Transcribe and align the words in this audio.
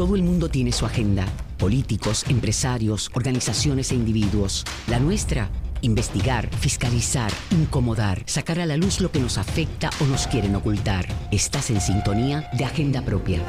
Todo 0.00 0.16
el 0.16 0.22
mundo 0.22 0.48
tiene 0.48 0.72
su 0.72 0.86
agenda. 0.86 1.26
Políticos, 1.58 2.24
empresarios, 2.30 3.10
organizaciones 3.12 3.92
e 3.92 3.96
individuos. 3.96 4.64
La 4.86 4.98
nuestra, 4.98 5.50
investigar, 5.82 6.48
fiscalizar, 6.56 7.30
incomodar, 7.50 8.22
sacar 8.24 8.60
a 8.60 8.64
la 8.64 8.78
luz 8.78 9.02
lo 9.02 9.12
que 9.12 9.20
nos 9.20 9.36
afecta 9.36 9.90
o 10.00 10.06
nos 10.06 10.26
quieren 10.26 10.56
ocultar. 10.56 11.06
Estás 11.30 11.68
en 11.68 11.82
sintonía 11.82 12.48
de 12.54 12.64
Agenda 12.64 13.02
Propia. 13.02 13.42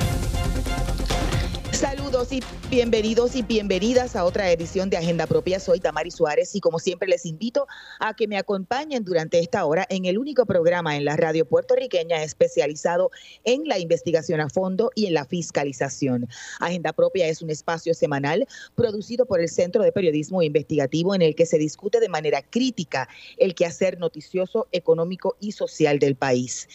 Saludos 2.21 2.45
y 2.69 2.69
bienvenidos 2.69 3.35
y 3.35 3.41
bienvenidas 3.41 4.15
a 4.15 4.25
otra 4.25 4.51
edición 4.51 4.91
de 4.91 4.97
Agenda 4.97 5.25
Propia. 5.25 5.59
Soy 5.59 5.79
Tamari 5.79 6.11
Suárez 6.11 6.53
y 6.55 6.59
como 6.59 6.77
siempre 6.77 7.09
les 7.09 7.25
invito 7.25 7.65
a 7.99 8.13
que 8.13 8.27
me 8.27 8.37
acompañen 8.37 9.03
durante 9.03 9.39
esta 9.39 9.65
hora 9.65 9.87
en 9.89 10.05
el 10.05 10.19
único 10.19 10.45
programa 10.45 10.95
en 10.95 11.03
la 11.03 11.17
radio 11.17 11.45
puertorriqueña 11.45 12.21
especializado 12.21 13.09
en 13.43 13.63
la 13.65 13.79
investigación 13.79 14.39
a 14.39 14.49
fondo 14.49 14.91
y 14.93 15.07
en 15.07 15.15
la 15.15 15.25
fiscalización. 15.25 16.29
Agenda 16.59 16.93
Propia 16.93 17.27
es 17.27 17.41
un 17.41 17.49
espacio 17.49 17.95
semanal 17.95 18.45
producido 18.75 19.25
por 19.25 19.41
el 19.41 19.49
Centro 19.49 19.81
de 19.81 19.91
Periodismo 19.91 20.43
Investigativo 20.43 21.15
en 21.15 21.23
el 21.23 21.33
que 21.33 21.47
se 21.47 21.57
discute 21.57 21.99
de 21.99 22.09
manera 22.09 22.43
crítica 22.43 23.09
el 23.37 23.55
quehacer 23.55 23.97
noticioso, 23.97 24.67
económico 24.71 25.37
y 25.39 25.53
social 25.53 25.97
del 25.97 26.15
país. 26.15 26.67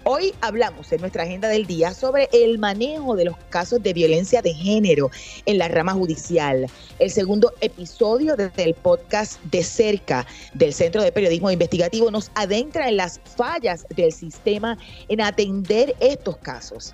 Hoy 0.07 0.35
hablamos 0.41 0.91
en 0.91 1.01
nuestra 1.01 1.23
agenda 1.23 1.47
del 1.47 1.65
día 1.65 1.91
sobre 1.91 2.29
el 2.31 2.59
manejo 2.59 3.15
de 3.15 3.25
los 3.25 3.35
casos 3.49 3.81
de 3.81 3.91
violencia 3.91 4.43
de 4.43 4.53
género 4.53 5.09
en 5.47 5.57
la 5.57 5.67
rama 5.67 5.93
judicial. 5.93 6.67
El 6.99 7.09
segundo 7.09 7.51
episodio 7.59 8.35
del 8.35 8.75
podcast 8.75 9.41
de 9.45 9.63
cerca 9.63 10.27
del 10.53 10.73
Centro 10.73 11.01
de 11.01 11.11
Periodismo 11.11 11.49
Investigativo 11.49 12.11
nos 12.11 12.29
adentra 12.35 12.87
en 12.87 12.97
las 12.97 13.19
fallas 13.35 13.87
del 13.95 14.11
sistema 14.11 14.77
en 15.07 15.21
atender 15.21 15.95
estos 15.99 16.37
casos. 16.37 16.93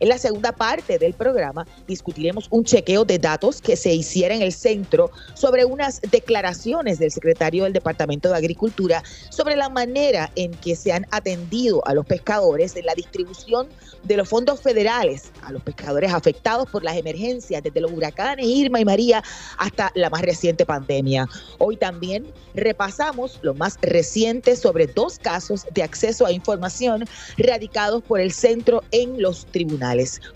En 0.00 0.08
la 0.08 0.18
segunda 0.18 0.52
parte 0.52 0.98
del 0.98 1.14
programa 1.14 1.66
discutiremos 1.86 2.46
un 2.50 2.64
chequeo 2.64 3.04
de 3.04 3.18
datos 3.18 3.60
que 3.60 3.76
se 3.76 3.94
hiciera 3.94 4.34
en 4.34 4.42
el 4.42 4.52
centro 4.52 5.10
sobre 5.34 5.64
unas 5.64 6.00
declaraciones 6.00 6.98
del 6.98 7.10
secretario 7.10 7.64
del 7.64 7.72
Departamento 7.72 8.28
de 8.28 8.36
Agricultura 8.36 9.02
sobre 9.30 9.56
la 9.56 9.68
manera 9.68 10.30
en 10.36 10.52
que 10.52 10.76
se 10.76 10.92
han 10.92 11.06
atendido 11.10 11.86
a 11.86 11.94
los 11.94 12.06
pescadores 12.06 12.76
en 12.76 12.86
la 12.86 12.94
distribución 12.94 13.68
de 14.04 14.16
los 14.16 14.28
fondos 14.28 14.60
federales 14.60 15.30
a 15.42 15.52
los 15.52 15.62
pescadores 15.62 16.12
afectados 16.12 16.68
por 16.70 16.84
las 16.84 16.96
emergencias 16.96 17.62
desde 17.62 17.80
los 17.80 17.92
huracanes 17.92 18.46
Irma 18.46 18.80
y 18.80 18.84
María 18.84 19.22
hasta 19.58 19.90
la 19.94 20.10
más 20.10 20.22
reciente 20.22 20.64
pandemia. 20.64 21.26
Hoy 21.58 21.76
también 21.76 22.26
repasamos 22.54 23.38
lo 23.42 23.54
más 23.54 23.78
reciente 23.82 24.56
sobre 24.56 24.86
dos 24.86 25.18
casos 25.18 25.66
de 25.72 25.82
acceso 25.82 26.26
a 26.26 26.32
información 26.32 27.04
radicados 27.36 28.02
por 28.02 28.20
el 28.20 28.32
centro 28.32 28.82
en 28.90 29.20
los 29.20 29.46
tribunales 29.46 29.65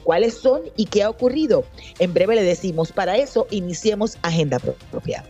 ¿Cuáles 0.04 0.34
son 0.34 0.62
y 0.76 0.86
qué 0.86 1.02
ha 1.02 1.10
ocurrido? 1.10 1.64
En 1.98 2.12
breve 2.12 2.36
le 2.36 2.42
decimos. 2.42 2.92
Para 2.92 3.16
eso, 3.16 3.46
iniciemos 3.50 4.18
Agenda 4.22 4.58
Propia. 4.90 5.24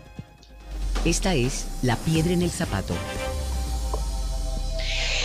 Esta 1.05 1.35
es 1.35 1.67
La 1.83 1.97
Piedra 1.97 2.33
en 2.33 2.43
el 2.43 2.51
Zapato. 2.51 2.95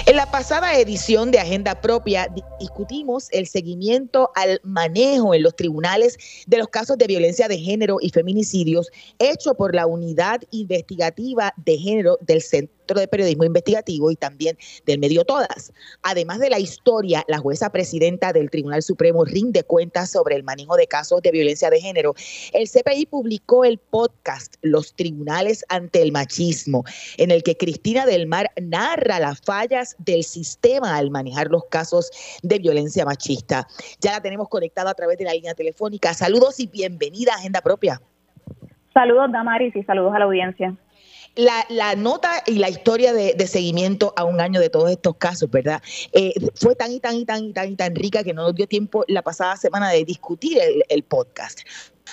En 0.08 0.18
la 0.18 0.30
pasada 0.30 0.78
edición 0.78 1.32
de 1.32 1.40
Agenda 1.40 1.82
Propia 1.82 2.28
discutimos 2.60 3.28
el 3.32 3.48
seguimiento 3.48 4.30
al 4.36 4.62
manejo 4.64 5.34
en 5.34 5.42
los 5.42 5.56
tribunales 5.56 6.20
de 6.46 6.60
los 6.60 6.68
casos 6.68 7.00
de 7.00 7.08
violencia 7.08 7.48
de 7.48 7.58
género 7.58 7.98
y 8.00 8.12
feminicidios 8.12 8.92
hecho 9.18 9.56
por 9.56 9.74
la 9.74 9.88
Unidad 9.88 10.42
Investigativa 10.52 11.56
de 11.58 11.80
Género 11.80 12.20
del 12.22 12.44
Centro 12.44 12.76
de 12.94 13.08
Periodismo 13.08 13.44
Investigativo 13.44 14.12
y 14.12 14.16
también 14.16 14.58
del 14.86 15.00
medio 15.00 15.26
Todas. 15.26 15.74
Además 16.04 16.40
de 16.40 16.50
la 16.50 16.60
historia, 16.60 17.24
la 17.28 17.40
jueza 17.40 17.72
presidenta 17.72 18.34
del 18.34 18.50
Tribunal 18.50 18.84
Supremo 18.84 19.26
rinde 19.26 19.64
cuentas 19.64 20.12
sobre 20.12 20.36
el 20.36 20.44
manejo 20.44 20.76
de 20.76 20.88
casos 20.88 21.22
de 21.22 21.32
violencia 21.32 21.70
de 21.70 21.82
género. 21.82 22.14
El 22.54 22.70
CPI 22.70 23.08
publicó 23.08 23.66
el 23.66 23.78
podcast 23.78 24.56
Los 24.62 24.94
Tribunales 24.94 25.66
ante 25.70 26.02
el 26.02 26.12
Machismo, 26.12 26.84
en 27.18 27.32
el 27.32 27.44
que 27.44 27.58
Cristina 27.58 28.06
del 28.06 28.28
Mar 28.28 28.52
narra 28.62 29.20
las 29.20 29.42
fallas 29.42 29.96
del 30.00 30.24
sistema 30.24 30.98
al 30.98 31.10
manejar 31.10 31.48
los 31.48 31.66
casos 31.66 32.12
de 32.44 32.60
violencia 32.60 33.06
machista. 33.06 33.68
Ya 34.02 34.12
la 34.12 34.22
tenemos 34.22 34.50
conectada 34.50 34.92
a 34.92 34.94
través 34.94 35.18
de 35.18 35.26
la 35.26 35.34
línea 35.34 35.54
telefónica. 35.54 36.14
Saludos 36.14 36.60
y 36.60 36.68
bienvenida 36.68 37.34
a 37.34 37.38
Agenda 37.38 37.62
Propia. 37.62 38.02
Saludos, 38.94 39.32
Damaris, 39.32 39.76
y 39.76 39.84
saludos 39.84 40.14
a 40.14 40.20
la 40.20 40.26
audiencia 40.26 40.76
la, 41.36 41.96
nota 41.96 42.44
y 42.46 42.56
la 42.56 42.70
historia 42.70 43.14
de, 43.14 43.48
seguimiento 43.48 44.14
a 44.16 44.24
un 44.24 44.40
año 44.42 44.60
de 44.60 44.70
todos 44.70 44.90
estos 44.90 45.16
casos, 45.18 45.50
¿verdad? 45.50 45.82
Eh, 46.14 46.34
fue 46.56 46.76
tan 46.76 46.92
y 46.92 47.00
tan 47.00 47.16
y 47.16 47.26
tan 47.26 47.46
y 47.46 47.54
tan 47.54 47.72
y 47.72 47.76
tan 47.76 47.96
rica 47.96 48.24
que 48.24 48.34
no 48.34 48.44
nos 48.44 48.56
dio 48.56 48.68
tiempo 48.68 49.04
la 49.08 49.22
pasada 49.22 49.56
semana 49.58 49.90
de 49.90 50.04
discutir 50.06 50.60
el, 50.90 51.04
podcast. 51.04 51.60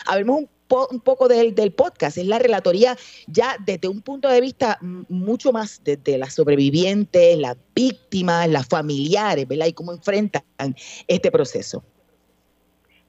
Hablemos 0.06 0.40
un, 0.40 0.50
un 0.90 1.00
poco 1.00 1.28
del, 1.28 1.54
del, 1.54 1.72
podcast, 1.72 2.18
es 2.18 2.26
la 2.26 2.38
relatoría 2.38 2.96
ya 3.26 3.56
desde 3.64 3.88
un 3.88 4.02
punto 4.02 4.28
de 4.28 4.40
vista 4.40 4.78
mucho 4.80 5.52
más 5.52 5.80
desde 5.84 6.18
las 6.18 6.34
sobrevivientes, 6.34 7.38
las 7.38 7.56
víctimas, 7.74 8.48
las 8.48 8.66
familiares, 8.66 9.46
¿verdad? 9.48 9.66
Y 9.66 9.72
cómo 9.72 9.92
enfrentan 9.92 10.42
este 11.06 11.30
proceso. 11.30 11.82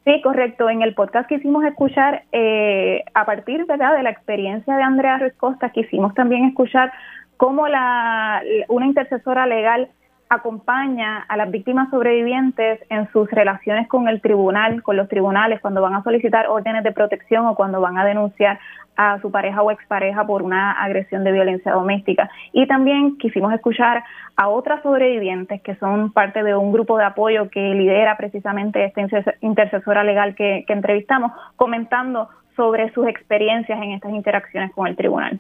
Sí, 0.06 0.22
correcto. 0.22 0.70
En 0.70 0.82
el 0.82 0.94
podcast 0.96 1.30
quisimos 1.30 1.64
escuchar, 1.64 2.24
eh, 2.34 3.04
a 3.14 3.26
partir 3.26 3.66
¿verdad? 3.66 3.96
de 3.96 4.04
la 4.04 4.10
experiencia 4.10 4.76
de 4.76 4.84
Andrea 4.84 5.18
Ruiz 5.18 5.34
Costa, 5.36 5.70
quisimos 5.70 6.14
también 6.14 6.46
escuchar 6.46 6.92
cómo 7.38 7.68
la, 7.68 8.42
una 8.68 8.86
intercesora 8.86 9.48
legal 9.48 9.90
acompaña 10.34 11.20
a 11.28 11.38
las 11.38 11.50
víctimas 11.52 11.90
sobrevivientes 11.90 12.80
en 12.90 13.10
sus 13.12 13.30
relaciones 13.32 13.88
con 13.88 14.08
el 14.08 14.22
tribunal, 14.22 14.84
con 14.84 14.98
los 14.98 15.08
tribunales, 15.08 15.62
cuando 15.62 15.82
van 15.82 15.94
a 15.94 16.04
solicitar 16.04 16.48
órdenes 16.48 16.84
de 16.84 16.92
protección 16.92 17.46
o 17.46 17.56
cuando 17.56 17.80
van 17.82 17.98
a 17.98 18.06
denunciar 18.06 18.60
a 18.96 19.20
su 19.22 19.32
pareja 19.32 19.62
o 19.62 19.72
expareja 19.72 20.26
por 20.26 20.44
una 20.44 20.72
agresión 20.72 21.24
de 21.24 21.32
violencia 21.32 21.72
doméstica. 21.72 22.30
Y 22.52 22.68
también 22.68 23.18
quisimos 23.18 23.54
escuchar 23.54 24.04
a 24.36 24.50
otras 24.50 24.82
sobrevivientes 24.84 25.62
que 25.62 25.76
son 25.76 26.12
parte 26.12 26.44
de 26.44 26.56
un 26.56 26.72
grupo 26.72 26.98
de 26.98 27.06
apoyo 27.06 27.50
que 27.50 27.74
lidera 27.74 28.18
precisamente 28.18 28.86
esta 28.86 29.02
intercesora 29.42 30.04
legal 30.04 30.36
que, 30.36 30.64
que 30.68 30.74
entrevistamos, 30.74 31.32
comentando 31.56 32.30
sobre 32.56 32.92
sus 32.94 33.08
experiencias 33.08 33.82
en 33.82 33.92
estas 33.92 34.12
interacciones 34.12 34.72
con 34.74 34.88
el 34.88 34.96
tribunal. 34.96 35.40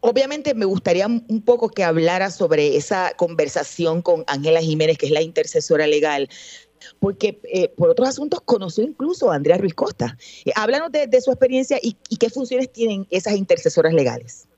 Obviamente 0.00 0.54
me 0.54 0.64
gustaría 0.64 1.06
un 1.06 1.42
poco 1.44 1.68
que 1.68 1.84
hablara 1.84 2.30
sobre 2.30 2.76
esa 2.76 3.12
conversación 3.16 4.02
con 4.02 4.24
Ángela 4.26 4.60
Jiménez, 4.60 4.98
que 4.98 5.06
es 5.06 5.12
la 5.12 5.22
intercesora 5.22 5.86
legal, 5.86 6.28
porque 7.00 7.40
eh, 7.52 7.72
por 7.76 7.90
otros 7.90 8.08
asuntos 8.08 8.40
conoció 8.40 8.84
incluso 8.84 9.30
a 9.30 9.36
Andrea 9.36 9.58
Ruiz 9.58 9.74
Costa. 9.74 10.16
Eh, 10.44 10.52
háblanos 10.54 10.92
de, 10.92 11.20
su 11.20 11.30
experiencia 11.30 11.78
y, 11.82 11.96
qué 12.16 12.30
funciones 12.30 12.72
tienen 12.72 13.06
esas 13.10 13.36
intercesoras 13.36 13.92
legales. 13.92 14.48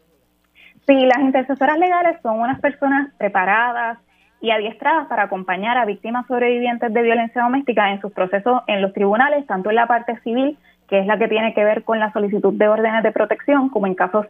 Sí, 0.87 0.95
las 0.95 1.19
intercesoras 1.21 1.79
legales 1.79 2.19
son 2.23 2.41
unas 2.41 2.61
personas 2.61 3.13
preparadas 3.19 3.99
y 4.41 4.51
adiestradas 4.51 5.09
para 5.09 5.25
acompañar 5.25 5.77
a 5.77 5.85
víctimas 5.85 6.27
sobrevivientes 6.27 6.93
de 6.93 7.03
violencia 7.03 7.43
doméstica 7.43 7.91
en 7.93 8.01
sus 8.01 8.13
procesos 8.13 8.63
en 8.67 8.81
los 8.81 8.93
tribunales, 8.93 9.47
tanto 9.47 9.71
en 9.71 9.77
la 9.77 9.87
parte 9.87 10.19
civil, 10.23 10.57
que 10.89 11.01
es 11.01 11.07
la 11.07 11.19
que 11.19 11.29
tiene 11.29 11.53
que 11.55 11.65
ver 11.65 11.85
con 11.85 11.99
la 11.99 12.13
solicitud 12.13 12.55
de 12.55 12.69
órdenes 12.69 13.03
de 13.03 13.13
protección, 13.13 13.69
como 13.69 13.87
en 13.87 13.95
casos 13.95 14.27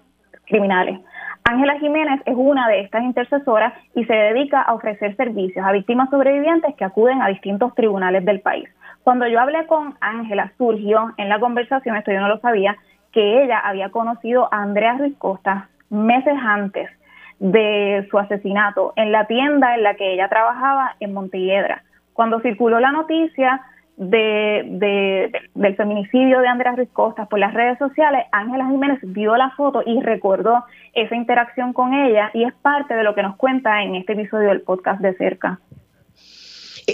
criminales. 0.48 1.00
Ángela 1.44 1.78
Jiménez 1.78 2.20
es 2.26 2.34
una 2.36 2.68
de 2.68 2.80
estas 2.80 3.02
intercesoras 3.04 3.72
y 3.94 4.04
se 4.04 4.12
dedica 4.12 4.60
a 4.60 4.74
ofrecer 4.74 5.16
servicios 5.16 5.64
a 5.64 5.72
víctimas 5.72 6.10
sobrevivientes 6.10 6.74
que 6.76 6.84
acuden 6.84 7.22
a 7.22 7.28
distintos 7.28 7.74
tribunales 7.74 8.24
del 8.24 8.40
país. 8.40 8.68
Cuando 9.02 9.26
yo 9.26 9.40
hablé 9.40 9.66
con 9.66 9.94
Ángela, 10.00 10.52
surgió 10.58 11.14
en 11.16 11.30
la 11.30 11.40
conversación, 11.40 11.96
esto 11.96 12.12
yo 12.12 12.20
no 12.20 12.28
lo 12.28 12.38
sabía, 12.40 12.76
que 13.12 13.42
ella 13.42 13.58
había 13.60 13.88
conocido 13.88 14.52
a 14.52 14.62
Andrea 14.62 14.98
Ruiz 14.98 15.16
Costa 15.16 15.68
meses 15.88 16.34
antes 16.38 16.90
de 17.38 18.06
su 18.10 18.18
asesinato 18.18 18.92
en 18.96 19.12
la 19.12 19.26
tienda 19.26 19.74
en 19.74 19.82
la 19.82 19.94
que 19.94 20.12
ella 20.12 20.28
trabajaba 20.28 20.96
en 21.00 21.14
Montelledra. 21.14 21.82
Cuando 22.12 22.40
circuló 22.40 22.80
la 22.80 22.92
noticia, 22.92 23.62
de, 23.98 25.32
del 25.54 25.76
feminicidio 25.76 26.40
de 26.40 26.48
Andrea 26.48 26.76
Ruiz 26.76 26.88
Costa 26.92 27.26
por 27.26 27.38
las 27.38 27.52
redes 27.52 27.78
sociales, 27.78 28.26
Ángela 28.32 28.66
Jiménez 28.66 29.00
vio 29.02 29.36
la 29.36 29.50
foto 29.50 29.82
y 29.84 30.00
recordó 30.00 30.64
esa 30.94 31.16
interacción 31.16 31.72
con 31.72 31.92
ella 31.92 32.30
y 32.32 32.44
es 32.44 32.54
parte 32.54 32.94
de 32.94 33.02
lo 33.02 33.14
que 33.14 33.22
nos 33.22 33.36
cuenta 33.36 33.82
en 33.82 33.96
este 33.96 34.12
episodio 34.12 34.48
del 34.48 34.62
podcast 34.62 35.00
de 35.00 35.14
cerca. 35.14 35.58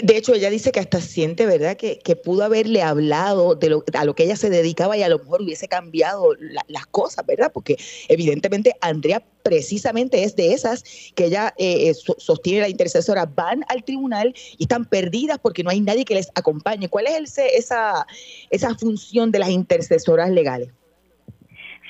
De 0.02 0.16
hecho, 0.16 0.34
ella 0.34 0.50
dice 0.50 0.72
que 0.72 0.80
hasta 0.80 1.00
siente, 1.00 1.46
¿verdad?, 1.46 1.76
que, 1.76 2.16
pudo 2.16 2.42
haberle 2.42 2.82
hablado 2.82 3.54
de 3.54 3.68
lo, 3.68 3.84
a 3.96 4.04
lo 4.04 4.14
que 4.14 4.24
ella 4.24 4.34
se 4.34 4.50
dedicaba 4.50 4.96
y 4.96 5.02
a 5.02 5.08
lo 5.08 5.18
mejor 5.18 5.42
hubiese 5.42 5.68
cambiado 5.68 6.34
las 6.66 6.86
cosas, 6.86 7.24
¿verdad? 7.26 7.52
Porque 7.52 7.76
evidentemente 8.08 8.74
Andrea 8.80 9.22
precisamente 9.44 10.24
es 10.24 10.34
de 10.34 10.52
esas 10.52 10.82
que 11.14 11.26
ella 11.26 11.54
eh, 11.58 11.90
eh, 11.90 11.94
sostiene 11.94 12.62
la 12.62 12.68
intercesora, 12.68 13.26
van 13.26 13.64
al 13.68 13.84
tribunal 13.84 14.34
y 14.58 14.64
están 14.64 14.84
perdidas 14.84 15.38
porque 15.38 15.62
no 15.62 15.70
hay 15.70 15.80
nadie 15.80 16.04
que 16.04 16.14
les 16.14 16.28
acompañe. 16.34 16.88
¿Cuál 16.88 17.06
es 17.06 17.38
el, 17.38 17.46
esa, 17.52 18.06
esa 18.50 18.74
función 18.74 19.30
de 19.30 19.38
las 19.38 19.50
intercesoras 19.50 20.30
legales? 20.30 20.70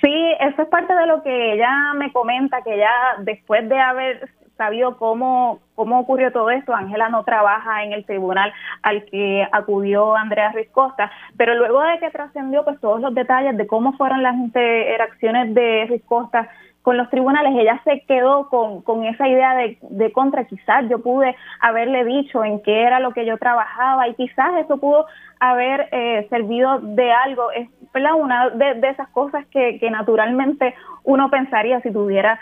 Sí, 0.03 0.13
eso 0.41 0.63
es 0.63 0.69
parte 0.69 0.95
de 0.95 1.07
lo 1.07 1.23
que 1.23 1.55
ella 1.55 1.95
me 1.97 2.13
comenta, 2.13 2.61
que 2.63 2.77
ya 2.77 3.23
después 3.23 3.67
de 3.69 3.79
haber 3.79 4.29
sabido 4.57 4.97
cómo, 4.97 5.61
cómo 5.75 6.01
ocurrió 6.01 6.33
todo 6.33 6.51
esto, 6.51 6.75
Ángela 6.75 7.09
no 7.09 7.25
trabaja 7.25 7.85
en 7.85 7.93
el 7.93 8.05
tribunal 8.05 8.53
al 8.83 9.05
que 9.07 9.47
acudió 9.53 10.17
Andrea 10.17 10.53
Ruiz 10.53 10.69
Costa, 10.71 11.11
pero 11.37 11.55
luego 11.55 11.83
de 11.83 11.99
que 11.99 12.11
trascendió 12.11 12.65
pues 12.65 12.81
todos 12.81 13.01
los 13.01 13.15
detalles 13.15 13.57
de 13.57 13.67
cómo 13.67 13.93
fueron 13.95 14.23
las 14.23 14.35
interacciones 14.37 15.55
de 15.55 15.87
Ruiz 15.89 16.03
Costa 16.05 16.49
con 16.83 16.99
los 16.99 17.09
tribunales, 17.09 17.55
ella 17.57 17.81
se 17.83 18.03
quedó 18.07 18.51
con, 18.51 18.83
con 18.83 19.05
esa 19.05 19.27
idea 19.27 19.55
de, 19.55 19.79
de, 19.81 20.13
contra, 20.13 20.45
quizás 20.45 20.87
yo 20.91 20.99
pude 21.03 21.35
haberle 21.61 22.05
dicho 22.05 22.45
en 22.45 22.61
qué 22.61 22.83
era 22.83 23.01
lo 23.01 23.13
que 23.13 23.25
yo 23.25 23.39
trabajaba 23.39 24.07
y 24.07 24.15
quizás 24.15 24.51
eso 24.59 24.77
pudo 24.77 25.07
haber 25.41 25.89
eh, 25.93 26.27
servido 26.29 26.81
de 26.81 27.11
algo, 27.11 27.51
es 27.53 27.69
una 28.17 28.51
de, 28.51 28.75
de 28.75 28.89
esas 28.89 29.09
cosas 29.11 29.47
que, 29.47 29.79
que 29.79 29.91
naturalmente 29.91 30.75
uno 31.05 31.31
pensaría 31.31 31.81
si 31.81 31.93
tuviera 31.93 32.39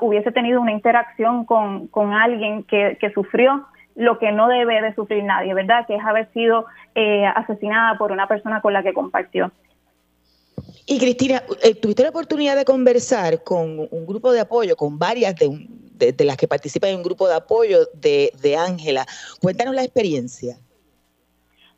hubiese 0.00 0.32
tenido 0.32 0.60
una 0.60 0.72
interacción 0.72 1.44
con, 1.44 1.88
con 1.88 2.12
alguien 2.12 2.62
que, 2.64 2.98
que, 3.00 3.10
sufrió 3.12 3.66
lo 3.94 4.18
que 4.18 4.32
no 4.32 4.48
debe 4.48 4.80
de 4.82 4.94
sufrir 4.94 5.24
nadie, 5.24 5.54
¿verdad? 5.54 5.86
Que 5.86 5.96
es 5.96 6.04
haber 6.04 6.30
sido 6.32 6.66
eh, 6.94 7.26
asesinada 7.26 7.96
por 7.96 8.12
una 8.12 8.26
persona 8.28 8.60
con 8.60 8.72
la 8.72 8.82
que 8.82 8.92
compartió. 8.92 9.50
Y 10.86 10.98
Cristina, 10.98 11.42
eh, 11.62 11.74
¿tuviste 11.74 12.02
la 12.02 12.10
oportunidad 12.10 12.56
de 12.56 12.64
conversar 12.64 13.42
con 13.42 13.88
un 13.90 14.06
grupo 14.06 14.32
de 14.32 14.40
apoyo, 14.40 14.76
con 14.76 14.98
varias 14.98 15.34
de, 15.36 16.12
de, 16.12 16.24
las 16.24 16.36
que 16.36 16.46
participan 16.46 16.90
en 16.90 16.96
un 16.96 17.02
grupo 17.02 17.26
de 17.26 17.34
apoyo 17.34 17.78
de 17.94 18.56
Ángela? 18.56 19.06
Cuéntanos 19.40 19.74
la 19.74 19.82
experiencia. 19.82 20.56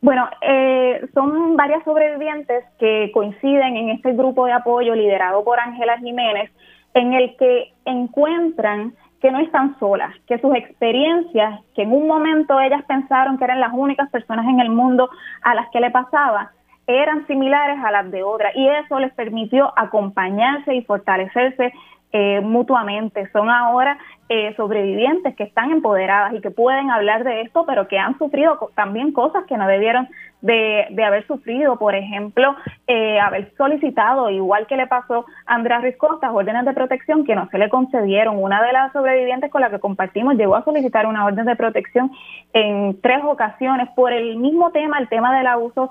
Bueno, 0.01 0.29
eh, 0.41 1.01
son 1.13 1.55
varias 1.55 1.83
sobrevivientes 1.83 2.63
que 2.79 3.09
coinciden 3.13 3.77
en 3.77 3.89
este 3.89 4.13
grupo 4.13 4.45
de 4.45 4.53
apoyo 4.53 4.93
liderado 4.93 5.43
por 5.43 5.59
Ángela 5.59 5.97
Jiménez, 5.97 6.51
en 6.93 7.13
el 7.13 7.35
que 7.37 7.73
encuentran 7.85 8.93
que 9.21 9.31
no 9.31 9.39
están 9.39 9.77
solas, 9.79 10.13
que 10.27 10.39
sus 10.39 10.55
experiencias, 10.55 11.61
que 11.75 11.83
en 11.83 11.91
un 11.91 12.07
momento 12.07 12.59
ellas 12.59 12.83
pensaron 12.87 13.37
que 13.37 13.45
eran 13.45 13.59
las 13.59 13.73
únicas 13.73 14.09
personas 14.09 14.45
en 14.47 14.59
el 14.59 14.69
mundo 14.69 15.09
a 15.41 15.55
las 15.55 15.69
que 15.69 15.79
le 15.79 15.89
pasaba, 15.89 16.51
eran 16.85 17.27
similares 17.27 17.77
a 17.83 17.91
las 17.91 18.09
de 18.11 18.23
otras 18.23 18.55
y 18.55 18.67
eso 18.67 18.99
les 18.99 19.13
permitió 19.13 19.73
acompañarse 19.77 20.73
y 20.73 20.83
fortalecerse 20.83 21.73
eh, 22.13 22.39
mutuamente. 22.39 23.29
Son 23.31 23.49
ahora 23.49 23.97
eh, 24.29 24.53
sobrevivientes 24.55 25.35
que 25.35 25.43
están 25.43 25.71
empoderadas 25.71 26.33
y 26.33 26.39
que 26.39 26.51
pueden 26.51 26.89
hablar 26.89 27.25
de 27.25 27.41
esto, 27.41 27.65
pero 27.65 27.89
que 27.89 27.99
han 27.99 28.17
sufrido 28.17 28.57
también 28.75 29.11
cosas 29.11 29.43
que 29.45 29.57
no 29.57 29.67
debieron 29.67 30.07
de, 30.41 31.03
haber 31.03 31.25
sufrido. 31.27 31.77
Por 31.77 31.95
ejemplo, 31.95 32.55
eh, 32.87 33.19
haber 33.19 33.53
solicitado, 33.55 34.29
igual 34.29 34.67
que 34.67 34.77
le 34.77 34.87
pasó 34.87 35.25
a 35.45 35.55
Andrea 35.55 35.79
Ruiz 35.79 35.97
Costa, 35.97 36.31
órdenes 36.31 36.65
de 36.65 36.73
protección 36.73 37.25
que 37.25 37.35
no 37.35 37.47
se 37.49 37.57
le 37.57 37.69
concedieron. 37.69 38.41
Una 38.41 38.61
de 38.63 38.73
las 38.73 38.93
sobrevivientes 38.93 39.51
con 39.51 39.61
la 39.61 39.69
que 39.69 39.79
compartimos 39.79 40.35
llegó 40.35 40.55
a 40.55 40.63
solicitar 40.63 41.05
una 41.05 41.25
orden 41.25 41.45
de 41.45 41.55
protección 41.55 42.11
en 42.53 42.99
tres 43.01 43.19
ocasiones 43.23 43.89
por 43.95 44.13
el 44.13 44.37
mismo 44.37 44.71
tema, 44.71 44.99
el 44.99 45.09
tema 45.09 45.37
del 45.37 45.47
abuso 45.47 45.89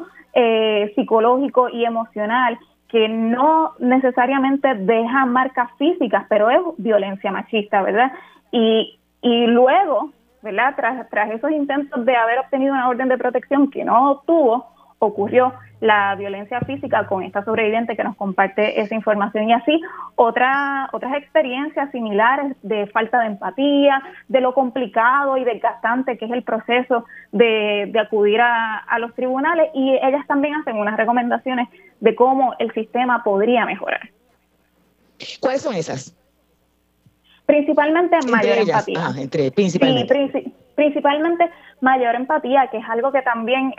psicológico 0.94 1.70
y 1.70 1.86
emocional 1.86 2.58
que 2.88 3.08
no 3.08 3.72
necesariamente 3.78 4.74
deja 4.74 5.26
marcas 5.26 5.70
físicas, 5.78 6.24
pero 6.28 6.50
es 6.50 6.60
violencia 6.78 7.32
machista, 7.32 7.82
¿verdad? 7.82 8.12
Y, 8.52 8.98
y 9.22 9.46
luego, 9.46 10.10
Tras, 10.76 11.08
tras 11.10 11.30
esos 11.30 11.50
intentos 11.50 12.04
de 12.04 12.16
haber 12.16 12.38
obtenido 12.38 12.72
una 12.72 12.88
orden 12.88 13.08
de 13.08 13.18
protección 13.18 13.70
que 13.70 13.84
no 13.84 14.12
obtuvo, 14.12 14.66
ocurrió 14.98 15.52
la 15.80 16.14
violencia 16.14 16.60
física 16.60 17.06
con 17.06 17.22
esta 17.22 17.44
sobreviviente 17.44 17.96
que 17.96 18.04
nos 18.04 18.16
comparte 18.16 18.80
esa 18.80 18.94
información 18.94 19.48
y 19.48 19.52
así 19.52 19.80
otra, 20.14 20.88
otras 20.92 21.16
experiencias 21.16 21.90
similares 21.90 22.56
de 22.62 22.86
falta 22.86 23.20
de 23.20 23.26
empatía, 23.26 24.02
de 24.28 24.40
lo 24.40 24.54
complicado 24.54 25.36
y 25.36 25.44
desgastante 25.44 26.16
que 26.16 26.24
es 26.24 26.30
el 26.30 26.42
proceso 26.42 27.04
de, 27.32 27.90
de 27.92 27.98
acudir 27.98 28.40
a, 28.40 28.78
a 28.78 28.98
los 28.98 29.14
tribunales 29.14 29.70
y 29.74 29.92
ellas 30.02 30.26
también 30.26 30.54
hacen 30.54 30.76
unas 30.76 30.96
recomendaciones 30.96 31.68
de 32.00 32.14
cómo 32.14 32.54
el 32.58 32.72
sistema 32.72 33.22
podría 33.22 33.66
mejorar. 33.66 34.08
¿Cuáles 35.40 35.62
son 35.62 35.74
esas? 35.74 36.16
Principalmente 37.46 38.18
mayor 38.30 38.58
empatía. 38.58 38.98
Ah, 39.00 39.12
entre, 39.16 39.50
principalmente. 39.52 40.30
Sí, 40.32 40.52
principalmente 40.74 41.48
mayor 41.80 42.14
empatía, 42.16 42.68
que 42.70 42.78
es 42.78 42.84
algo 42.88 43.12
que 43.12 43.22
también 43.22 43.72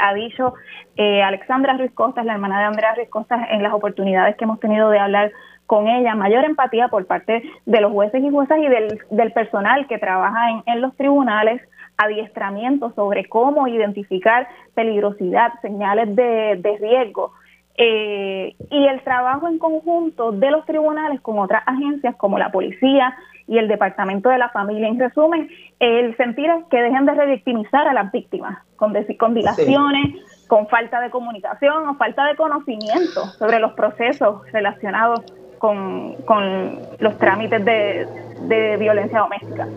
ha 0.00 0.14
dicho 0.14 0.54
eh, 0.96 1.22
Alexandra 1.22 1.76
Ruiz 1.76 1.92
Costas, 1.92 2.24
la 2.24 2.34
hermana 2.34 2.58
de 2.58 2.64
Andrea 2.66 2.94
Ruiz 2.94 3.08
Costas, 3.08 3.46
en 3.50 3.62
las 3.62 3.72
oportunidades 3.72 4.36
que 4.36 4.44
hemos 4.44 4.60
tenido 4.60 4.90
de 4.90 4.98
hablar 4.98 5.32
con 5.66 5.88
ella, 5.88 6.14
mayor 6.14 6.44
empatía 6.44 6.88
por 6.88 7.06
parte 7.06 7.42
de 7.64 7.80
los 7.80 7.92
jueces 7.92 8.22
y 8.22 8.30
juezas 8.30 8.58
y 8.58 8.68
del, 8.68 9.00
del 9.10 9.32
personal 9.32 9.86
que 9.88 9.98
trabaja 9.98 10.50
en, 10.50 10.62
en 10.66 10.80
los 10.80 10.96
tribunales, 10.96 11.60
adiestramiento 11.96 12.92
sobre 12.94 13.24
cómo 13.24 13.66
identificar 13.66 14.46
peligrosidad, 14.74 15.52
señales 15.62 16.14
de, 16.14 16.56
de 16.60 16.76
riesgo. 16.78 17.32
Eh, 17.78 18.56
y 18.70 18.86
el 18.86 19.02
trabajo 19.02 19.48
en 19.48 19.58
conjunto 19.58 20.32
de 20.32 20.50
los 20.50 20.64
tribunales 20.64 21.20
con 21.20 21.38
otras 21.38 21.62
agencias 21.66 22.16
como 22.16 22.38
la 22.38 22.50
policía, 22.50 23.14
y 23.48 23.58
el 23.58 23.68
Departamento 23.68 24.28
de 24.28 24.38
la 24.38 24.48
Familia. 24.50 24.88
En 24.88 24.98
resumen, 24.98 25.48
el 25.78 26.16
sentir 26.16 26.50
es 26.50 26.64
que 26.70 26.82
dejen 26.82 27.06
de 27.06 27.14
revictimizar 27.14 27.86
a 27.86 27.92
las 27.92 28.10
víctimas 28.10 28.58
con, 28.76 28.94
con 29.18 29.34
dilaciones, 29.34 30.16
con 30.48 30.66
falta 30.68 31.00
de 31.00 31.10
comunicación 31.10 31.88
o 31.88 31.94
falta 31.94 32.24
de 32.26 32.36
conocimiento 32.36 33.24
sobre 33.38 33.58
los 33.60 33.72
procesos 33.72 34.42
relacionados 34.52 35.20
con, 35.58 36.14
con 36.24 36.80
los 36.98 37.16
trámites 37.18 37.64
de, 37.64 38.06
de 38.42 38.76
violencia 38.76 39.20
doméstica. 39.20 39.68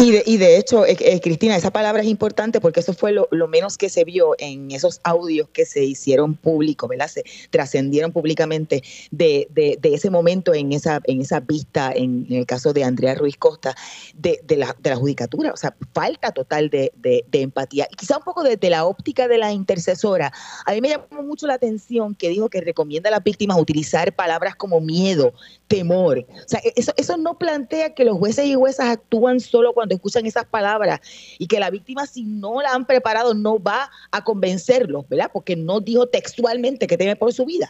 Y 0.00 0.12
de, 0.12 0.22
y 0.26 0.36
de 0.36 0.58
hecho, 0.58 0.86
eh, 0.86 0.96
eh, 1.00 1.20
Cristina, 1.20 1.56
esa 1.56 1.72
palabra 1.72 2.02
es 2.02 2.08
importante 2.08 2.60
porque 2.60 2.80
eso 2.80 2.92
fue 2.92 3.10
lo, 3.10 3.26
menos 3.48 3.76
que 3.76 3.88
se 3.88 4.04
vio 4.04 4.36
en 4.38 4.70
esos 4.70 5.00
audios 5.02 5.48
que 5.48 5.66
se 5.66 5.82
hicieron 5.82 6.34
públicos, 6.34 6.88
¿verdad? 6.88 7.08
Se 7.08 7.24
trascendieron 7.50 8.12
públicamente 8.12 8.82
de, 9.10 9.48
de, 9.50 9.78
ese 9.82 10.08
momento 10.10 10.54
en 10.54 10.72
esa, 10.72 11.00
en 11.04 11.20
esa 11.20 11.40
vista, 11.40 11.90
en, 11.92 12.26
el 12.30 12.46
caso 12.46 12.72
de 12.72 12.84
Andrea 12.84 13.16
Ruiz 13.16 13.36
Costa, 13.36 13.74
de, 14.14 14.40
la, 14.56 14.76
de 14.78 14.90
la 14.90 14.96
judicatura. 14.96 15.52
O 15.52 15.56
sea, 15.56 15.74
falta 15.92 16.30
total 16.30 16.70
de, 16.70 16.92
empatía. 17.32 17.88
Y 17.90 17.96
quizá 17.96 18.18
un 18.18 18.24
poco 18.24 18.44
desde 18.44 18.70
la 18.70 18.84
óptica 18.84 19.26
de 19.26 19.38
la 19.38 19.52
intercesora, 19.52 20.32
a 20.64 20.72
mí 20.72 20.80
me 20.80 20.90
llamó 20.90 21.24
mucho 21.24 21.48
la 21.48 21.54
atención 21.54 22.14
que 22.14 22.28
dijo 22.28 22.48
que 22.48 22.60
recomienda 22.60 23.08
a 23.08 23.12
las 23.12 23.24
víctimas 23.24 23.58
utilizar 23.58 24.14
palabras 24.14 24.54
como 24.54 24.80
miedo, 24.80 25.32
temor. 25.66 26.24
O 26.28 26.48
sea, 26.48 26.60
eso, 26.76 26.92
eso 26.96 27.16
no 27.16 27.36
plantea 27.36 27.94
que 27.94 28.04
los 28.08 28.18
jueces 28.18 28.46
y 28.46 28.54
juezas 28.54 28.88
actúan 28.88 29.40
solo 29.40 29.72
cuando 29.72 29.94
escuchan 29.94 30.26
esas 30.26 30.46
palabras 30.46 31.00
y 31.38 31.46
que 31.46 31.60
la 31.60 31.70
víctima 31.70 32.06
si 32.06 32.24
no 32.24 32.60
la 32.60 32.72
han 32.72 32.84
preparado 32.84 33.34
no 33.34 33.62
va 33.62 33.90
a 34.10 34.24
convencerlos, 34.24 35.08
¿verdad? 35.08 35.30
Porque 35.32 35.56
no 35.56 35.80
dijo 35.80 36.06
textualmente 36.06 36.86
que 36.86 36.96
teme 36.96 37.16
por 37.16 37.32
su 37.32 37.44
vida. 37.44 37.68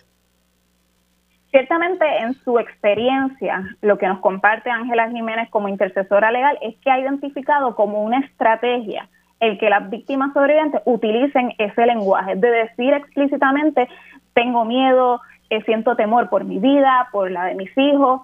Ciertamente 1.50 2.04
en 2.21 2.35
su 2.45 2.59
experiencia, 2.59 3.76
lo 3.80 3.97
que 3.97 4.07
nos 4.07 4.21
comparte 4.21 4.71
Ángela 4.71 5.11
Jiménez 5.11 5.49
como 5.50 5.68
intercesora 5.68 6.30
legal 6.30 6.59
es 6.61 6.76
que 6.76 6.90
ha 6.90 7.00
identificado 7.00 7.75
como 7.75 8.02
una 8.02 8.18
estrategia 8.21 9.09
el 9.40 9.59
que 9.59 9.71
las 9.71 9.88
víctimas 9.88 10.33
sobrevivientes 10.33 10.83
utilicen 10.85 11.54
ese 11.59 11.87
lenguaje, 11.87 12.35
de 12.35 12.50
decir 12.50 12.92
explícitamente, 12.92 13.88
tengo 14.35 14.64
miedo, 14.64 15.21
eh, 15.50 15.62
siento 15.62 15.97
temor 15.97 16.28
por 16.28 16.45
mi 16.45 16.59
vida, 16.59 17.09
por 17.12 17.30
la 17.30 17.45
de 17.45 17.54
mis 17.54 17.71
hijos, 17.78 18.21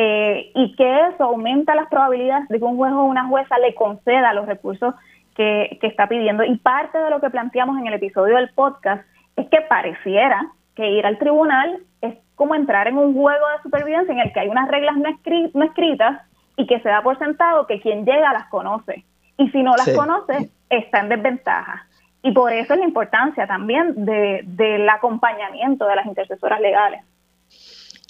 eh, 0.00 0.52
y 0.54 0.76
que 0.76 1.08
eso 1.08 1.24
aumenta 1.24 1.74
las 1.74 1.88
probabilidades 1.88 2.46
de 2.46 2.60
que 2.60 2.64
un 2.64 2.76
juez 2.76 2.92
o 2.92 3.02
una 3.02 3.26
jueza 3.26 3.58
le 3.58 3.74
conceda 3.74 4.32
los 4.32 4.46
recursos 4.46 4.94
que, 5.34 5.76
está 5.82 6.06
pidiendo. 6.06 6.44
Y 6.44 6.56
parte 6.58 6.96
de 6.98 7.10
lo 7.10 7.20
que 7.20 7.30
planteamos 7.30 7.76
en 7.80 7.88
el 7.88 7.94
episodio 7.94 8.36
del 8.36 8.48
podcast 8.50 9.04
es 9.34 9.48
que 9.48 9.60
pareciera 9.62 10.52
que 10.76 10.88
ir 10.88 11.04
al 11.04 11.18
tribunal 11.18 11.80
es 12.00 12.14
como 12.36 12.54
entrar 12.54 12.86
en 12.86 12.96
un 12.96 13.12
juego 13.12 13.44
de 13.48 13.62
supervivencia 13.64 14.14
en 14.14 14.20
el 14.20 14.32
que 14.32 14.38
hay 14.38 14.48
unas 14.48 14.68
reglas 14.68 14.94
no, 14.98 15.64
escritas 15.64 16.22
y 16.56 16.68
que 16.68 16.78
se 16.78 16.88
da 16.88 17.02
por 17.02 17.18
sentado 17.18 17.66
que 17.66 17.80
quien 17.80 18.04
llega 18.04 18.32
las 18.32 18.48
conoce. 18.50 19.04
Y 19.36 19.50
si 19.50 19.64
no 19.64 19.72
las 19.74 19.92
conoce, 19.96 20.48
está 20.70 21.00
en 21.00 21.08
desventaja. 21.08 21.88
Y 22.22 22.30
por 22.30 22.52
eso 22.52 22.74
es 22.74 22.78
la 22.78 22.86
importancia 22.86 23.48
también 23.48 24.04
del 24.04 24.88
acompañamiento 24.88 25.88
de 25.88 25.96
las 25.96 26.06
intercesoras 26.06 26.60
legales. 26.60 27.02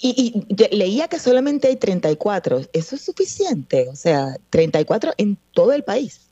Y, 0.01 0.45
leía 0.71 1.07
que 1.07 1.17
solamente 1.17 1.67
hay 1.67 1.75
34. 1.75 2.59
¿Eso 2.73 2.95
es 2.95 3.03
suficiente? 3.03 3.87
O 3.89 3.95
sea, 3.95 4.35
34 4.49 5.11
en 5.17 5.37
todo 5.53 5.73
el 5.73 5.83
país. 5.83 6.31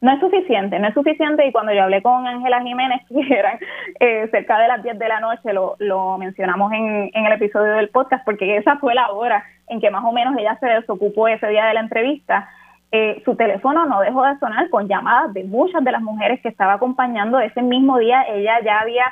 no 0.00 0.12
es 0.12 0.20
suficiente, 0.20 0.78
no 0.78 0.88
es 0.88 0.94
suficiente 0.94 1.46
y 1.46 1.52
cuando 1.52 1.72
yo 1.72 1.84
hablé 1.84 2.02
con 2.02 2.26
Ángela 2.26 2.60
Jiménez, 2.62 3.02
que 3.08 3.34
eran 3.34 3.58
eh, 4.00 4.28
cerca 4.30 4.58
de 4.58 4.68
las 4.68 4.82
10 4.82 4.98
de 4.98 5.08
la 5.08 5.20
noche, 5.20 5.52
lo, 5.52 5.76
lo 5.78 6.18
mencionamos 6.18 6.72
en, 6.72 7.10
en 7.14 7.26
el 7.26 7.32
episodio 7.32 7.72
del 7.74 7.88
podcast, 7.88 8.24
porque 8.24 8.56
esa 8.56 8.76
fue 8.78 8.94
la 8.94 9.10
hora 9.12 9.44
en 9.68 9.80
que 9.80 9.90
más 9.90 10.04
o 10.04 10.12
menos 10.12 10.36
ella 10.36 10.58
se 10.60 10.66
desocupó 10.66 11.28
ese 11.28 11.48
día 11.48 11.66
de 11.66 11.74
la 11.74 11.80
entrevista, 11.80 12.48
eh, 12.96 13.20
su 13.24 13.34
teléfono 13.34 13.86
no 13.86 14.00
dejó 14.02 14.22
de 14.22 14.38
sonar 14.38 14.70
con 14.70 14.86
llamadas 14.86 15.34
de 15.34 15.42
muchas 15.42 15.82
de 15.82 15.90
las 15.90 16.00
mujeres 16.00 16.40
que 16.40 16.48
estaba 16.48 16.74
acompañando 16.74 17.40
ese 17.40 17.60
mismo 17.60 17.98
día, 17.98 18.22
ella 18.28 18.60
ya 18.64 18.78
había 18.78 19.04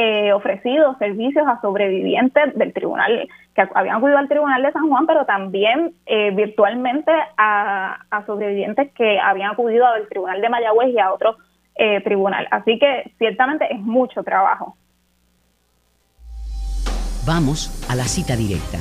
eh, 0.00 0.32
ofrecido 0.32 0.96
servicios 0.98 1.44
a 1.48 1.60
sobrevivientes 1.60 2.54
del 2.54 2.72
tribunal, 2.72 3.28
que 3.52 3.68
habían 3.74 3.96
acudido 3.96 4.16
al 4.16 4.28
tribunal 4.28 4.62
de 4.62 4.70
San 4.70 4.88
Juan, 4.88 5.08
pero 5.08 5.26
también 5.26 5.92
eh, 6.06 6.30
virtualmente 6.30 7.10
a, 7.36 7.98
sobrevivientes 8.24 8.92
que 8.92 9.18
habían 9.18 9.50
acudido 9.50 9.84
al 9.86 10.08
tribunal 10.08 10.40
de 10.40 10.48
Mayagüez 10.48 10.94
y 10.94 11.00
a 11.00 11.12
otro 11.12 11.36
eh, 11.74 12.00
tribunal. 12.02 12.46
Así 12.52 12.78
que 12.78 13.10
ciertamente 13.18 13.66
es 13.74 13.80
mucho 13.80 14.22
trabajo. 14.22 14.76
Vamos 17.26 17.84
a 17.90 17.96
la 17.96 18.04
cita 18.04 18.36
directa. 18.36 18.78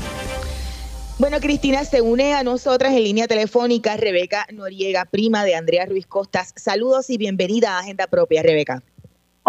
Bueno, 1.18 1.40
Cristina, 1.40 1.84
se 1.84 2.02
une 2.02 2.36
a 2.36 2.44
nosotras 2.44 2.94
en 2.94 3.04
línea 3.04 3.28
telefónica 3.28 3.98
Rebeca 3.98 4.46
Noriega, 4.54 5.06
prima 5.06 5.44
de 5.46 5.56
Andrea 5.56 5.88
Ruiz 5.88 6.06
Costas. 6.06 6.54
Saludos 6.56 7.10
y 7.10 7.18
bienvenida 7.18 7.76
a 7.76 7.80
Agenda 7.80 8.06
Propia, 8.06 8.44
Rebeca. 8.44 8.84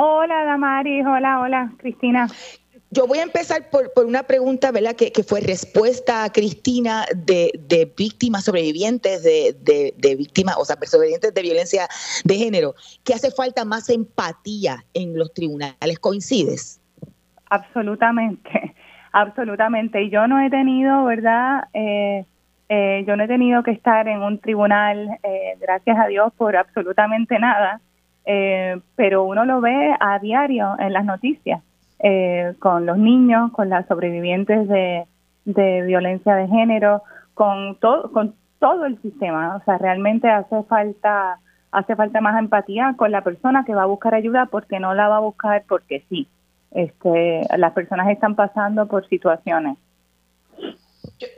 Hola, 0.00 0.44
Damaris. 0.44 1.04
Hola, 1.04 1.40
hola, 1.40 1.72
Cristina. 1.78 2.28
Yo 2.92 3.08
voy 3.08 3.18
a 3.18 3.24
empezar 3.24 3.68
por, 3.68 3.90
una 4.06 4.22
pregunta, 4.22 4.70
¿verdad? 4.70 4.94
Que, 4.94 5.10
fue 5.24 5.40
respuesta 5.40 6.22
a 6.22 6.30
Cristina 6.30 7.04
de, 7.16 7.92
víctimas 7.96 8.44
sobrevivientes 8.44 9.24
de, 9.24 9.56
de, 9.96 10.14
víctimas, 10.14 10.54
o 10.56 10.64
sea, 10.64 10.76
sobrevivientes 10.84 11.34
de 11.34 11.42
violencia 11.42 11.88
de 12.24 12.34
género, 12.36 12.76
que 13.02 13.12
hace 13.12 13.32
falta 13.32 13.64
más 13.64 13.90
empatía 13.90 14.84
en 14.94 15.18
los 15.18 15.34
tribunales. 15.34 15.98
¿Coincides? 15.98 16.80
Absolutamente, 17.50 18.76
absolutamente. 19.10 20.00
Y 20.04 20.10
yo 20.10 20.28
no 20.28 20.38
he 20.38 20.48
tenido, 20.48 21.06
¿verdad? 21.06 21.64
Eh, 21.74 22.24
eh, 22.68 23.04
yo 23.04 23.16
no 23.16 23.24
he 23.24 23.28
tenido 23.28 23.64
que 23.64 23.72
estar 23.72 24.06
en 24.06 24.22
un 24.22 24.38
tribunal, 24.38 25.18
eh, 25.24 25.56
gracias 25.60 25.98
a 25.98 26.06
Dios, 26.06 26.32
por 26.34 26.54
absolutamente 26.56 27.36
nada. 27.40 27.80
Eh, 28.30 28.78
pero 28.94 29.24
uno 29.24 29.46
lo 29.46 29.62
ve 29.62 29.96
a 29.98 30.18
diario 30.18 30.76
en 30.78 30.92
las 30.92 31.06
noticias, 31.06 31.62
eh, 31.98 32.54
con 32.58 32.84
los 32.84 32.98
niños, 32.98 33.52
con 33.52 33.70
las 33.70 33.86
sobrevivientes 33.86 34.68
de, 34.68 35.06
violencia 35.46 36.34
de 36.34 36.46
género, 36.46 37.02
con 37.32 37.76
todo, 37.76 38.12
con 38.12 38.34
todo 38.58 38.84
el 38.84 39.00
sistema. 39.00 39.56
O 39.56 39.64
sea, 39.64 39.78
realmente 39.78 40.28
hace 40.28 40.62
falta 40.64 41.38
hace 41.70 41.96
falta 41.96 42.20
más 42.20 42.38
empatía 42.38 42.94
con 42.96 43.12
la 43.12 43.22
persona 43.22 43.64
que 43.64 43.74
va 43.74 43.82
a 43.82 43.86
buscar 43.86 44.14
ayuda 44.14 44.46
porque 44.46 44.78
no 44.78 44.92
la 44.92 45.08
va 45.08 45.16
a 45.16 45.20
buscar 45.20 45.64
porque 45.66 46.04
sí. 46.10 46.28
Este, 46.70 47.46
las 47.56 47.72
personas 47.72 48.10
están 48.10 48.34
pasando 48.34 48.88
por 48.88 49.08
situaciones 49.08 49.78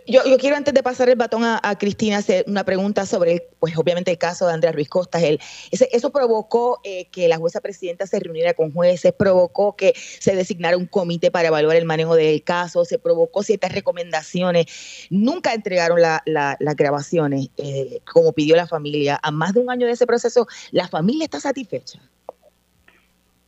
yo, 0.07 0.21
yo, 0.27 0.39
quiero 0.39 0.57
antes 0.57 0.75
de 0.75 0.83
pasar 0.83 1.09
el 1.09 1.17
batón 1.17 1.43
a, 1.45 1.61
Cristina 1.79 2.19
hacer 2.19 2.45
una 2.49 2.65
pregunta 2.65 3.07
sobre, 3.07 3.49
pues 3.59 3.77
obviamente 3.77 4.11
el 4.11 4.19
caso 4.19 4.47
de 4.47 4.55
Andrea 4.55 4.73
Ruiz 4.73 4.89
Costas. 4.89 5.23
Él, 5.23 5.41
eso 5.71 6.11
provocó 6.11 6.81
eh, 6.85 7.07
que 7.07 7.29
la 7.29 7.37
jueza 7.37 7.61
presidenta 7.61 8.07
se 8.07 8.19
reuniera 8.21 8.55
con 8.55 8.73
jueces, 8.73 9.13
provocó 9.13 9.77
que 9.77 9.93
se 9.95 10.35
designara 10.35 10.77
un 10.77 10.87
comité 10.87 11.31
para 11.31 11.49
evaluar 11.49 11.77
el 11.77 11.85
manejo 11.85 12.15
del 12.15 12.43
caso, 12.43 12.85
se 12.85 12.99
provocó 12.99 13.43
ciertas 13.43 13.73
recomendaciones. 13.73 14.67
Nunca 15.11 15.55
entregaron 15.55 16.01
las 16.01 16.77
grabaciones 16.77 17.51
eh, 17.57 18.01
como 18.13 18.33
pidió 18.33 18.57
la 18.57 18.67
familia. 18.67 19.19
A 19.23 19.31
más 19.31 19.55
de 19.55 19.61
un 19.61 19.71
año 19.71 19.87
de 19.87 19.93
ese 19.93 20.07
proceso, 20.07 20.47
¿la 20.73 20.89
familia 20.89 21.25
está 21.25 21.41
satisfecha? 21.41 22.01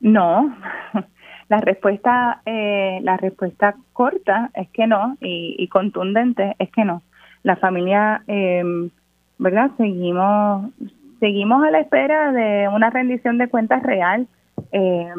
No, 0.01 0.57
la 1.53 1.61
respuesta, 1.61 2.41
eh, 2.47 3.01
la 3.03 3.19
respuesta 3.19 3.75
corta 3.93 4.49
es 4.55 4.71
que 4.71 4.87
no 4.87 5.19
y, 5.21 5.69
contundente 5.69 6.57
es 6.59 6.71
que 6.71 6.83
no. 6.83 7.03
La 7.43 7.57
familia, 7.57 8.23
eh, 8.27 8.65
¿verdad? 9.37 9.71
Seguimos, 9.77 10.71
seguimos 11.21 11.63
a 11.63 11.71
la 11.71 11.81
espera 11.81 12.33
de 12.33 12.69
una 12.69 12.89
rendición 12.89 13.37
de 13.37 13.49
cuentas 13.49 13.83
real. 13.83 14.29
Eh, 14.73 15.13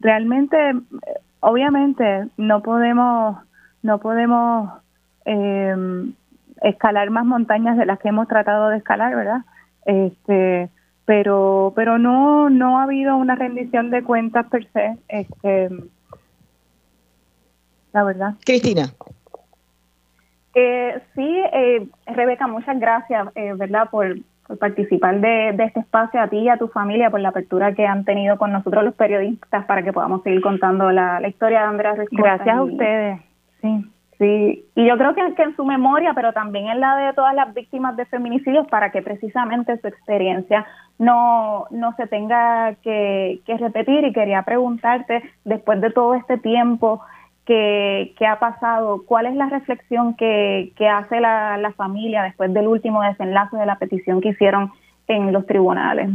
realmente, 0.00 0.56
obviamente, 1.38 2.26
no 2.36 2.62
podemos, 2.62 3.36
no 3.84 4.00
podemos 4.00 4.68
em, 5.24 6.14
escalar 6.62 7.10
más 7.10 7.26
montañas 7.26 7.76
de 7.76 7.86
las 7.86 8.00
que 8.00 8.08
hemos 8.08 8.26
tratado 8.26 8.70
de 8.70 8.78
escalar, 8.78 9.14
¿verdad? 9.14 9.42
Este, 9.84 10.68
pero 11.06 11.72
pero 11.74 11.96
no 11.96 12.50
no 12.50 12.78
ha 12.78 12.82
habido 12.82 13.16
una 13.16 13.36
rendición 13.36 13.90
de 13.90 14.02
cuentas 14.02 14.46
per 14.50 14.68
se 14.72 14.96
este 15.08 15.70
la 17.92 18.04
verdad. 18.04 18.34
Cristina. 18.44 18.92
Eh, 20.54 21.00
sí 21.14 21.40
eh, 21.52 21.86
Rebeca 22.06 22.46
muchas 22.46 22.78
gracias 22.78 23.28
eh, 23.34 23.54
verdad 23.54 23.88
por, 23.90 24.16
participar 24.58 25.20
de, 25.20 25.50
este 25.50 25.80
espacio 25.80 26.20
a 26.20 26.28
ti 26.28 26.38
y 26.38 26.48
a 26.48 26.56
tu 26.56 26.68
familia 26.68 27.10
por 27.10 27.20
la 27.20 27.30
apertura 27.30 27.74
que 27.74 27.86
han 27.86 28.04
tenido 28.04 28.36
con 28.38 28.52
nosotros 28.52 28.84
los 28.84 28.94
periodistas 28.94 29.64
para 29.64 29.82
que 29.82 29.92
podamos 29.92 30.22
seguir 30.22 30.40
contando 30.40 30.90
la, 30.92 31.26
historia 31.26 31.60
de 31.60 31.66
Andrea 31.66 31.94
gracias 32.10 32.56
a 32.56 32.62
ustedes 32.62 33.20
sí 33.60 33.84
Sí, 34.18 34.64
y 34.74 34.86
yo 34.86 34.96
creo 34.96 35.14
que, 35.14 35.34
que, 35.34 35.42
en 35.42 35.56
su 35.56 35.64
memoria, 35.64 36.14
pero 36.14 36.32
también 36.32 36.68
en 36.68 36.80
la 36.80 36.96
de 36.96 37.12
todas 37.12 37.34
las 37.34 37.52
víctimas 37.52 37.96
de 37.96 38.06
feminicidios, 38.06 38.66
para 38.68 38.90
que 38.90 39.02
precisamente 39.02 39.78
su 39.78 39.88
experiencia 39.88 40.66
no, 40.98 41.66
no 41.70 41.92
se 41.96 42.06
tenga 42.06 42.74
que, 42.82 43.40
repetir. 43.46 44.04
Y 44.04 44.12
quería 44.14 44.42
preguntarte, 44.42 45.22
después 45.44 45.82
de 45.82 45.90
todo 45.90 46.14
este 46.14 46.38
tiempo 46.38 47.02
que, 47.44 48.14
que 48.18 48.26
ha 48.26 48.38
pasado, 48.38 49.02
¿cuál 49.06 49.26
es 49.26 49.34
la 49.34 49.50
reflexión 49.50 50.14
que, 50.14 50.72
que 50.76 50.88
hace 50.88 51.20
la, 51.20 51.58
la 51.58 51.72
familia 51.72 52.22
después 52.22 52.52
del 52.54 52.68
último 52.68 53.02
desenlace 53.02 53.56
de 53.58 53.66
la 53.66 53.76
petición 53.76 54.22
que 54.22 54.30
hicieron 54.30 54.72
en 55.08 55.30
los 55.30 55.44
tribunales? 55.44 56.08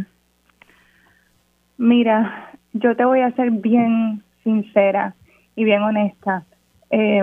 Mira, 1.77 2.50
yo 2.74 2.96
te 2.96 3.05
voy 3.05 3.22
a 3.22 3.31
ser 3.34 3.51
bien 3.51 4.24
sincera 4.43 5.13
y 5.55 5.65
bien 5.65 5.84
honesta. 5.84 6.43
Eh, 6.89 7.22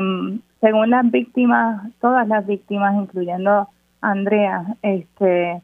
según 0.61 0.91
las 0.91 1.11
víctimas, 1.11 1.91
todas 2.01 2.27
las 2.27 2.47
víctimas, 2.47 2.95
incluyendo 2.95 3.69
Andrea, 4.01 4.65
este, 4.83 5.63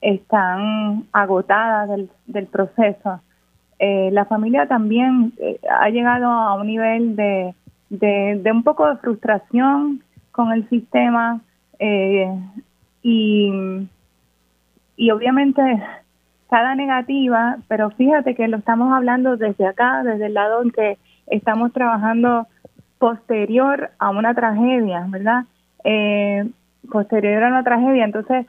están 0.00 1.04
agotadas 1.12 1.88
del, 1.88 2.10
del 2.26 2.46
proceso. 2.46 3.20
Eh, 3.78 4.10
la 4.12 4.24
familia 4.24 4.66
también 4.66 5.32
eh, 5.38 5.60
ha 5.68 5.88
llegado 5.90 6.26
a 6.26 6.54
un 6.54 6.66
nivel 6.66 7.14
de, 7.14 7.54
de, 7.90 8.50
un 8.52 8.62
poco 8.62 8.88
de 8.88 8.96
frustración 8.96 10.02
con 10.32 10.52
el 10.52 10.68
sistema 10.68 11.40
eh, 11.78 12.26
y, 13.02 13.52
y 14.96 15.10
obviamente 15.10 15.62
cada 16.48 16.74
negativa, 16.74 17.58
pero 17.68 17.90
fíjate 17.90 18.34
que 18.34 18.48
lo 18.48 18.58
estamos 18.58 18.92
hablando 18.92 19.36
desde 19.36 19.66
acá, 19.66 20.02
desde 20.04 20.26
el 20.26 20.34
lado 20.34 20.62
en 20.62 20.70
que 20.70 20.98
estamos 21.26 21.72
trabajando 21.72 22.46
posterior 22.98 23.90
a 23.98 24.10
una 24.10 24.34
tragedia, 24.34 25.06
¿verdad? 25.08 25.44
Eh, 25.84 26.44
posterior 26.90 27.44
a 27.44 27.48
una 27.48 27.64
tragedia. 27.64 28.04
Entonces, 28.04 28.46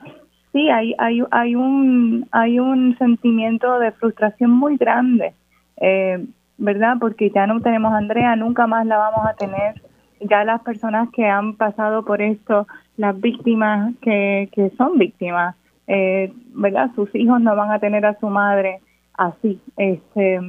sí, 0.52 0.70
hay, 0.70 0.94
hay, 0.98 1.22
hay, 1.30 1.54
un, 1.54 2.26
hay 2.32 2.58
un 2.58 2.96
sentimiento 2.98 3.78
de 3.78 3.92
frustración 3.92 4.50
muy 4.50 4.76
grande, 4.76 5.34
eh, 5.80 6.24
¿verdad? 6.56 6.96
Porque 7.00 7.30
ya 7.30 7.46
no 7.46 7.60
tenemos 7.60 7.92
a 7.92 7.98
Andrea, 7.98 8.36
nunca 8.36 8.66
más 8.66 8.86
la 8.86 8.98
vamos 8.98 9.26
a 9.26 9.34
tener. 9.34 9.82
Ya 10.20 10.42
las 10.44 10.62
personas 10.62 11.08
que 11.10 11.26
han 11.26 11.54
pasado 11.54 12.04
por 12.04 12.20
esto, 12.20 12.66
las 12.96 13.20
víctimas 13.20 13.94
que, 14.00 14.48
que 14.52 14.70
son 14.70 14.98
víctimas, 14.98 15.54
eh, 15.86 16.32
¿verdad? 16.54 16.90
Sus 16.94 17.14
hijos 17.14 17.40
no 17.40 17.54
van 17.54 17.70
a 17.70 17.78
tener 17.78 18.04
a 18.04 18.18
su 18.18 18.28
madre 18.28 18.80
así. 19.14 19.60
Este, 19.76 20.40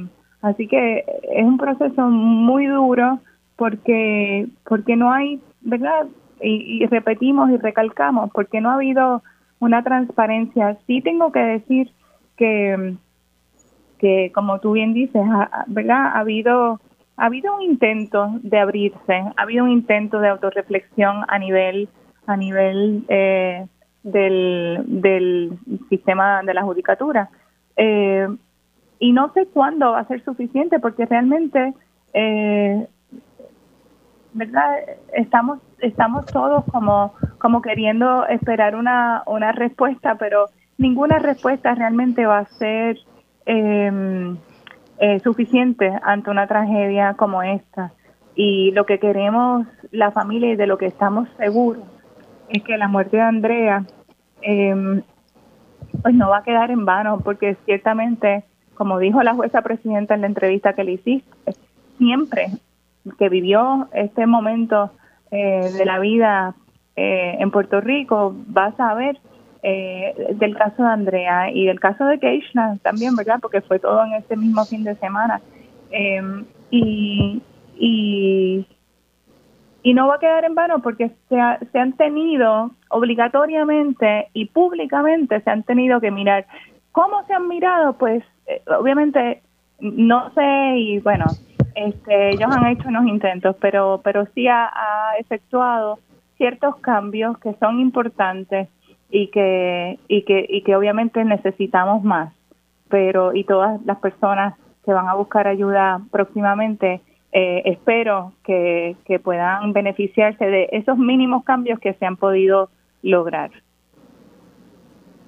así 0.42 0.66
que 0.66 1.04
es 1.32 1.44
un 1.44 1.56
proceso 1.56 2.08
muy 2.08 2.66
duro 2.66 3.20
porque 3.60 4.46
porque 4.66 4.96
no 4.96 5.12
hay, 5.12 5.38
¿verdad? 5.60 6.06
Y, 6.40 6.86
repetimos 6.86 7.50
y 7.50 7.58
recalcamos, 7.58 8.30
porque 8.32 8.62
no 8.62 8.70
ha 8.70 8.74
habido 8.76 9.22
una 9.58 9.84
transparencia. 9.84 10.78
Sí 10.86 11.02
tengo 11.02 11.30
que 11.30 11.40
decir 11.40 11.90
que, 12.38 12.94
que 13.98 14.32
como 14.34 14.60
tú 14.60 14.72
bien 14.72 14.94
dices, 14.94 15.20
¿verdad? 15.66 16.06
Ha 16.06 16.20
habido 16.20 16.80
ha 17.18 17.26
habido 17.26 17.54
un 17.54 17.60
intento 17.60 18.30
de 18.42 18.58
abrirse, 18.58 19.12
ha 19.36 19.42
habido 19.42 19.64
un 19.64 19.70
intento 19.72 20.20
de 20.20 20.28
autorreflexión 20.30 21.26
a 21.28 21.38
nivel 21.38 21.90
a 22.26 22.38
nivel 22.38 23.04
eh, 23.08 23.66
del, 24.02 24.84
del 24.86 25.58
sistema 25.90 26.40
de 26.42 26.54
la 26.54 26.62
judicatura. 26.62 27.28
Eh, 27.76 28.26
y 28.98 29.12
no 29.12 29.30
sé 29.34 29.46
cuándo 29.52 29.92
va 29.92 30.00
a 30.00 30.08
ser 30.08 30.24
suficiente 30.24 30.78
porque 30.78 31.04
realmente 31.04 31.74
eh, 32.14 32.86
¿verdad? 34.32 34.76
Estamos 35.12 35.58
estamos 35.80 36.26
todos 36.26 36.64
como 36.70 37.14
como 37.38 37.62
queriendo 37.62 38.26
esperar 38.26 38.74
una 38.74 39.22
una 39.26 39.52
respuesta, 39.52 40.16
pero 40.16 40.46
ninguna 40.78 41.18
respuesta 41.18 41.74
realmente 41.74 42.26
va 42.26 42.38
a 42.38 42.46
ser 42.46 42.98
em, 43.46 44.36
eh, 44.98 45.20
suficiente 45.20 45.90
ante 46.02 46.30
una 46.30 46.46
tragedia 46.46 47.14
como 47.14 47.42
esta. 47.42 47.92
Y 48.34 48.70
lo 48.72 48.86
que 48.86 48.98
queremos 48.98 49.66
la 49.90 50.12
familia 50.12 50.52
y 50.52 50.56
de 50.56 50.66
lo 50.66 50.78
que 50.78 50.86
estamos 50.86 51.28
seguros 51.36 51.84
es 52.48 52.62
que 52.62 52.78
la 52.78 52.88
muerte 52.88 53.16
de 53.16 53.22
Andrea 53.22 53.84
eh, 54.42 55.02
pues 56.02 56.14
no 56.14 56.30
va 56.30 56.38
a 56.38 56.42
quedar 56.42 56.70
en 56.70 56.84
vano, 56.84 57.20
porque 57.20 57.56
ciertamente, 57.64 58.44
como 58.74 58.98
dijo 58.98 59.22
la 59.22 59.34
jueza 59.34 59.62
presidenta 59.62 60.14
en 60.14 60.22
la 60.22 60.26
entrevista 60.28 60.72
que 60.72 60.84
le 60.84 60.92
hiciste, 60.92 61.52
siempre 61.98 62.48
que 63.18 63.28
vivió 63.28 63.88
este 63.92 64.26
momento 64.26 64.90
eh, 65.30 65.70
de 65.76 65.84
la 65.84 65.98
vida 65.98 66.54
eh, 66.96 67.36
en 67.38 67.50
Puerto 67.50 67.80
Rico, 67.80 68.34
va 68.56 68.66
a 68.66 68.76
saber 68.76 69.18
eh, 69.62 70.34
del 70.34 70.56
caso 70.56 70.82
de 70.82 70.88
Andrea 70.88 71.50
y 71.50 71.66
del 71.66 71.80
caso 71.80 72.04
de 72.06 72.18
Keishna 72.18 72.78
también, 72.82 73.16
¿verdad? 73.16 73.38
Porque 73.40 73.60
fue 73.60 73.78
todo 73.78 74.04
en 74.04 74.14
este 74.14 74.36
mismo 74.36 74.64
fin 74.64 74.84
de 74.84 74.94
semana. 74.96 75.40
y, 76.70 77.42
y 77.78 78.66
y 79.82 79.94
no 79.94 80.08
va 80.08 80.16
a 80.16 80.18
quedar 80.18 80.44
en 80.44 80.54
vano 80.54 80.80
porque 80.80 81.10
se, 81.28 81.36
se 81.72 81.78
han 81.78 81.94
tenido 81.94 82.70
obligatoriamente 82.90 84.28
y 84.34 84.46
públicamente 84.46 85.40
se 85.40 85.50
han 85.50 85.62
tenido 85.62 86.00
que 86.00 86.10
mirar. 86.10 86.46
¿Cómo 86.92 87.24
se 87.26 87.32
han 87.32 87.48
mirado? 87.48 87.94
Pues 87.94 88.22
eh, 88.46 88.62
obviamente 88.78 89.42
no 89.80 90.32
sé 90.34 90.76
y 90.76 90.98
bueno, 90.98 91.24
este, 91.74 92.30
ellos 92.30 92.50
han 92.50 92.66
hecho 92.66 92.88
unos 92.88 93.06
intentos, 93.06 93.56
pero, 93.60 94.00
pero 94.02 94.26
sí 94.34 94.46
ha, 94.48 94.70
efectuado 95.18 95.98
ciertos 96.36 96.76
cambios 96.76 97.38
que 97.38 97.54
son 97.54 97.80
importantes 97.80 98.68
y 99.10 99.28
que, 99.28 99.98
y 100.08 100.22
que, 100.22 100.46
y 100.48 100.62
que 100.62 100.76
obviamente 100.76 101.24
necesitamos 101.24 102.02
más. 102.02 102.32
Pero, 102.88 103.34
y 103.34 103.44
todas 103.44 103.80
las 103.84 103.98
personas 103.98 104.54
que 104.84 104.92
van 104.92 105.08
a 105.08 105.14
buscar 105.14 105.46
ayuda 105.46 106.00
próximamente, 106.10 107.00
eh, 107.32 107.62
espero 107.64 108.32
que, 108.44 108.96
puedan 109.22 109.72
beneficiarse 109.72 110.44
de 110.44 110.68
esos 110.72 110.96
mínimos 110.96 111.44
cambios 111.44 111.78
que 111.78 111.94
se 111.94 112.06
han 112.06 112.16
podido 112.16 112.70
lograr. 113.02 113.50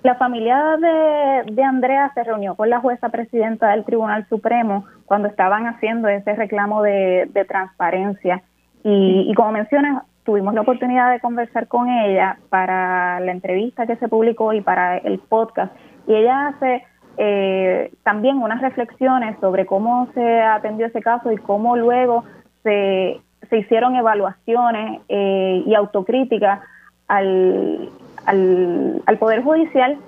La 0.02 0.16
familia 0.16 0.76
de, 0.78 1.52
de, 1.52 1.62
Andrea 1.62 2.10
se 2.14 2.24
reunió 2.24 2.56
con 2.56 2.70
la 2.70 2.80
jueza 2.80 3.10
presidenta 3.10 3.70
del 3.70 3.84
Tribunal 3.84 4.26
Supremo 4.28 4.84
cuando 5.06 5.28
estaban 5.28 5.66
haciendo 5.66 6.08
ese 6.08 6.34
reclamo 6.34 6.82
de, 6.82 7.28
transparencia. 7.48 8.42
Y, 8.84 9.26
y, 9.28 9.34
como 9.34 9.52
mencionas, 9.52 10.04
tuvimos 10.24 10.54
la 10.54 10.62
oportunidad 10.62 11.10
de 11.12 11.20
conversar 11.20 11.68
con 11.68 11.88
ella 11.88 12.38
para 12.48 13.20
la 13.20 13.32
entrevista 13.32 13.86
que 13.86 13.96
se 13.96 14.08
publicó 14.08 14.52
y 14.52 14.60
para 14.60 14.98
el 14.98 15.18
podcast. 15.18 15.72
Y 16.06 16.14
ella 16.14 16.48
hace 16.48 16.84
eh, 17.18 17.92
también 18.04 18.38
unas 18.38 18.60
reflexiones 18.60 19.36
sobre 19.40 19.66
cómo 19.66 20.08
se 20.14 20.40
atendió 20.40 20.86
ese 20.86 21.02
caso 21.02 21.30
y 21.30 21.36
cómo 21.36 21.76
luego 21.76 22.24
se, 22.62 23.20
se 23.50 23.58
hicieron 23.58 23.96
evaluaciones 23.96 25.00
eh, 25.08 25.62
y 25.66 25.74
autocrítica 25.74 26.62
al, 27.08 27.90
al, 28.24 29.18
Poder 29.18 29.42
Judicial, 29.42 29.98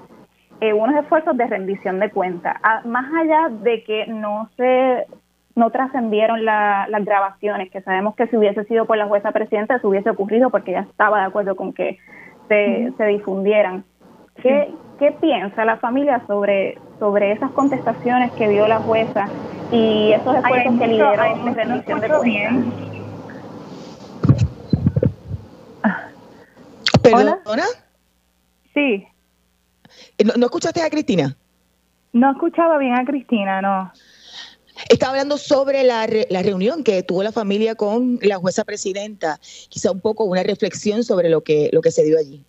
eh, 0.61 0.73
unos 0.73 0.96
esfuerzos 1.02 1.37
de 1.37 1.46
rendición 1.46 1.99
de 2.00 2.11
cuentas. 2.11 2.56
más 2.84 3.12
allá 3.14 3.49
de 3.50 3.82
que 3.84 4.06
no 4.06 4.49
se 4.56 5.06
no 5.56 5.70
trascendieron 5.70 6.44
las 6.44 7.04
grabaciones, 7.04 7.70
que 7.70 7.80
sabemos 7.80 8.16
que 8.16 8.26
si 8.26 8.37
hubiese 8.37 8.64
sido 8.64 8.87
por 8.87 8.96
la 8.96 9.06
jueza 9.06 9.30
presidenta 9.30 9.78
se 9.78 9.87
hubiese 9.87 10.11
ocurrido 10.11 10.50
porque 10.50 10.73
ya 10.73 10.80
estaba 10.80 11.20
de 11.20 11.26
acuerdo 11.26 11.54
con 11.54 11.73
que 11.73 11.99
se, 12.49 12.92
se 12.96 13.04
difundieran. 13.04 13.84
¿Qué, 14.42 14.75
¿Qué 14.99 15.12
piensa 15.12 15.64
la 15.64 15.76
familia 15.76 16.23
sobre, 16.26 16.76
sobre 16.99 17.30
esas 17.30 17.52
contestaciones 17.52 18.32
que 18.32 18.49
dio 18.49 18.66
la 18.66 18.80
jueza 18.80 19.28
y 19.70 20.12
esos 20.12 20.37
esfuerzos 20.37 20.78
que 20.78 20.87
lideró 20.87 21.25
en 21.25 21.54
rendición 21.54 22.00
de 22.00 22.08
bien. 22.23 22.73
¿Perdona? 27.02 27.38
Sí. 28.73 29.06
¿No, 30.23 30.33
¿No 30.37 30.47
escuchaste 30.47 30.83
a 30.83 30.90
Cristina? 30.90 31.37
No 32.12 32.30
escuchaba 32.30 32.78
bien 32.78 32.94
a 32.99 33.04
Cristina, 33.04 33.61
no. 33.61 33.90
Estaba 34.88 35.12
hablando 35.12 35.37
sobre 35.37 35.85
la, 35.85 36.06
la, 36.30 36.42
reunión 36.42 36.83
que 36.83 37.02
tuvo 37.02 37.23
la 37.23 37.33
familia 37.33 37.75
con 37.75 38.19
la 38.23 38.36
jueza 38.36 38.65
presidenta, 38.65 39.38
quizá 39.69 39.93
un 39.93 40.00
poco 40.00 40.25
una 40.25 40.43
reflexión 40.43 41.04
sobre 41.04 41.28
lo 41.28 41.43
que, 41.43 41.71
lo 41.73 41.80
que 41.80 41.91
se 41.91 42.04
dio 42.04 42.19
allí. 42.19 42.45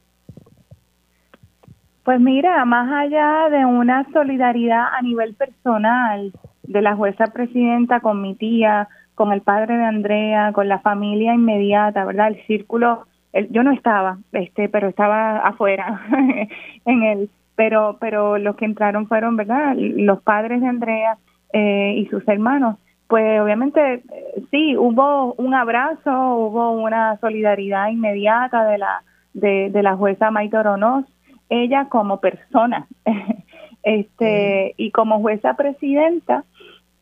Pues 2.03 2.19
mira, 2.19 2.63
más 2.65 2.91
allá 2.91 3.49
de 3.49 3.65
una 3.65 4.07
solidaridad 4.11 4.85
a 4.93 5.01
nivel 5.01 5.33
personal 5.33 6.31
de 6.63 6.81
la 6.81 6.95
jueza 6.95 7.27
presidenta 7.27 7.99
con 7.99 8.21
mi 8.21 8.35
tía, 8.35 8.87
con 9.15 9.31
el 9.31 9.41
padre 9.41 9.77
de 9.77 9.85
Andrea, 9.85 10.51
con 10.53 10.67
la 10.67 10.79
familia 10.79 11.33
inmediata, 11.33 12.05
¿verdad? 12.05 12.27
El 12.27 12.45
círculo, 12.45 13.07
yo 13.49 13.63
no 13.63 13.71
estaba, 13.71 14.19
este, 14.33 14.69
pero 14.69 14.87
estaba 14.87 15.39
afuera 15.39 16.01
en 16.85 17.03
él, 17.03 17.29
pero, 17.55 17.97
pero 17.99 18.37
los 18.37 18.55
que 18.55 18.65
entraron 18.65 19.07
fueron, 19.07 19.35
¿verdad? 19.35 19.75
Los 19.77 20.21
padres 20.21 20.61
de 20.61 20.67
Andrea 20.67 21.17
eh, 21.53 21.95
y 21.97 22.05
sus 22.07 22.27
hermanos. 22.27 22.77
Pues 23.07 23.39
obviamente 23.39 23.93
eh, 23.93 24.43
sí, 24.51 24.75
hubo 24.77 25.33
un 25.33 25.53
abrazo, 25.53 26.11
hubo 26.35 26.71
una 26.71 27.17
solidaridad 27.17 27.89
inmediata 27.89 28.65
de 28.65 28.77
la 28.77 29.03
de, 29.33 29.69
de 29.69 29.83
la 29.83 29.95
jueza 29.95 30.31
Maite 30.31 30.57
Oronoz 30.57 31.05
ella 31.49 31.87
como 31.89 32.19
persona 32.19 32.87
este 33.83 34.73
y 34.77 34.91
como 34.91 35.19
jueza 35.19 35.55
presidenta 35.55 36.43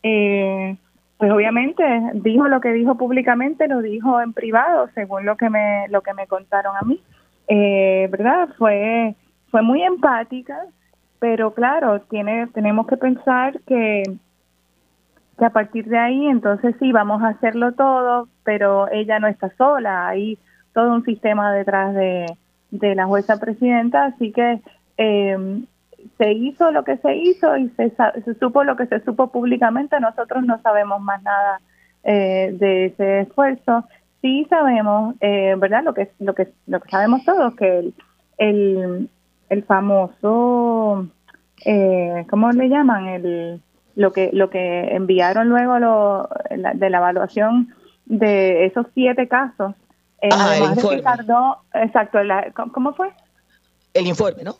eh, 0.01 0.75
pues 1.17 1.31
obviamente 1.31 1.83
dijo 2.15 2.47
lo 2.47 2.59
que 2.59 2.73
dijo 2.73 2.97
públicamente 2.97 3.67
lo 3.67 3.81
dijo 3.81 4.19
en 4.19 4.33
privado 4.33 4.89
según 4.93 5.25
lo 5.25 5.37
que 5.37 5.49
me 5.49 5.87
lo 5.89 6.01
que 6.01 6.13
me 6.13 6.27
contaron 6.27 6.75
a 6.75 6.81
mí 6.81 6.99
eh, 7.47 8.07
verdad 8.11 8.49
fue 8.57 9.15
fue 9.53 9.61
muy 9.61 9.83
empática 9.83 10.59
pero 11.19 11.53
claro 11.53 12.01
tiene 12.01 12.47
tenemos 12.47 12.87
que 12.87 12.97
pensar 12.97 13.61
que 13.61 14.03
que 15.37 15.45
a 15.45 15.49
partir 15.49 15.85
de 15.85 15.97
ahí 15.97 16.27
entonces 16.27 16.75
sí 16.79 16.91
vamos 16.91 17.23
a 17.23 17.29
hacerlo 17.29 17.71
todo 17.71 18.27
pero 18.43 18.91
ella 18.91 19.19
no 19.19 19.27
está 19.27 19.49
sola 19.55 20.09
hay 20.09 20.37
todo 20.73 20.93
un 20.93 21.05
sistema 21.05 21.53
detrás 21.53 21.93
de 21.93 22.25
de 22.73 22.95
la 22.95 23.05
jueza 23.05 23.39
presidenta, 23.39 24.05
así 24.05 24.31
que 24.31 24.59
eh, 24.97 25.63
se 26.17 26.31
hizo 26.33 26.71
lo 26.71 26.83
que 26.83 26.97
se 26.97 27.15
hizo 27.15 27.55
y 27.55 27.69
se, 27.69 27.93
supo 28.39 28.63
lo 28.63 28.75
que 28.75 28.87
se 28.87 28.99
supo 29.01 29.31
públicamente. 29.31 29.99
Nosotros 29.99 30.43
no 30.43 30.59
sabemos 30.61 30.99
más 30.99 31.21
nada 31.21 31.61
eh, 32.03 32.51
de 32.59 32.85
ese 32.85 33.21
esfuerzo. 33.21 33.85
Sí 34.21 34.47
sabemos, 34.49 35.15
eh, 35.21 35.55
¿verdad? 35.57 35.83
Lo 35.83 35.93
que 35.93 36.09
lo 36.19 36.33
que 36.33 36.47
lo 36.65 36.79
que 36.79 36.89
sabemos 36.89 37.23
todos 37.25 37.55
que 37.55 37.79
el 37.79 37.93
el, 38.37 39.09
el 39.49 39.63
famoso, 39.63 41.07
eh, 41.65 42.25
¿cómo 42.29 42.51
le 42.51 42.69
llaman? 42.69 43.07
El 43.07 43.61
lo 43.95 44.11
que 44.11 44.31
lo 44.33 44.49
que 44.49 44.95
enviaron 44.95 45.49
luego 45.49 45.77
lo, 45.77 46.29
de 46.49 46.89
la 46.89 46.97
evaluación 46.97 47.75
de 48.05 48.65
esos 48.65 48.87
siete 48.95 49.27
casos 49.27 49.75
eh, 50.23 50.29
el 50.31 50.63
informe. 50.69 51.03
exacto, 51.73 52.19
¿cómo 52.71 52.93
fue? 52.93 53.09
El 53.93 54.07
informe, 54.07 54.43
¿no? 54.43 54.55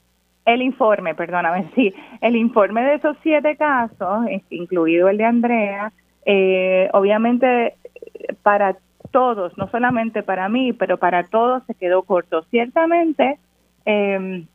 El 0.45 0.61
informe, 0.61 1.15
perdóname, 1.15 1.71
sí. 1.75 1.93
El 2.19 2.35
informe 2.35 2.83
de 2.83 2.95
esos 2.95 3.15
siete 3.23 3.55
casos, 3.55 4.25
incluido 4.49 5.07
el 5.07 5.17
de 5.17 5.23
Andrea, 5.23 5.93
eh, 6.25 6.89
obviamente 6.91 7.75
para 8.41 8.75
todos, 9.11 9.57
no 9.57 9.69
solamente 9.69 10.21
para 10.21 10.49
mí, 10.49 10.73
pero 10.73 10.97
para 10.97 11.23
todos 11.23 11.63
se 11.65 11.75
quedó 11.75 12.03
corto. 12.03 12.43
Ciertamente, 12.51 13.39
eh, 13.85 14.45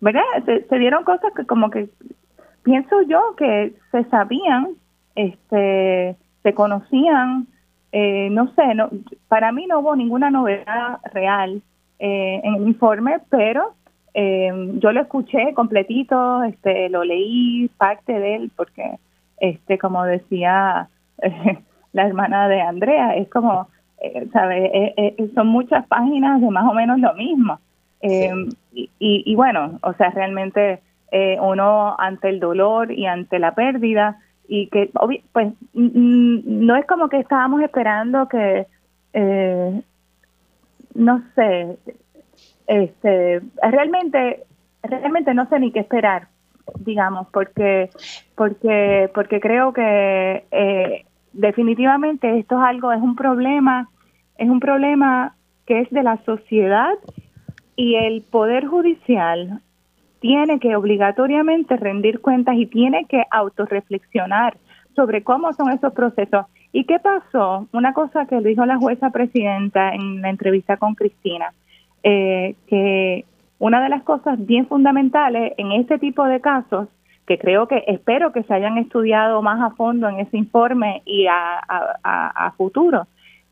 ¿verdad? 0.00 0.22
Se, 0.44 0.78
dieron 0.78 1.04
cosas 1.04 1.32
que 1.34 1.46
como 1.46 1.70
que 1.70 1.88
pienso 2.62 3.02
yo 3.02 3.34
que 3.36 3.74
se 3.92 4.04
sabían, 4.04 4.70
este, 5.14 6.16
se 6.42 6.54
conocían, 6.54 7.46
eh, 7.92 8.28
no 8.30 8.52
sé, 8.54 8.74
no, 8.74 8.90
para 9.28 9.52
mí 9.52 9.66
no 9.66 9.80
hubo 9.80 9.96
ninguna 9.96 10.30
novedad 10.30 10.98
real 11.12 11.62
eh, 11.98 12.40
en 12.42 12.54
el 12.56 12.68
informe, 12.68 13.20
pero 13.30 13.74
eh, 14.14 14.52
yo 14.78 14.92
lo 14.92 15.00
escuché 15.00 15.54
completito, 15.54 16.42
este, 16.44 16.88
lo 16.88 17.04
leí 17.04 17.70
parte 17.78 18.18
de 18.18 18.34
él, 18.34 18.50
porque, 18.56 18.98
este, 19.38 19.78
como 19.78 20.04
decía 20.04 20.88
la 21.92 22.06
hermana 22.06 22.48
de 22.48 22.60
Andrea, 22.60 23.16
es 23.16 23.28
como, 23.28 23.68
¿sabe? 24.32 25.14
son 25.34 25.46
muchas 25.46 25.86
páginas 25.86 26.40
de 26.40 26.50
más 26.50 26.68
o 26.68 26.74
menos 26.74 26.98
lo 26.98 27.14
mismo. 27.14 27.58
Y, 28.72 28.90
y, 28.98 29.34
bueno, 29.34 29.78
o 29.82 29.92
sea, 29.94 30.10
realmente 30.10 30.80
uno 31.40 31.96
ante 31.98 32.28
el 32.28 32.40
dolor 32.40 32.92
y 32.92 33.06
ante 33.06 33.38
la 33.38 33.54
pérdida, 33.54 34.18
y 34.48 34.68
que 34.68 34.90
pues 35.32 35.52
no 35.72 36.76
es 36.76 36.86
como 36.86 37.08
que 37.08 37.18
estábamos 37.18 37.62
esperando 37.62 38.28
que 38.28 38.66
eh, 39.12 39.82
no 40.94 41.22
sé 41.34 41.78
este 42.66 43.40
realmente 43.70 44.44
realmente 44.82 45.34
no 45.34 45.48
sé 45.48 45.58
ni 45.58 45.72
qué 45.72 45.80
esperar, 45.80 46.28
digamos, 46.80 47.26
porque 47.32 47.90
porque 48.34 49.10
porque 49.14 49.40
creo 49.40 49.72
que 49.72 50.44
eh, 50.50 51.04
definitivamente 51.32 52.38
esto 52.38 52.56
es 52.56 52.62
algo 52.62 52.92
es 52.92 53.02
un 53.02 53.16
problema 53.16 53.88
es 54.38 54.48
un 54.48 54.60
problema 54.60 55.34
que 55.66 55.80
es 55.80 55.90
de 55.90 56.02
la 56.02 56.18
sociedad 56.24 56.94
y 57.76 57.94
el 57.94 58.22
poder 58.22 58.66
judicial 58.66 59.60
tiene 60.20 60.58
que 60.58 60.74
obligatoriamente 60.74 61.76
rendir 61.76 62.20
cuentas 62.20 62.56
y 62.56 62.66
tiene 62.66 63.04
que 63.04 63.22
autorreflexionar 63.30 64.56
sobre 64.94 65.22
cómo 65.22 65.52
son 65.52 65.70
esos 65.70 65.92
procesos. 65.92 66.46
¿Y 66.72 66.84
qué 66.84 66.98
pasó? 66.98 67.68
Una 67.72 67.92
cosa 67.92 68.26
que 68.26 68.40
dijo 68.40 68.64
la 68.64 68.78
jueza 68.78 69.10
presidenta 69.10 69.94
en 69.94 70.22
la 70.22 70.30
entrevista 70.30 70.78
con 70.78 70.94
Cristina, 70.94 71.52
eh, 72.02 72.54
que 72.66 73.24
una 73.58 73.82
de 73.82 73.90
las 73.90 74.02
cosas 74.02 74.44
bien 74.44 74.66
fundamentales 74.66 75.52
en 75.58 75.72
este 75.72 75.98
tipo 75.98 76.24
de 76.24 76.40
casos, 76.40 76.88
que 77.26 77.38
creo 77.38 77.68
que 77.68 77.84
espero 77.86 78.32
que 78.32 78.42
se 78.44 78.54
hayan 78.54 78.78
estudiado 78.78 79.42
más 79.42 79.60
a 79.60 79.74
fondo 79.74 80.08
en 80.08 80.20
ese 80.20 80.36
informe 80.38 81.02
y 81.04 81.26
a, 81.26 81.60
a 82.02 82.52
futuro, 82.56 83.06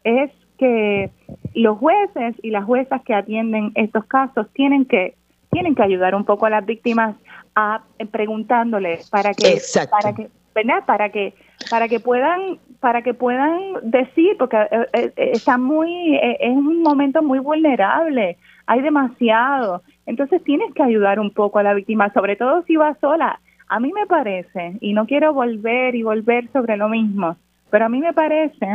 es 0.04 0.30
que 0.58 1.10
los 1.54 1.78
jueces 1.78 2.34
y 2.42 2.50
las 2.50 2.64
juezas 2.64 3.02
que 3.02 3.14
atienden 3.14 3.72
estos 3.74 4.04
casos 4.06 4.46
tienen 4.52 4.84
que 4.84 5.14
tienen 5.50 5.74
que 5.74 5.82
ayudar 5.82 6.14
un 6.14 6.24
poco 6.24 6.46
a 6.46 6.50
las 6.50 6.66
víctimas 6.66 7.16
a 7.54 7.82
eh, 7.98 8.06
preguntándoles 8.06 9.08
para 9.10 9.32
que 9.34 9.60
para 9.90 10.14
que 10.14 10.28
¿verdad? 10.54 10.84
para 10.86 11.08
que 11.10 11.34
para 11.70 11.88
que 11.88 12.00
puedan 12.00 12.58
para 12.80 13.02
que 13.02 13.14
puedan 13.14 13.58
decir 13.82 14.36
porque 14.38 14.56
eh, 14.56 14.86
eh, 14.92 15.12
está 15.32 15.56
muy 15.56 16.16
es 16.16 16.56
un 16.56 16.82
momento 16.82 17.22
muy 17.22 17.38
vulnerable 17.38 18.36
hay 18.66 18.80
demasiado. 18.80 19.82
Entonces 20.06 20.42
tienes 20.42 20.72
que 20.74 20.82
ayudar 20.82 21.20
un 21.20 21.30
poco 21.30 21.58
a 21.58 21.62
la 21.62 21.74
víctima 21.74 22.10
sobre 22.14 22.34
todo 22.36 22.62
si 22.62 22.76
va 22.76 22.96
sola. 23.00 23.40
A 23.68 23.78
mí 23.78 23.92
me 23.92 24.06
parece 24.06 24.76
y 24.80 24.94
no 24.94 25.06
quiero 25.06 25.32
volver 25.32 25.94
y 25.94 26.02
volver 26.02 26.50
sobre 26.52 26.76
lo 26.76 26.88
mismo 26.88 27.36
pero 27.74 27.86
a 27.86 27.88
mí 27.88 27.98
me 27.98 28.12
parece 28.12 28.68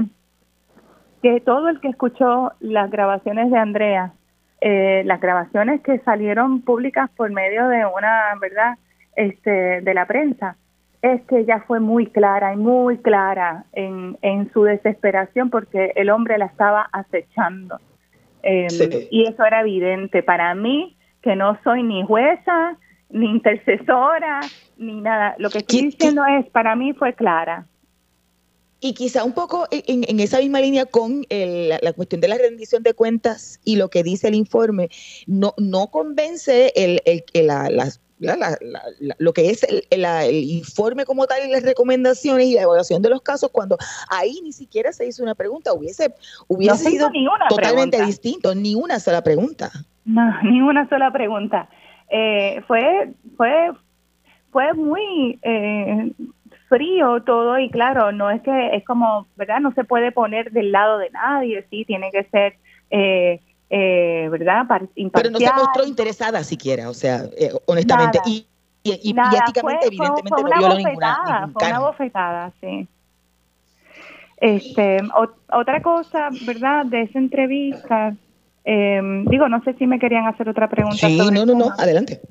que 1.21 1.41
todo 1.41 1.69
el 1.69 1.79
que 1.79 1.89
escuchó 1.89 2.53
las 2.59 2.89
grabaciones 2.89 3.51
de 3.51 3.57
Andrea 3.57 4.13
eh, 4.61 5.03
las 5.05 5.21
grabaciones 5.21 5.79
que 5.81 5.99
salieron 5.99 6.61
públicas 6.61 7.09
por 7.15 7.31
medio 7.31 7.69
de 7.69 7.85
una, 7.85 8.35
¿verdad?, 8.41 8.77
este, 9.15 9.81
de 9.81 9.93
la 9.93 10.05
prensa, 10.05 10.57
es 11.01 11.21
que 11.27 11.39
ella 11.39 11.63
fue 11.65 11.79
muy 11.79 12.07
clara 12.07 12.53
y 12.53 12.57
muy 12.57 12.97
clara 12.97 13.63
en, 13.71 14.17
en 14.21 14.51
su 14.51 14.63
desesperación 14.63 15.49
porque 15.49 15.93
el 15.95 16.09
hombre 16.09 16.37
la 16.37 16.45
estaba 16.45 16.89
acechando. 16.91 17.79
Em, 18.43 18.67
y 19.09 19.27
eso 19.27 19.45
era 19.45 19.61
evidente 19.61 20.23
para 20.23 20.53
mí, 20.55 20.97
que 21.21 21.37
no 21.37 21.57
soy 21.63 21.83
ni 21.83 22.05
jueza, 22.05 22.75
ni 23.09 23.29
intercesora, 23.29 24.41
ni 24.77 24.99
nada. 24.99 25.35
Lo 25.37 25.49
que 25.49 25.59
estoy 25.59 25.83
diciendo 25.83 26.23
es, 26.25 26.49
para 26.49 26.75
mí 26.75 26.91
fue 26.93 27.13
clara. 27.13 27.65
Y 28.81 28.93
quizá 28.93 29.23
un 29.23 29.33
poco 29.33 29.67
en, 29.71 30.19
esa 30.19 30.39
misma 30.39 30.61
línea 30.61 30.85
con 30.85 31.25
la, 31.29 31.93
cuestión 31.93 32.21
de 32.21 32.29
la 32.29 32.37
rendición 32.37 32.81
de 32.81 32.93
cuentas 32.93 33.59
y 33.65 33.75
lo 33.75 33.89
que 33.89 34.03
dice 34.03 34.29
el 34.29 34.35
informe, 34.35 34.89
no, 35.27 35.53
no 35.57 35.87
convence 35.87 36.71
el, 36.75 37.01
lo 39.17 39.33
que 39.33 39.49
es 39.49 39.63
el, 39.63 40.33
informe 40.33 41.05
como 41.05 41.25
tal 41.27 41.47
y 41.47 41.51
las 41.51 41.63
recomendaciones 41.63 42.47
y 42.47 42.53
la 42.55 42.63
evaluación 42.63 43.01
de 43.01 43.09
los 43.09 43.21
casos 43.21 43.49
cuando 43.51 43.77
ahí 44.09 44.39
ni 44.43 44.51
siquiera 44.51 44.91
se 44.91 45.07
hizo 45.07 45.23
una 45.23 45.35
pregunta, 45.35 45.73
hubiese, 45.73 46.13
hubiese 46.47 46.89
sido 46.89 47.09
totalmente 47.49 48.03
distinto, 48.05 48.55
ni 48.55 48.75
una 48.75 48.99
sola 48.99 49.21
pregunta. 49.23 49.71
No, 50.05 50.21
ni 50.43 50.61
una 50.61 50.87
sola 50.89 51.11
pregunta. 51.11 51.69
Eh, 52.09 52.61
fue, 52.67 53.13
fue, 53.37 53.71
fue 54.51 54.73
muy... 54.73 55.39
Eh, 55.41 56.11
frío 56.69 57.21
todo 57.23 57.59
y 57.59 57.69
claro, 57.69 58.11
no 58.11 58.29
es 58.29 58.41
que 58.41 58.75
es 58.75 58.85
como, 58.85 59.27
¿verdad? 59.35 59.59
No 59.59 59.73
se 59.73 59.83
puede 59.83 60.11
poner 60.11 60.51
del 60.51 60.71
lado 60.71 60.99
de 60.99 61.09
nadie, 61.09 61.65
sí, 61.69 61.83
tiene 61.83 62.11
que 62.11 62.23
ser, 62.25 62.55
eh, 62.91 63.41
eh, 63.69 64.29
¿verdad? 64.31 64.65
Pero 64.69 65.31
no 65.31 65.39
se 65.39 65.53
mostró 65.53 65.83
interesada 65.83 66.43
siquiera, 66.43 66.89
o 66.89 66.93
sea, 66.93 67.23
eh, 67.37 67.51
honestamente. 67.65 68.19
Y, 68.25 68.45
y, 68.83 68.91
y, 68.91 69.15
éticamente, 69.35 69.87
evidentemente, 69.87 70.29
fue, 70.29 70.43
una 70.43 70.59
bofetada, 70.61 71.49
fue 71.51 71.67
una 71.67 71.79
bofetada, 71.79 72.53
sí. 72.61 72.87
Este, 74.37 74.99
otra 75.51 75.81
cosa, 75.81 76.29
¿verdad? 76.45 76.85
De 76.85 77.01
esa 77.01 77.19
entrevista, 77.19 78.15
em, 78.63 79.25
digo, 79.25 79.49
no 79.49 79.61
sé 79.63 79.73
si 79.73 79.85
me 79.85 79.99
querían 79.99 80.27
hacer 80.27 80.47
otra 80.47 80.69
pregunta. 80.69 80.95
Sí, 80.95 81.17
no, 81.17 81.45
no, 81.45 81.53
no, 81.53 81.71
adelante. 81.77 82.21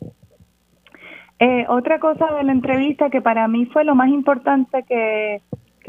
Eh, 1.40 1.66
otra 1.68 2.01
cosa 2.01 2.27
de 2.35 2.42
la 2.42 2.53
entrevista 2.53 3.11
que 3.11 3.22
para 3.22 3.46
mí 3.46 3.66
fue 3.66 3.85
lo 3.85 3.94
más 3.94 4.09
importante 4.09 4.83
que, 4.83 5.40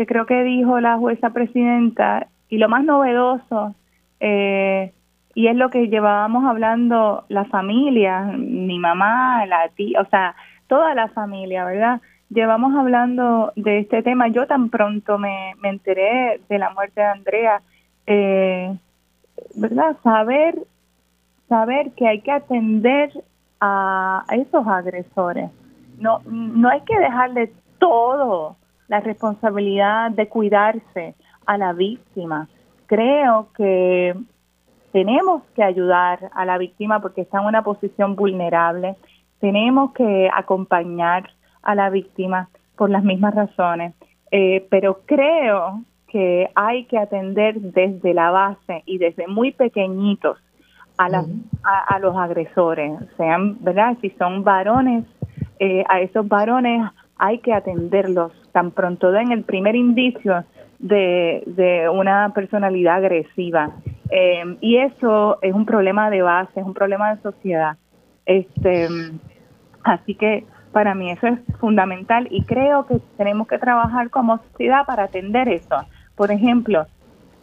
creo 0.05 0.25
que 0.25 0.43
dijo 0.43 0.79
la 0.79 0.97
jueza 0.97 1.31
presidenta 1.31 2.27
y 2.49 2.57
lo 2.57 2.69
más 2.69 2.83
novedoso, 2.83 3.75
eh, 4.19 4.93
y 5.33 5.47
es 5.47 5.55
lo 5.55 5.69
que 5.69 5.87
llevábamos 5.87 6.45
hablando 6.45 7.25
la 7.29 7.45
familia, 7.45 8.21
mi 8.37 8.77
mamá, 8.77 9.45
la 9.45 9.69
tía, 9.69 10.01
o 10.01 10.05
sea, 10.05 10.35
toda 10.67 10.93
la 10.93 11.07
familia, 11.09 11.65
¿verdad? 11.65 12.01
Llevamos 12.29 12.75
hablando 12.75 13.51
de 13.55 13.79
este 13.79 14.03
tema. 14.03 14.27
Yo 14.27 14.45
tan 14.45 14.69
pronto 14.69 15.17
me, 15.17 15.53
me 15.61 15.69
enteré 15.69 16.41
de 16.47 16.59
la 16.59 16.69
muerte 16.71 17.01
de 17.01 17.07
Andrea, 17.07 17.61
eh, 18.05 18.77
¿verdad? 19.55 19.97
Saber, 20.03 20.59
saber 21.47 21.91
que 21.95 22.07
hay 22.07 22.21
que 22.21 22.31
atender 22.31 23.11
a 23.61 24.23
esos 24.31 24.65
agresores. 24.67 25.49
No, 25.97 26.21
no 26.25 26.69
hay 26.69 26.81
que 26.81 26.97
dejarle 26.97 27.51
todo 27.77 28.55
la 28.87 28.99
responsabilidad 28.99 30.11
de 30.11 30.27
cuidarse 30.27 31.15
a 31.45 31.57
la 31.57 31.73
víctima. 31.73 32.47
Creo 32.87 33.49
que 33.55 34.15
tenemos 34.91 35.43
que 35.55 35.63
ayudar 35.63 36.31
a 36.33 36.45
la 36.45 36.57
víctima 36.57 36.99
porque 36.99 37.21
está 37.21 37.39
en 37.39 37.45
una 37.45 37.63
posición 37.63 38.15
vulnerable. 38.15 38.95
Tenemos 39.39 39.93
que 39.93 40.29
acompañar 40.33 41.29
a 41.61 41.75
la 41.75 41.89
víctima 41.89 42.49
por 42.75 42.89
las 42.89 43.03
mismas 43.03 43.35
razones. 43.35 43.93
Eh, 44.31 44.67
pero 44.69 45.01
creo 45.05 45.81
que 46.07 46.49
hay 46.55 46.85
que 46.85 46.97
atender 46.97 47.59
desde 47.59 48.13
la 48.13 48.31
base 48.31 48.83
y 48.85 48.97
desde 48.97 49.27
muy 49.27 49.51
pequeñitos 49.51 50.37
a, 50.99 51.95
a, 51.95 51.99
los 51.99 52.15
agresores, 52.17 52.91
sean, 53.15 53.57
¿verdad? 53.63 53.97
Si 54.01 54.09
son 54.11 54.43
varones, 54.43 55.05
eh, 55.59 55.83
a 55.87 56.01
esos 56.01 56.27
varones 56.27 56.89
hay 57.17 57.39
que 57.39 57.53
atenderlos 57.53 58.31
tan 58.51 58.71
pronto 58.71 59.11
den 59.11 59.31
el 59.31 59.43
primer 59.43 59.75
indicio 59.75 60.43
de, 60.79 61.43
de 61.45 61.89
una 61.89 62.33
personalidad 62.33 62.97
agresiva. 62.97 63.71
Eh, 64.09 64.57
y 64.61 64.77
eso 64.77 65.37
es 65.41 65.53
un 65.53 65.65
problema 65.65 66.09
de 66.09 66.21
base, 66.21 66.59
es 66.59 66.65
un 66.65 66.73
problema 66.73 67.15
de 67.15 67.21
sociedad. 67.21 67.77
Este, 68.25 68.87
así 69.83 70.15
que 70.15 70.45
para 70.71 70.95
mí 70.95 71.11
eso 71.11 71.27
es 71.27 71.39
fundamental 71.59 72.27
y 72.29 72.43
creo 72.43 72.85
que 72.85 72.99
tenemos 73.17 73.47
que 73.47 73.57
trabajar 73.57 74.09
como 74.09 74.37
sociedad 74.51 74.85
para 74.85 75.03
atender 75.03 75.47
eso. 75.47 75.85
Por 76.15 76.31
ejemplo, 76.31 76.85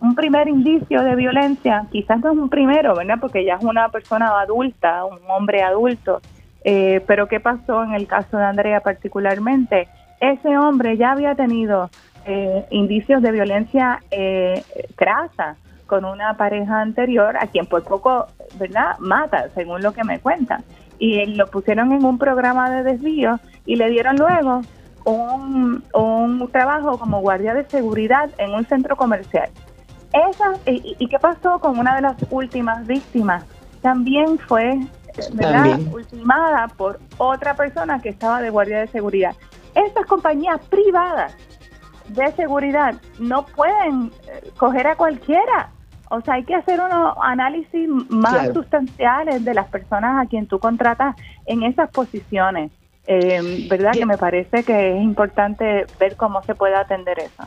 un 0.00 0.14
primer 0.14 0.48
indicio 0.48 1.02
de 1.02 1.16
violencia, 1.16 1.86
quizás 1.90 2.20
no 2.20 2.32
es 2.32 2.38
un 2.38 2.48
primero, 2.48 2.94
¿verdad? 2.94 3.16
Porque 3.20 3.44
ya 3.44 3.54
es 3.54 3.64
una 3.64 3.88
persona 3.88 4.40
adulta, 4.40 5.04
un 5.04 5.18
hombre 5.28 5.62
adulto. 5.62 6.20
Eh, 6.64 7.02
pero 7.06 7.28
¿qué 7.28 7.40
pasó 7.40 7.84
en 7.84 7.94
el 7.94 8.06
caso 8.06 8.36
de 8.36 8.44
Andrea 8.44 8.80
particularmente? 8.80 9.88
Ese 10.20 10.56
hombre 10.58 10.96
ya 10.96 11.12
había 11.12 11.34
tenido 11.34 11.90
eh, 12.24 12.66
indicios 12.70 13.22
de 13.22 13.30
violencia 13.30 14.02
eh, 14.10 14.62
crasa 14.96 15.56
con 15.86 16.04
una 16.04 16.36
pareja 16.36 16.80
anterior 16.80 17.36
a 17.36 17.46
quien 17.46 17.66
por 17.66 17.84
poco, 17.84 18.26
¿verdad? 18.58 18.98
Mata, 18.98 19.48
según 19.54 19.82
lo 19.82 19.92
que 19.92 20.04
me 20.04 20.18
cuentan. 20.18 20.64
Y 20.98 21.24
lo 21.26 21.46
pusieron 21.46 21.92
en 21.92 22.04
un 22.04 22.18
programa 22.18 22.70
de 22.70 22.82
desvío 22.82 23.38
y 23.64 23.76
le 23.76 23.88
dieron 23.90 24.16
luego 24.16 24.62
un, 25.04 25.84
un 25.94 26.48
trabajo 26.50 26.98
como 26.98 27.20
guardia 27.20 27.54
de 27.54 27.64
seguridad 27.64 28.28
en 28.38 28.54
un 28.54 28.64
centro 28.64 28.96
comercial. 28.96 29.50
Esa, 30.30 30.52
y, 30.66 31.06
qué 31.08 31.18
pasó 31.18 31.58
con 31.58 31.78
una 31.78 31.96
de 31.96 32.02
las 32.02 32.16
últimas 32.30 32.86
víctimas? 32.86 33.44
También 33.82 34.38
fue 34.38 34.80
ultimada 35.92 36.68
por 36.68 36.98
otra 37.18 37.54
persona 37.54 38.00
que 38.00 38.10
estaba 38.10 38.40
de 38.40 38.50
guardia 38.50 38.80
de 38.80 38.86
seguridad. 38.88 39.34
Estas 39.74 40.06
compañías 40.06 40.60
privadas 40.66 41.36
de 42.08 42.32
seguridad 42.32 42.94
no 43.18 43.44
pueden 43.44 44.10
eh, 44.28 44.50
coger 44.56 44.86
a 44.86 44.96
cualquiera. 44.96 45.70
O 46.08 46.20
sea, 46.20 46.34
hay 46.34 46.44
que 46.44 46.54
hacer 46.54 46.80
unos 46.80 47.16
análisis 47.22 47.88
más 48.08 48.52
sustanciales 48.54 49.44
de 49.44 49.54
las 49.54 49.66
personas 49.68 50.24
a 50.24 50.28
quien 50.28 50.46
tú 50.46 50.58
contratas 50.58 51.16
en 51.46 51.62
esas 51.62 51.90
posiciones. 51.90 52.70
Eh, 53.06 53.66
¿Verdad? 53.68 53.92
Que 53.92 54.06
me 54.06 54.16
parece 54.16 54.64
que 54.64 54.96
es 54.96 55.02
importante 55.02 55.84
ver 56.00 56.16
cómo 56.16 56.42
se 56.42 56.54
puede 56.54 56.74
atender 56.74 57.18
eso. 57.18 57.44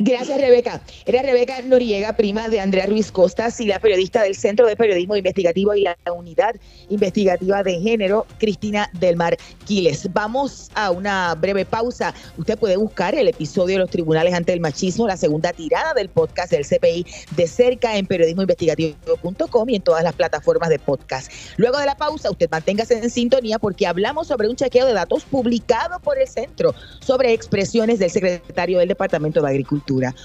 Gracias, 0.00 0.40
Rebeca. 0.40 0.80
Era 1.06 1.22
Rebeca 1.22 1.62
Noriega, 1.62 2.14
prima 2.14 2.48
de 2.48 2.58
Andrea 2.58 2.86
Ruiz 2.86 3.12
Costas 3.12 3.60
y 3.60 3.66
la 3.66 3.78
periodista 3.78 4.24
del 4.24 4.34
Centro 4.34 4.66
de 4.66 4.74
Periodismo 4.74 5.14
Investigativo 5.14 5.72
y 5.72 5.82
la 5.82 5.96
Unidad 6.12 6.56
Investigativa 6.88 7.62
de 7.62 7.78
Género, 7.78 8.26
Cristina 8.38 8.90
del 8.94 9.14
Mar 9.14 9.36
Quiles. 9.64 10.12
Vamos 10.12 10.72
a 10.74 10.90
una 10.90 11.36
breve 11.36 11.64
pausa. 11.64 12.12
Usted 12.36 12.58
puede 12.58 12.76
buscar 12.76 13.14
el 13.14 13.28
episodio 13.28 13.76
de 13.76 13.82
los 13.82 13.90
tribunales 13.90 14.34
ante 14.34 14.52
el 14.52 14.58
machismo, 14.58 15.06
la 15.06 15.16
segunda 15.16 15.52
tirada 15.52 15.94
del 15.94 16.08
podcast 16.08 16.50
del 16.50 16.66
CPI 16.66 17.06
de 17.36 17.46
cerca 17.46 17.96
en 17.96 18.08
periodismoinvestigativo.com 18.08 19.70
y 19.70 19.76
en 19.76 19.82
todas 19.82 20.02
las 20.02 20.14
plataformas 20.14 20.70
de 20.70 20.80
podcast. 20.80 21.30
Luego 21.56 21.78
de 21.78 21.86
la 21.86 21.96
pausa, 21.96 22.32
usted 22.32 22.50
manténgase 22.50 22.98
en 22.98 23.10
sintonía 23.10 23.60
porque 23.60 23.86
hablamos 23.86 24.26
sobre 24.26 24.48
un 24.48 24.56
chequeo 24.56 24.86
de 24.86 24.92
datos 24.92 25.22
publicado 25.22 26.00
por 26.00 26.18
el 26.18 26.26
centro 26.26 26.74
sobre 26.98 27.32
expresiones 27.32 28.00
del 28.00 28.10
secretario 28.10 28.80
del 28.80 28.88
Departamento 28.88 29.40
de 29.40 29.50
Agricultura 29.50 29.83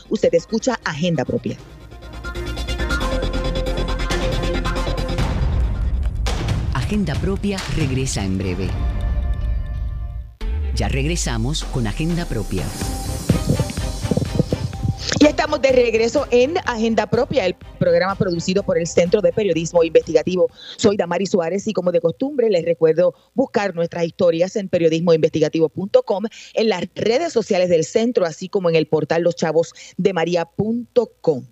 Usted 0.09 0.33
escucha 0.33 0.79
Agenda 0.83 1.25
Propia. 1.25 1.57
Agenda 6.73 7.13
Propia 7.15 7.57
regresa 7.75 8.23
en 8.23 8.37
breve. 8.37 8.69
Ya 10.75 10.87
regresamos 10.87 11.63
con 11.65 11.87
Agenda 11.87 12.25
Propia. 12.25 12.63
Y 15.17 15.25
estamos 15.25 15.59
de 15.61 15.71
regreso 15.71 16.27
en 16.29 16.57
Agenda 16.65 17.07
Propia, 17.07 17.45
el 17.45 17.55
programa 17.79 18.15
producido 18.15 18.63
por 18.63 18.77
el 18.77 18.85
Centro 18.85 19.21
de 19.21 19.31
Periodismo 19.33 19.83
Investigativo. 19.83 20.49
Soy 20.77 20.97
Damari 20.97 21.25
Suárez 21.25 21.67
y 21.67 21.73
como 21.73 21.91
de 21.91 21.99
costumbre 21.99 22.47
les 22.49 22.63
recuerdo 22.63 23.15
buscar 23.33 23.73
nuestras 23.75 24.05
historias 24.05 24.55
en 24.55 24.69
periodismoinvestigativo.com, 24.69 26.25
en 26.53 26.69
las 26.69 26.83
redes 26.95 27.33
sociales 27.33 27.69
del 27.69 27.85
centro, 27.85 28.25
así 28.25 28.49
como 28.49 28.69
en 28.69 28.75
el 28.75 28.85
portal 28.87 29.23
loschavosdemaria.com. 29.23 31.45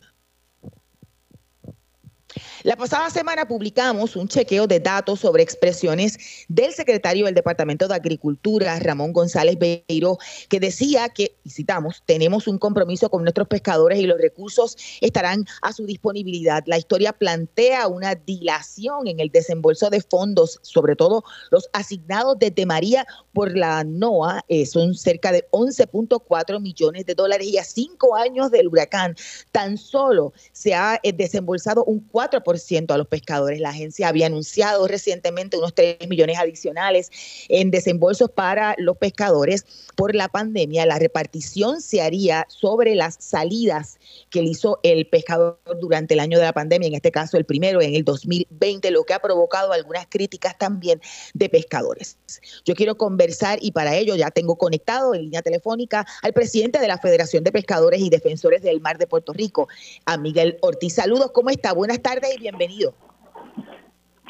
La 2.68 2.76
pasada 2.76 3.10
semana 3.10 3.48
publicamos 3.48 4.18
un 4.18 4.28
chequeo 4.28 4.68
de 4.68 4.82
datos 4.82 5.22
sobre 5.22 5.42
expresiones 5.42 6.18
del 6.50 6.74
secretario 6.74 7.26
del 7.26 7.34
Departamento 7.34 7.88
de 7.88 7.96
Agricultura, 7.96 8.78
Ramón 8.80 9.14
González 9.14 9.58
Beiro, 9.58 10.18
que 10.50 10.60
decía 10.60 11.08
que, 11.08 11.38
y 11.46 11.50
citamos, 11.50 12.04
tenemos 12.06 12.46
un 12.46 12.58
compromiso 12.58 13.10
con 13.10 13.24
nuestros 13.24 13.48
pescadores 13.48 14.00
y 14.00 14.06
los 14.06 14.20
recursos 14.20 14.76
estarán 15.00 15.46
a 15.62 15.72
su 15.72 15.86
disponibilidad. 15.86 16.62
La 16.66 16.78
historia 16.78 17.14
plantea 17.14 17.88
una 17.88 18.16
dilación 18.16 19.08
en 19.08 19.22
el 19.22 19.30
desembolso 19.30 19.90
de 19.90 20.02
fondos, 20.02 20.60
sobre 20.62 20.98
todo 20.98 21.24
los 21.52 21.70
asignados 21.72 22.38
desde 22.38 22.66
María 22.66 23.08
por 23.32 23.58
la 23.58 23.86
NOAA, 23.86 24.44
eh, 24.50 24.66
son 24.66 24.94
cerca 24.94 25.32
de 25.32 25.48
11.4 25.52 26.60
millones 26.60 27.06
de 27.06 27.16
dólares 27.16 27.48
y 27.48 27.60
a 27.60 27.64
cinco 27.64 28.18
años 28.18 28.52
del 28.52 28.68
huracán 28.68 29.16
tan 29.54 29.78
solo 29.78 30.34
se 30.52 30.76
ha 30.76 31.00
eh, 31.02 31.14
desembolsado 31.14 31.86
un 31.86 32.02
4 32.02 32.44
4% 32.58 32.94
a 32.94 32.98
los 32.98 33.08
pescadores. 33.08 33.60
La 33.60 33.70
agencia 33.70 34.08
había 34.08 34.28
anunciado 34.28 34.88
recientemente 34.88 35.58
unos 35.58 35.74
3 35.74 36.08
millones 36.08 36.38
adicionales 36.38 37.12
en 37.50 37.72
desembolsos 37.72 38.30
para 38.30 38.76
los 38.78 38.98
pescadores 38.98 39.66
por 39.96 40.16
la 40.16 40.28
pandemia. 40.28 40.86
La 40.86 41.00
repartición 41.00 41.82
se 41.82 42.02
haría 42.02 42.46
sobre 42.50 42.96
las 42.96 43.18
salidas 43.20 43.98
que 44.30 44.42
hizo 44.42 44.80
el 44.84 45.08
pescador 45.08 45.60
durante 45.80 46.14
el 46.14 46.20
año 46.20 46.38
de 46.38 46.46
la 46.46 46.54
pandemia, 46.54 46.88
en 46.88 46.96
este 46.96 47.12
caso 47.12 47.38
el 47.38 47.46
primero 47.46 47.82
en 47.82 47.96
el 47.96 48.04
2020, 48.04 48.92
lo 48.92 49.04
que 49.04 49.14
ha 49.14 49.20
provocado 49.20 49.74
algunas 49.74 50.08
críticas 50.08 50.58
también 50.58 51.02
de 51.34 51.50
pescadores. 51.50 52.18
Yo 52.66 52.76
quiero 52.76 52.98
conversar 52.98 53.60
y 53.62 53.72
para 53.72 53.96
ello 53.96 54.16
ya 54.16 54.32
tengo 54.32 54.58
conectado 54.58 55.16
en 55.16 55.24
línea 55.24 55.42
telefónica 55.42 56.06
al 56.22 56.34
presidente 56.34 56.80
de 56.80 56.88
la 56.88 56.98
Federación 56.98 57.44
de 57.44 57.52
Pescadores 57.52 58.02
y 58.02 58.10
Defensores 58.10 58.62
del 58.62 58.82
Mar 58.82 58.98
de 58.98 59.08
Puerto 59.08 59.34
Rico, 59.34 59.68
a 60.06 60.18
Miguel 60.18 60.58
Ortiz. 60.62 60.96
Saludos, 60.96 61.32
¿cómo 61.32 61.50
está? 61.50 61.74
Buenas 61.74 62.02
tardes 62.02 62.36
y 62.36 62.40
bienvenido. 62.40 62.47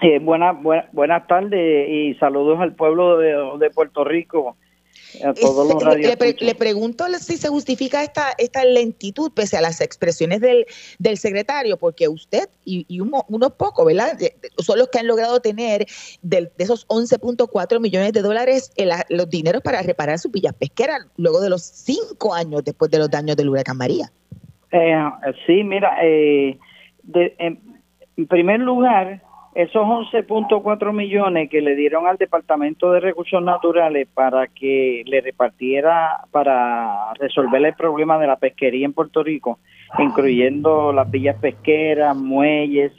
Eh, 0.01 0.19
buenas 0.19 0.55
buenas 0.91 1.27
tardes 1.27 1.89
y 1.89 2.13
saludos 2.15 2.59
al 2.59 2.75
pueblo 2.75 3.17
de, 3.17 3.69
Puerto 3.71 4.03
Rico. 4.03 4.55
A 5.23 5.33
todos 5.33 5.67
los 5.67 5.97
le, 6.41 6.55
pregunto 6.55 7.05
si 7.19 7.37
se 7.37 7.47
justifica 7.47 8.03
esta 8.03 8.27
esta 8.37 8.65
lentitud 8.65 9.31
pese 9.33 9.57
a 9.57 9.61
las 9.61 9.79
expresiones 9.81 10.41
del, 10.41 10.65
del 10.99 11.17
secretario, 11.17 11.77
porque 11.77 12.07
usted 12.07 12.47
y, 12.65 12.99
unos 12.99 13.53
pocos, 13.53 13.85
¿verdad? 13.85 14.17
Son 14.57 14.77
los 14.77 14.89
que 14.89 14.99
han 14.99 15.07
logrado 15.07 15.39
tener 15.39 15.85
de, 16.21 16.51
esos 16.57 16.87
11.4 16.89 17.79
millones 17.79 18.13
de 18.13 18.21
dólares 18.21 18.71
los 19.09 19.29
dineros 19.29 19.63
para 19.63 19.81
reparar 19.81 20.19
sus 20.19 20.31
villas 20.31 20.53
pesqueras 20.53 21.07
luego 21.15 21.41
de 21.41 21.49
los 21.49 21.63
cinco 21.63 22.33
años 22.35 22.63
después 22.63 22.91
de 22.91 22.99
los 22.99 23.09
daños 23.09 23.35
del 23.37 23.49
huracán 23.49 23.77
María. 23.77 24.11
Eh, 24.71 24.93
sí, 25.45 25.63
mira, 25.63 25.97
eh, 26.03 26.57
de, 27.03 27.35
em, 27.39 27.57
en 28.17 28.25
primer 28.25 28.59
lugar, 28.59 29.21
esos 29.53 29.83
11.4 29.83 30.91
millones 30.91 31.49
que 31.49 31.61
le 31.61 31.75
dieron 31.75 32.07
al 32.07 32.17
Departamento 32.17 32.91
de 32.91 32.99
Recursos 32.99 33.41
Naturales 33.41 34.07
para 34.11 34.47
que 34.47 35.03
le 35.05 35.21
repartiera, 35.21 36.21
para 36.31 37.13
resolver 37.13 37.63
el 37.63 37.73
problema 37.75 38.17
de 38.17 38.27
la 38.27 38.37
pesquería 38.37 38.85
en 38.85 38.93
Puerto 38.93 39.23
Rico, 39.23 39.59
incluyendo 39.99 40.91
las 40.91 41.09
villas 41.09 41.37
pesqueras, 41.39 42.17
muelles 42.17 42.91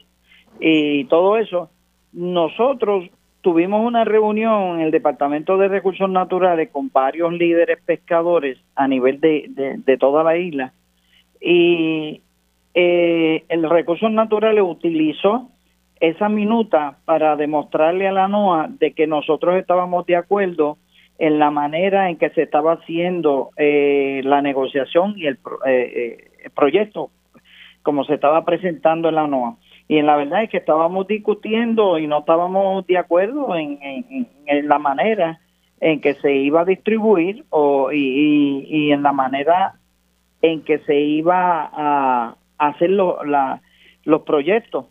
y 0.60 1.04
todo 1.04 1.36
eso, 1.36 1.70
nosotros 2.12 3.10
tuvimos 3.40 3.84
una 3.84 4.04
reunión 4.04 4.76
en 4.76 4.80
el 4.80 4.90
Departamento 4.92 5.56
de 5.58 5.68
Recursos 5.68 6.08
Naturales 6.08 6.70
con 6.70 6.90
varios 6.92 7.32
líderes 7.32 7.78
pescadores 7.84 8.58
a 8.76 8.86
nivel 8.86 9.20
de, 9.20 9.78
de 9.84 9.96
toda 9.96 10.22
la 10.22 10.36
isla 10.36 10.72
y 11.40 12.20
eh, 12.74 13.44
el 13.48 13.68
Recursos 13.68 14.10
Naturales 14.10 14.62
utilizó 14.66 15.48
esa 16.00 16.28
minuta 16.28 16.98
para 17.04 17.36
demostrarle 17.36 18.06
a 18.06 18.12
la 18.12 18.28
NOA 18.28 18.68
de 18.68 18.92
que 18.92 19.06
nosotros 19.06 19.56
estábamos 19.56 20.06
de 20.06 20.16
acuerdo 20.16 20.78
en 21.18 21.38
la 21.38 21.50
manera 21.50 22.08
en 22.08 22.16
que 22.16 22.30
se 22.30 22.42
estaba 22.42 22.74
haciendo 22.74 23.50
eh, 23.56 24.20
la 24.24 24.40
negociación 24.40 25.14
y 25.16 25.26
el, 25.26 25.38
eh, 25.66 26.30
el, 26.44 26.50
proyecto 26.52 27.10
como 27.82 28.04
se 28.04 28.14
estaba 28.14 28.44
presentando 28.44 29.08
en 29.08 29.16
la 29.16 29.26
NOA. 29.26 29.56
Y 29.88 29.96
en 29.98 30.06
la 30.06 30.16
verdad 30.16 30.42
es 30.44 30.50
que 30.50 30.58
estábamos 30.58 31.06
discutiendo 31.08 31.98
y 31.98 32.06
no 32.06 32.18
estábamos 32.18 32.86
de 32.86 32.98
acuerdo 32.98 33.56
en, 33.56 33.78
en, 34.46 34.68
la 34.68 34.78
manera 34.78 35.40
en 35.80 36.00
que 36.00 36.14
se 36.14 36.34
iba 36.34 36.60
a 36.60 36.64
distribuir 36.66 37.44
o, 37.50 37.90
y, 37.90 38.66
y 38.68 38.92
en 38.92 39.02
la 39.02 39.12
manera 39.12 39.74
en 40.42 40.62
que 40.62 40.78
se 40.80 41.00
iba 41.00 41.70
a, 41.72 42.36
hacer 42.58 42.90
los 42.90 44.22
proyectos, 44.22 44.86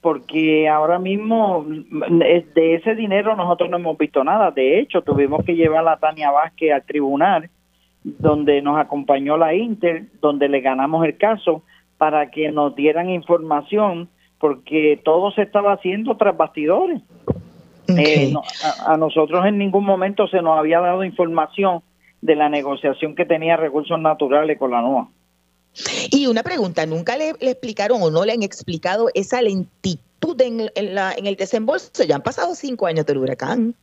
porque 0.00 0.68
ahora 0.68 0.98
mismo 0.98 1.64
de 1.66 2.74
ese 2.74 2.94
dinero 2.94 3.34
nosotros 3.36 3.70
no 3.70 3.78
hemos 3.78 3.96
visto 3.96 4.22
nada. 4.22 4.50
De 4.50 4.78
hecho, 4.78 5.02
tuvimos 5.02 5.44
que 5.44 5.54
llevar 5.54 5.86
a 5.88 5.96
Tania 5.96 6.30
Vázquez 6.30 6.72
al 6.72 6.82
tribunal, 6.82 7.48
donde 8.02 8.60
nos 8.60 8.78
acompañó 8.78 9.36
la 9.36 9.54
Inter, 9.54 10.04
donde 10.20 10.48
le 10.48 10.60
ganamos 10.60 11.04
el 11.06 11.16
caso, 11.16 11.62
para 11.96 12.30
que 12.30 12.52
nos 12.52 12.76
dieran 12.76 13.08
información, 13.08 14.08
porque 14.38 15.00
todo 15.02 15.30
se 15.30 15.42
estaba 15.42 15.72
haciendo 15.72 16.16
tras 16.16 16.36
bastidores. 16.36 17.00
Eh, 17.88 18.32
a, 18.86 18.96
nosotros 18.96 19.44
en 19.46 19.58
ningún 19.58 19.84
momento 19.84 20.26
se 20.26 20.40
nos 20.40 20.58
había 20.58 20.80
dado 20.80 21.04
información 21.04 21.82
de 22.22 22.34
la 22.34 22.48
negociación 22.48 23.14
que 23.14 23.26
tenía 23.26 23.56
recursos 23.56 24.00
naturales 24.00 24.58
con 24.58 24.70
la 24.70 24.80
NOA. 24.80 25.08
Y 26.10 26.26
una 26.26 26.42
pregunta, 26.42 26.86
¿nunca 26.86 27.16
le, 27.16 27.30
explicaron 27.40 28.02
o 28.02 28.10
no 28.10 28.24
le 28.24 28.32
han 28.32 28.42
explicado 28.42 29.08
esa 29.14 29.42
lentitud 29.42 30.40
en, 30.40 30.70
el 30.76 31.36
desembolso? 31.36 32.04
Ya 32.04 32.16
han 32.16 32.22
pasado 32.22 32.54
cinco 32.54 32.86
años 32.86 33.06
del 33.06 33.18
huracán. 33.18 33.74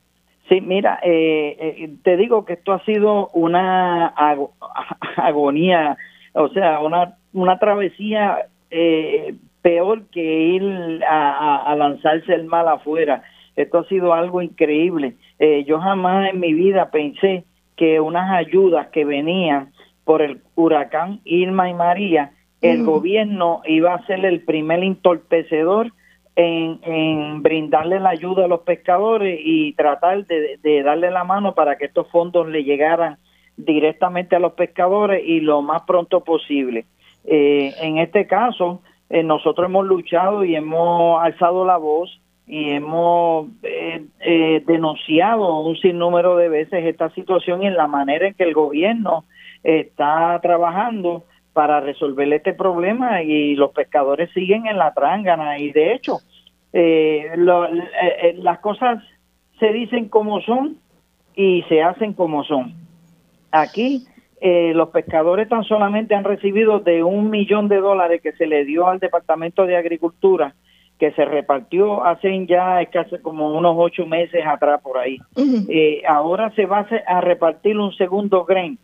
Sí, 0.47 0.60
mira, 0.62 0.99
eh, 1.04 1.56
eh, 1.60 1.89
te 2.04 2.17
digo 2.17 2.45
que 2.45 2.54
esto 2.54 2.73
ha 2.73 2.84
sido 2.84 3.30
una 3.30 4.08
agonía, 5.17 5.97
o 6.34 6.49
sea, 6.49 6.80
una, 6.80 7.17
una 7.34 7.60
travesía 7.60 8.47
eh, 8.69 9.36
peor 9.62 10.08
que 10.12 10.21
ir 10.21 11.01
a, 11.08 11.73
lanzarse 11.77 12.34
el 12.34 12.45
mal 12.45 12.67
afuera. 12.67 13.23
Esto 13.56 13.80
ha 13.80 13.88
sido 13.88 14.13
algo 14.13 14.41
increíble. 14.41 15.15
yo 15.65 15.80
jamás 15.80 16.30
en 16.34 16.39
mi 16.39 16.54
vida 16.54 16.89
pensé 16.89 17.43
que 17.75 17.99
unas 17.99 18.32
ayudas 18.32 18.88
que 18.88 19.06
venían 19.06 19.71
por 20.04 20.22
el 20.22 20.42
huracán 20.56 21.22
Irma 21.24 21.70
y 21.70 21.74
María, 21.74 22.32
el 22.62 22.84
gobierno 22.84 23.62
iba 23.66 23.96
a 23.96 24.06
ser 24.06 24.24
el 24.24 24.42
primer 24.42 24.84
entorpecedor 24.84 25.92
en, 26.36 27.42
brindarle 27.42 28.00
la 28.00 28.10
ayuda 28.10 28.46
a 28.46 28.48
los 28.48 28.62
pescadores 28.62 29.40
y 29.44 29.74
tratar 29.74 30.26
de, 30.26 30.84
darle 30.84 31.12
la 31.12 31.24
mano 31.24 31.54
para 31.56 31.78
que 31.78 31.86
estos 31.86 32.08
fondos 32.10 32.48
le 32.48 32.64
llegaran 32.64 33.18
directamente 33.58 34.36
a 34.36 34.40
los 34.40 34.54
pescadores 34.54 35.24
y 35.26 35.42
lo 35.42 35.62
más 35.62 35.84
pronto 35.84 36.24
posible. 36.24 36.86
Eh, 37.26 37.74
en 37.82 37.98
este 37.98 38.28
caso, 38.28 38.82
eh, 39.10 39.24
nosotros 39.24 39.66
hemos 39.66 39.86
luchado 39.86 40.46
y 40.46 40.56
hemos 40.56 41.22
alzado 41.22 41.66
la 41.66 41.78
voz 41.78 42.22
y 42.48 42.72
hemos 42.72 43.48
eh, 43.64 44.64
denunciado 44.66 45.60
un 45.60 45.76
sinnúmero 45.78 46.38
de 46.38 46.50
veces 46.50 46.86
esta 46.86 47.10
situación 47.12 47.64
y 47.64 47.68
en 47.68 47.76
la 47.76 47.88
manera 47.88 48.28
en 48.28 48.34
que 48.34 48.44
el 48.44 48.54
gobierno 48.54 49.26
está 49.63 50.39
trabajando 50.41 51.24
para 51.54 51.82
resolver 51.82 52.32
este 52.34 52.54
problema 52.54 53.21
y 53.24 53.56
los 53.56 53.71
pescadores 53.71 54.30
siguen 54.34 54.67
en 54.67 54.78
la 54.78 54.93
trángana 54.93 55.60
y 55.60 55.71
de 55.71 55.93
hecho 55.93 56.19
eh, 56.74 57.32
eh, 57.34 58.36
las 58.38 58.60
cosas 58.60 59.04
se 59.60 59.71
dicen 59.74 60.08
como 60.08 60.41
son 60.41 60.78
y 61.36 61.63
se 61.69 61.82
hacen 61.84 62.13
como 62.13 62.43
son. 62.43 62.74
Aquí 63.52 64.06
eh, 64.43 64.74
los 64.74 64.89
pescadores 64.89 65.47
tan 65.47 65.63
solamente 65.63 66.15
han 66.15 66.24
recibido 66.24 66.80
de 66.80 67.04
un 67.04 67.30
millón 67.30 67.67
de 67.67 67.78
dólares 67.78 68.21
que 68.24 68.32
se 68.32 68.47
le 68.47 68.65
dio 68.65 68.88
al 68.88 68.97
Departamento 68.97 69.67
de 69.67 69.78
Agricultura, 69.78 70.56
que 70.97 71.12
se 71.12 71.26
repartió 71.26 72.04
hace 72.04 72.47
ya 72.47 72.84
casi 72.91 73.19
como 73.19 73.56
unos 73.56 73.76
ocho 73.78 74.08
meses 74.08 74.43
atrás 74.43 74.82
por 74.82 74.97
ahí. 74.97 75.19
Eh, 75.69 76.02
ahora 76.08 76.52
se 76.56 76.65
va 76.65 76.88
a, 77.06 77.21
repartir 77.21 77.78
un 77.78 77.93
segundo 77.93 78.43
grain 78.43 78.80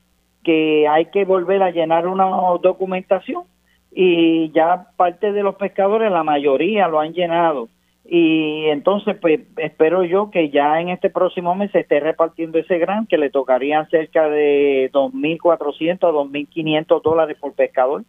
que 0.48 0.88
hay 0.88 1.08
que 1.08 1.26
volver 1.26 1.62
a 1.62 1.72
llenar 1.72 2.08
una 2.08 2.24
documentación 2.64 3.44
y 3.92 4.50
ya 4.52 4.88
parte 4.96 5.34
de 5.34 5.44
los 5.44 5.56
pescadores, 5.56 6.10
la 6.10 6.24
mayoría 6.24 6.88
lo 6.88 7.02
han 7.02 7.12
llenado. 7.12 7.68
Y 8.06 8.68
entonces 8.68 9.18
pues 9.20 9.42
espero 9.58 10.06
yo 10.06 10.32
que 10.32 10.50
ya 10.50 10.80
en 10.80 10.88
este 10.88 11.10
próximo 11.10 11.54
mes 11.54 11.70
se 11.72 11.82
esté 11.82 12.00
repartiendo 12.00 12.60
ese 12.60 12.78
gran 12.78 13.08
que 13.08 13.18
le 13.18 13.30
tocarían 13.30 13.90
cerca 13.90 14.30
de 14.30 14.90
2.400 14.94 15.92
a 15.92 16.12
2.500 16.14 17.02
dólares 17.02 17.36
por 17.42 17.52
pescador 17.52 18.06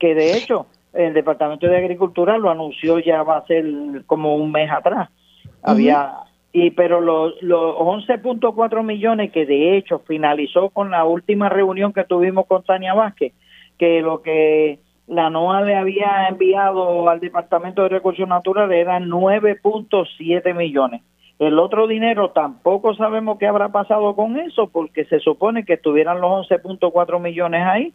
que 0.00 0.16
de 0.16 0.36
hecho 0.36 0.66
el 0.92 1.14
Departamento 1.14 1.68
de 1.68 1.76
Agricultura 1.76 2.36
lo 2.36 2.50
anunció 2.50 2.98
ya 2.98 3.22
va 3.22 3.36
a 3.36 3.46
ser 3.46 3.64
como 4.06 4.34
un 4.34 4.50
mes 4.50 4.68
atrás. 4.72 5.08
Había 5.62 6.25
y 6.58 6.70
pero 6.70 7.02
los, 7.02 7.34
los 7.42 7.76
11.4 7.76 8.82
millones 8.82 9.30
que 9.30 9.44
de 9.44 9.76
hecho 9.76 9.98
finalizó 10.06 10.70
con 10.70 10.90
la 10.90 11.04
última 11.04 11.50
reunión 11.50 11.92
que 11.92 12.04
tuvimos 12.04 12.46
con 12.46 12.62
Tania 12.62 12.94
Vázquez 12.94 13.34
que 13.76 14.00
lo 14.00 14.22
que 14.22 14.78
la 15.06 15.28
NOA 15.28 15.60
le 15.60 15.74
había 15.74 16.28
enviado 16.30 17.10
al 17.10 17.20
Departamento 17.20 17.82
de 17.82 17.90
Recursos 17.90 18.26
Naturales 18.26 18.78
eran 18.78 19.10
9.7 19.10 20.54
millones. 20.54 21.02
El 21.38 21.58
otro 21.58 21.86
dinero 21.86 22.30
tampoco 22.30 22.94
sabemos 22.94 23.36
qué 23.38 23.46
habrá 23.46 23.68
pasado 23.68 24.16
con 24.16 24.38
eso 24.38 24.68
porque 24.68 25.04
se 25.04 25.20
supone 25.20 25.66
que 25.66 25.74
estuvieran 25.74 26.22
los 26.22 26.48
11.4 26.48 27.20
millones 27.20 27.66
ahí 27.66 27.92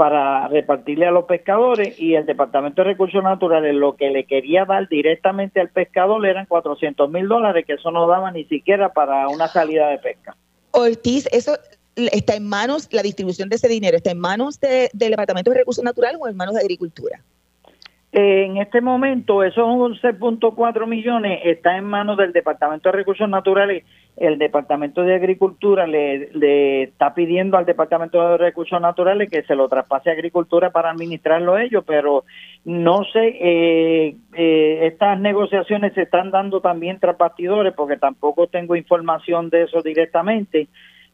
para 0.00 0.48
repartirle 0.48 1.04
a 1.04 1.10
los 1.10 1.26
pescadores 1.26 2.00
y 2.00 2.14
el 2.14 2.24
Departamento 2.24 2.80
de 2.80 2.88
Recursos 2.88 3.22
Naturales 3.22 3.74
lo 3.74 3.96
que 3.96 4.08
le 4.08 4.24
quería 4.24 4.64
dar 4.64 4.88
directamente 4.88 5.60
al 5.60 5.68
pescador 5.68 6.24
eran 6.24 6.46
400 6.46 7.10
mil 7.10 7.28
dólares 7.28 7.66
que 7.66 7.74
eso 7.74 7.90
no 7.90 8.06
daba 8.06 8.30
ni 8.30 8.46
siquiera 8.46 8.94
para 8.94 9.28
una 9.28 9.46
salida 9.46 9.88
de 9.88 9.98
pesca. 9.98 10.34
Ortiz, 10.70 11.28
eso 11.32 11.52
está 11.96 12.34
en 12.34 12.48
manos, 12.48 12.88
la 12.92 13.02
distribución 13.02 13.50
de 13.50 13.56
ese 13.56 13.68
dinero, 13.68 13.98
está 13.98 14.12
en 14.12 14.20
manos 14.20 14.58
del 14.58 14.88
Departamento 14.94 15.50
de 15.50 15.58
Recursos 15.58 15.84
Naturales 15.84 16.18
o 16.18 16.26
en 16.26 16.34
manos 16.34 16.54
de 16.54 16.62
Agricultura? 16.62 17.22
En 18.12 18.56
este 18.56 18.80
momento, 18.80 19.44
esos 19.44 19.64
11.4 19.64 20.86
millones 20.86 21.42
está 21.44 21.76
en 21.76 21.84
manos 21.84 22.16
del 22.16 22.32
Departamento 22.32 22.88
de 22.88 22.96
Recursos 22.96 23.28
Naturales. 23.28 23.84
El 24.16 24.36
Departamento 24.36 25.02
de 25.02 25.14
Agricultura 25.14 25.86
le, 25.86 26.82
está 26.82 27.14
pidiendo 27.14 27.56
al 27.56 27.66
Departamento 27.66 28.20
de 28.20 28.36
Recursos 28.36 28.80
Naturales 28.80 29.30
que 29.30 29.44
se 29.44 29.54
lo 29.54 29.68
traspase 29.68 30.10
a 30.10 30.14
Agricultura 30.14 30.70
para 30.70 30.90
administrarlo 30.90 31.56
ellos, 31.56 31.84
pero 31.86 32.24
no 32.64 33.04
sé, 33.04 33.28
eh, 33.40 34.16
eh, 34.34 34.80
estas 34.88 35.20
negociaciones 35.20 35.94
se 35.94 36.02
están 36.02 36.32
dando 36.32 36.60
también 36.60 36.98
tras 36.98 37.16
bastidores 37.16 37.74
porque 37.74 37.96
tampoco 37.96 38.48
tengo 38.48 38.74
información 38.74 39.50
de 39.50 39.62
eso 39.62 39.82
directamente 39.82 40.68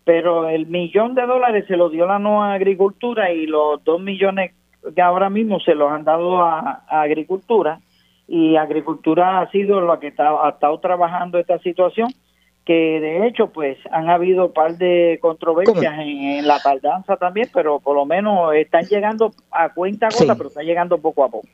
pero 0.05 0.49
el 0.49 0.67
millón 0.69 1.17
de 1.17 1.27
dólares 1.27 1.65
se 1.67 1.77
lo 1.77 1.91
dio 1.91 2.07
la 2.07 2.21
nueva 2.21 2.55
agricultura 2.55 3.33
y 3.33 3.45
los 3.45 3.83
dos 3.83 4.01
millones 4.01 4.53
que 4.95 5.03
ahora 5.03 5.31
mismo 5.31 5.61
se 5.61 5.75
los 5.75 5.91
han 5.91 6.05
dado 6.05 6.43
a, 6.43 6.85
agricultura 6.89 7.81
y 8.29 8.57
agricultura 8.57 9.41
ha 9.41 9.51
sido 9.51 9.81
lo 9.81 9.99
que 10.01 10.09
está, 10.09 10.31
ha 10.45 10.51
estado 10.51 10.79
trabajando 10.81 11.39
esta 11.39 11.59
situación 11.61 12.13
que 12.65 13.01
de 13.01 13.29
hecho 13.29 13.49
pues 13.49 13.79
han 13.93 14.11
habido 14.11 14.47
un 14.47 14.53
par 14.53 14.77
de 14.77 15.19
controversias 15.23 15.95
en, 16.01 16.47
la 16.47 16.59
tardanza 16.61 17.17
también 17.17 17.49
pero 17.55 17.79
por 17.79 17.95
lo 17.95 18.05
menos 18.05 18.55
están 18.55 18.85
llegando 18.85 19.33
a 19.53 19.73
cuenta 19.73 20.09
gota 20.09 20.35
pero 20.35 20.49
están 20.49 20.67
llegando 20.67 20.99
poco 20.99 21.25
a 21.25 21.29
poco 21.29 21.49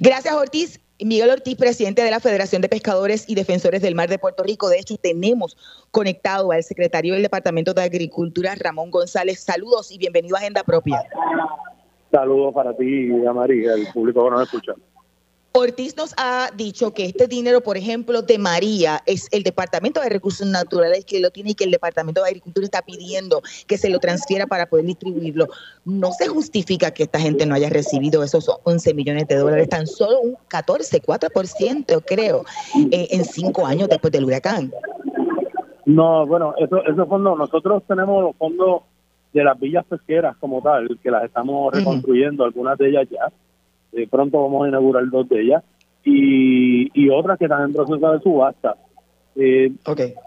gracias 0.00 0.34
Ortiz 0.34 0.80
Miguel 1.02 1.30
Ortiz, 1.30 1.56
presidente 1.56 2.02
de 2.02 2.10
la 2.10 2.20
Federación 2.20 2.60
de 2.60 2.68
Pescadores 2.68 3.24
y 3.26 3.34
Defensores 3.34 3.80
del 3.80 3.94
Mar 3.94 4.10
de 4.10 4.18
Puerto 4.18 4.42
Rico. 4.42 4.68
De 4.68 4.78
hecho, 4.78 4.98
tenemos 4.98 5.56
conectado 5.90 6.52
al 6.52 6.62
secretario 6.62 7.14
del 7.14 7.22
Departamento 7.22 7.72
de 7.72 7.82
Agricultura, 7.82 8.54
Ramón 8.54 8.90
González. 8.90 9.40
Saludos 9.40 9.90
y 9.90 9.96
bienvenido 9.96 10.36
a 10.36 10.40
Agenda 10.40 10.62
Propia. 10.62 11.02
Saludos 12.10 12.54
para 12.54 12.76
ti 12.76 13.08
María, 13.34 13.74
el 13.74 13.86
público 13.92 14.24
que 14.24 14.30
nos 14.30 14.42
escucha. 14.42 14.74
Ortiz 15.52 15.96
nos 15.96 16.14
ha 16.16 16.50
dicho 16.54 16.94
que 16.94 17.06
este 17.06 17.26
dinero, 17.26 17.60
por 17.60 17.76
ejemplo, 17.76 18.22
de 18.22 18.38
María, 18.38 19.02
es 19.06 19.26
el 19.32 19.42
Departamento 19.42 20.00
de 20.00 20.08
Recursos 20.08 20.46
Naturales 20.46 21.04
que 21.04 21.18
lo 21.18 21.30
tiene 21.30 21.50
y 21.50 21.54
que 21.54 21.64
el 21.64 21.72
Departamento 21.72 22.22
de 22.22 22.28
Agricultura 22.28 22.64
está 22.64 22.82
pidiendo 22.82 23.42
que 23.66 23.76
se 23.76 23.90
lo 23.90 23.98
transfiera 23.98 24.46
para 24.46 24.66
poder 24.66 24.86
distribuirlo. 24.86 25.48
No 25.84 26.12
se 26.12 26.28
justifica 26.28 26.92
que 26.92 27.02
esta 27.02 27.18
gente 27.18 27.46
no 27.46 27.56
haya 27.56 27.68
recibido 27.68 28.22
esos 28.22 28.48
11 28.62 28.94
millones 28.94 29.26
de 29.26 29.36
dólares, 29.36 29.68
tan 29.68 29.88
solo 29.88 30.20
un 30.20 30.36
14, 30.46 31.02
4%, 31.02 32.04
creo, 32.06 32.44
eh, 32.92 33.08
en 33.10 33.24
cinco 33.24 33.66
años 33.66 33.88
después 33.88 34.12
del 34.12 34.24
huracán. 34.24 34.72
No, 35.84 36.26
bueno, 36.28 36.54
eso, 36.58 36.84
esos 36.84 37.08
fondos, 37.08 37.36
nosotros 37.36 37.82
tenemos 37.88 38.22
los 38.22 38.36
fondos 38.36 38.82
de 39.32 39.44
las 39.44 39.58
villas 39.58 39.84
pesqueras 39.86 40.36
como 40.38 40.60
tal, 40.62 40.98
que 41.02 41.10
las 41.10 41.24
estamos 41.24 41.72
reconstruyendo, 41.72 42.44
algunas 42.44 42.76
de 42.78 42.88
ellas 42.88 43.08
ya 43.10 43.30
eh, 43.92 44.06
pronto 44.08 44.42
vamos 44.42 44.64
a 44.64 44.68
inaugurar 44.68 45.08
dos 45.10 45.28
de 45.28 45.42
ellas 45.42 45.64
y, 46.04 46.90
y 46.94 47.10
otras 47.10 47.38
que 47.38 47.44
están 47.44 47.62
en 47.62 47.72
proceso 47.72 48.12
de 48.12 48.20
subasta. 48.20 48.76
Eh, 49.36 49.72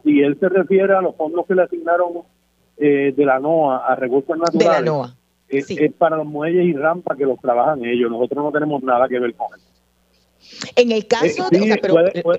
Y 0.04 0.22
él 0.22 0.38
se 0.40 0.50
refiere 0.50 0.94
a 0.94 1.02
los 1.02 1.16
fondos 1.16 1.46
que 1.46 1.56
le 1.56 1.64
asignaron 1.64 2.24
eh, 2.78 3.14
de 3.16 3.26
la 3.26 3.40
NOA 3.40 3.86
a 3.86 3.96
recursos 3.96 4.38
naturales. 4.38 4.60
De 4.60 4.68
la 4.68 4.82
NOA. 4.82 5.16
Es, 5.50 5.68
para 5.98 6.18
los 6.18 6.26
muelles 6.26 6.66
y 6.66 6.74
rampas 6.74 7.18
que 7.18 7.26
los 7.26 7.40
trabajan 7.40 7.86
ellos. 7.86 8.10
Nosotros 8.10 8.44
no 8.44 8.52
tenemos 8.52 8.82
nada 8.82 9.08
que 9.08 9.20
ver 9.20 9.36
con 9.36 9.48
eso. 9.56 9.68
En 10.76 10.92
el 10.92 11.06
caso 11.08 11.48
de. 11.52 11.58
Eh, 11.58 11.80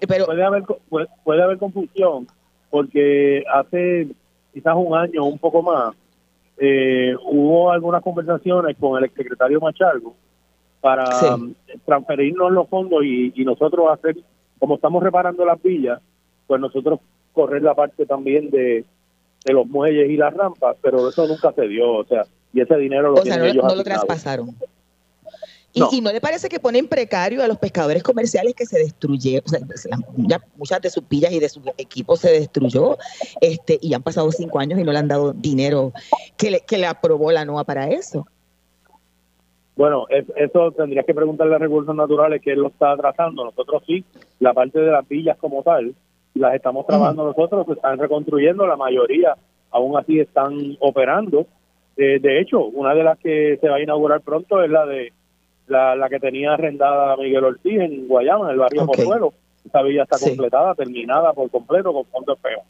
puede, 0.07 0.44
haber, 0.44 0.64
puede, 1.22 1.42
haber 1.42 1.59
confusión 1.59 2.27
porque 2.70 3.44
hace 3.53 4.09
quizás 4.53 4.74
un 4.77 4.96
año, 4.96 5.24
un 5.24 5.38
poco 5.38 5.62
más, 5.62 5.94
hubo 6.58 7.70
algunas 7.70 8.02
conversaciones 8.02 8.76
con 8.78 9.02
el 9.02 9.10
secretario 9.10 9.60
Machargo 9.60 10.14
para 10.80 11.06
transferirnos 11.86 12.52
los 12.52 12.68
fondos 12.68 13.02
y, 13.04 13.32
nosotros 13.44 13.86
hacer, 13.90 14.16
como 14.58 14.74
estamos 14.74 15.02
reparando 15.02 15.44
las 15.44 15.60
villas, 15.62 15.98
pues 16.46 16.60
nosotros 16.60 17.00
correr 17.32 17.62
la 17.62 17.74
parte 17.74 18.04
también 18.04 18.50
de, 18.50 18.84
los 19.46 19.66
muelles 19.66 20.10
y 20.10 20.16
las 20.16 20.34
rampas, 20.34 20.76
pero 20.82 21.08
eso 21.08 21.26
nunca 21.26 21.52
se 21.52 21.68
dio, 21.68 21.90
o 21.90 22.04
sea, 22.04 22.24
y 22.52 22.60
ese 22.60 22.76
dinero 22.76 23.12
lo 23.12 23.14
o 23.14 23.24
sea, 23.24 23.38
no, 23.38 23.74
lo 23.74 23.82
traspasaron. 23.82 24.54
Y 25.74 26.00
no. 26.00 26.12
le 26.12 26.20
parece 26.20 26.48
que 26.48 26.60
ponen 26.60 26.87
precario 26.87 27.42
a 27.42 27.48
los 27.48 27.58
pescadores 27.58 28.02
comerciales 28.02 28.54
que 28.54 28.64
se 28.64 28.78
destruyeron? 28.78 29.44
O 29.44 29.76
sea, 29.76 29.98
muchas 30.56 30.80
de 30.80 30.88
sus 30.88 31.08
villas 31.08 31.32
y 31.32 31.40
de 31.40 31.48
sus 31.48 31.64
equipos 31.76 32.20
se 32.20 32.30
destruyó 32.30 32.96
este 33.40 33.78
y 33.82 33.92
han 33.92 34.02
pasado 34.02 34.30
cinco 34.30 34.60
años 34.60 34.78
y 34.78 34.84
no 34.84 34.92
le 34.92 34.98
han 34.98 35.08
dado 35.08 35.32
dinero 35.32 35.92
que 36.37 36.52
le, 36.52 36.60
que 36.60 36.78
le 36.78 36.87
aprobó 36.87 37.32
la 37.32 37.44
NOA 37.44 37.64
para 37.64 37.88
eso. 37.88 38.24
Bueno, 39.76 40.06
eso 40.08 40.70
tendría 40.70 41.02
que 41.02 41.14
preguntarle 41.14 41.56
a 41.56 41.58
Recursos 41.58 41.94
Naturales 41.96 42.40
que 42.40 42.52
él 42.52 42.60
lo 42.60 42.68
está 42.68 42.96
trazando. 42.96 43.44
Nosotros 43.44 43.82
sí, 43.84 44.04
la 44.38 44.54
parte 44.54 44.78
de 44.78 44.92
las 44.92 45.06
villas 45.08 45.37
como 45.38 45.64
tal, 45.64 45.94
las 46.34 46.54
estamos 46.54 46.87
trabajando 46.87 47.24
nosotros, 47.24 47.66
se 47.66 47.72
están 47.72 47.98
reconstruyendo, 47.98 48.66
la 48.66 48.76
mayoría 48.76 49.37
aún 49.72 49.98
así 49.98 50.20
están 50.20 50.76
operando. 50.78 51.46
Eh, 51.96 52.20
de 52.20 52.40
hecho, 52.40 52.64
una 52.64 52.94
de 52.94 53.02
las 53.02 53.18
que 53.18 53.58
se 53.60 53.68
va 53.68 53.76
a 53.76 53.82
inaugurar 53.82 54.20
pronto 54.20 54.62
es 54.62 54.70
la 54.70 54.87
de 54.87 55.12
la, 55.66 55.96
la 55.96 56.09
que 56.09 56.20
tenía 56.20 56.55
arrendada 56.55 57.16
Miguel 57.16 57.44
Ortiz 57.44 57.81
en 57.81 58.09
Guayama, 58.09 58.46
en 58.46 58.50
el 58.53 58.59
barrio 58.59 58.85
okay. 58.85 59.07
Esa 59.64 59.83
villa 59.83 60.03
está 60.03 60.18
completada, 60.18 60.74
terminada 60.74 61.33
por 61.33 61.50
completo 61.50 61.92
con 61.92 62.05
fondos 62.07 62.38
feos. 62.40 62.62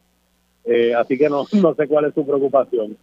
Eh, 0.63 0.95
así 0.95 1.17
que 1.17 1.29
no, 1.29 1.45
no 1.51 1.75
sé 1.75 1.87
cuál 1.87 2.05
es 2.05 2.13
su 2.13 2.25
preocupación 2.25 2.97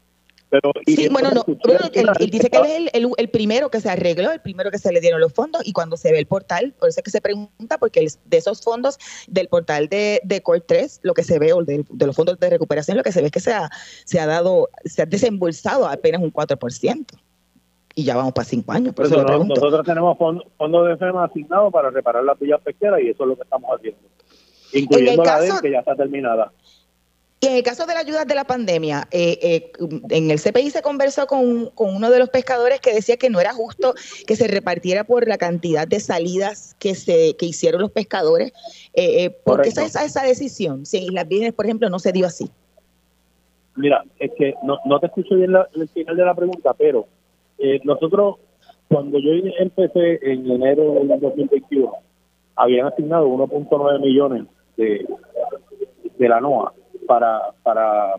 sí, 0.87 1.09
bueno, 1.09 1.31
no, 1.31 1.45
él, 1.47 2.31
dice 2.31 2.51
que 2.51 2.59
él 2.59 2.91
es 2.93 3.03
el, 3.17 3.29
primero 3.31 3.71
que 3.71 3.81
se 3.81 3.89
arregló, 3.89 4.33
el 4.33 4.41
primero 4.41 4.71
que 4.71 4.79
se 4.79 4.93
le 4.93 5.01
dieron 5.01 5.21
los 5.21 5.33
fondos 5.33 5.63
y 5.65 5.73
cuando 5.73 5.97
se 5.97 6.13
ve 6.13 6.19
el 6.19 6.27
portal, 6.27 6.75
por 6.79 6.89
eso 6.89 7.01
es 7.01 7.05
que 7.05 7.11
se 7.11 7.21
pregunta, 7.21 7.79
porque 7.79 8.07
de 8.25 8.37
esos 8.37 8.61
fondos 8.61 8.99
del 9.29 9.49
portal 9.49 9.89
de, 9.89 10.21
de 10.25 10.43
Core 10.43 10.61
3, 10.61 11.01
lo 11.03 11.15
que 11.15 11.25
se 11.25 11.39
ve, 11.39 11.53
o 11.53 11.63
de, 11.63 11.85
los 11.99 12.15
fondos 12.15 12.39
de 12.39 12.51
recuperación, 12.51 12.97
lo 12.97 13.03
que 13.03 13.13
se 13.13 13.21
ve 13.21 13.27
es 13.27 13.33
que 13.33 13.41
se 13.41 13.53
ha, 13.53 13.71
se 14.05 14.21
ha 14.21 14.27
dado, 14.27 14.69
se 14.85 15.03
ha 15.03 15.07
desembolsado 15.07 15.87
apenas 15.87 16.21
un 16.21 16.33
4%. 16.33 17.07
Y 17.95 18.05
ya 18.05 18.17
vamos 18.17 18.33
para 18.33 18.45
cinco 18.45 18.73
años. 18.73 18.95
Por 18.95 19.07
eso 19.07 19.23
nosotros 19.23 19.85
tenemos 19.85 20.17
fondos 20.19 20.89
de 20.89 20.97
FEMA 20.97 21.25
asignados 21.25 21.73
para 21.73 21.91
reparar 21.91 22.25
las 22.25 22.39
villas 22.39 22.61
pesqueras 22.63 23.01
y 23.03 23.11
eso 23.11 23.25
es 23.25 23.29
lo 23.29 23.37
que 23.37 23.43
estamos 23.43 23.71
haciendo. 23.75 24.01
Incluyendo 24.73 25.25
la 25.25 25.41
de 25.41 25.51
que 25.61 25.71
ya 25.71 25.81
está 25.81 25.95
terminada. 25.95 26.53
Y 27.41 27.47
en 27.49 27.57
el 27.57 27.63
caso 27.65 27.87
de 27.87 27.95
la 27.95 28.01
ayuda 28.01 28.25
de 28.25 28.37
la 28.37 28.45
pandemia, 28.45 29.09
eh, 29.11 29.37
eh, 29.43 29.73
en 30.11 30.31
el 30.31 30.41
CPI 30.41 30.71
se 30.71 30.81
conversó 30.81 31.27
con, 31.27 31.73
uno 31.75 32.11
de 32.11 32.21
los 32.21 32.31
pescadores 32.31 32.81
que 32.81 32.95
decía 32.95 33.17
que 33.17 33.31
no 33.31 33.41
era 33.41 33.53
justo 33.53 33.95
que 34.29 34.37
se 34.37 34.47
repartiera 34.47 35.03
por 35.03 35.27
la 35.27 35.39
cantidad 35.39 35.89
de 35.89 35.99
salidas 35.99 36.77
que 36.79 36.95
se 36.95 37.37
que 37.37 37.47
hicieron 37.47 37.81
los 37.81 37.91
pescadores. 37.91 38.53
Eh, 38.95 39.31
¿Por 39.31 39.63
qué 39.63 39.71
esa, 39.71 40.05
esa 40.05 40.23
decisión? 40.23 40.87
Si 40.87 40.99
en 40.99 41.03
Islas 41.05 41.27
Vírgenes, 41.27 41.53
por 41.53 41.67
ejemplo, 41.67 41.91
no 41.91 41.99
se 41.99 42.13
dio 42.13 42.27
así. 42.27 42.49
Mira, 43.75 44.05
es 44.21 44.31
que 44.39 44.55
no, 44.63 44.79
no 44.85 45.01
te 45.01 45.07
escucho 45.07 45.35
bien 45.35 45.53
el 45.75 45.89
final 45.89 46.17
de 46.17 46.25
la 46.25 46.35
pregunta, 46.35 46.75
pero 46.75 47.09
nosotros, 47.85 48.37
cuando 48.89 49.19
yo 49.19 49.31
empecé 49.59 50.19
en 50.23 50.51
enero 50.51 50.95
del 50.95 51.21
2021, 51.21 51.93
habían 52.57 52.87
asignado 52.87 53.29
1.9 53.29 54.01
millones 54.01 54.47
de, 54.77 55.07
de 56.19 56.29
la 56.29 56.41
NOA 56.41 56.73
para, 57.07 57.41
para 57.63 58.17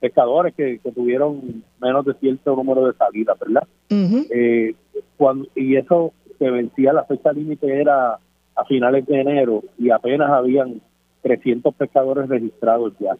pescadores 0.00 0.54
que, 0.54 0.80
tuvieron 0.94 1.64
menos 1.80 2.04
de 2.04 2.14
cierto 2.14 2.54
número 2.54 2.86
de 2.86 2.94
salidas, 2.94 3.38
¿verdad? 3.38 3.66
Eh, 3.90 4.74
cuando, 5.16 5.48
y 5.54 5.76
eso 5.76 6.12
se 6.38 6.50
vencía, 6.50 6.92
la 6.92 7.04
fecha 7.04 7.32
límite 7.32 7.80
era 7.80 8.18
a 8.54 8.64
finales 8.64 9.06
de 9.06 9.20
enero 9.20 9.62
y 9.78 9.90
apenas 9.90 10.30
habían 10.30 10.80
300 11.22 11.74
pescadores 11.74 12.28
registrados 12.28 12.92
ya. 12.98 13.16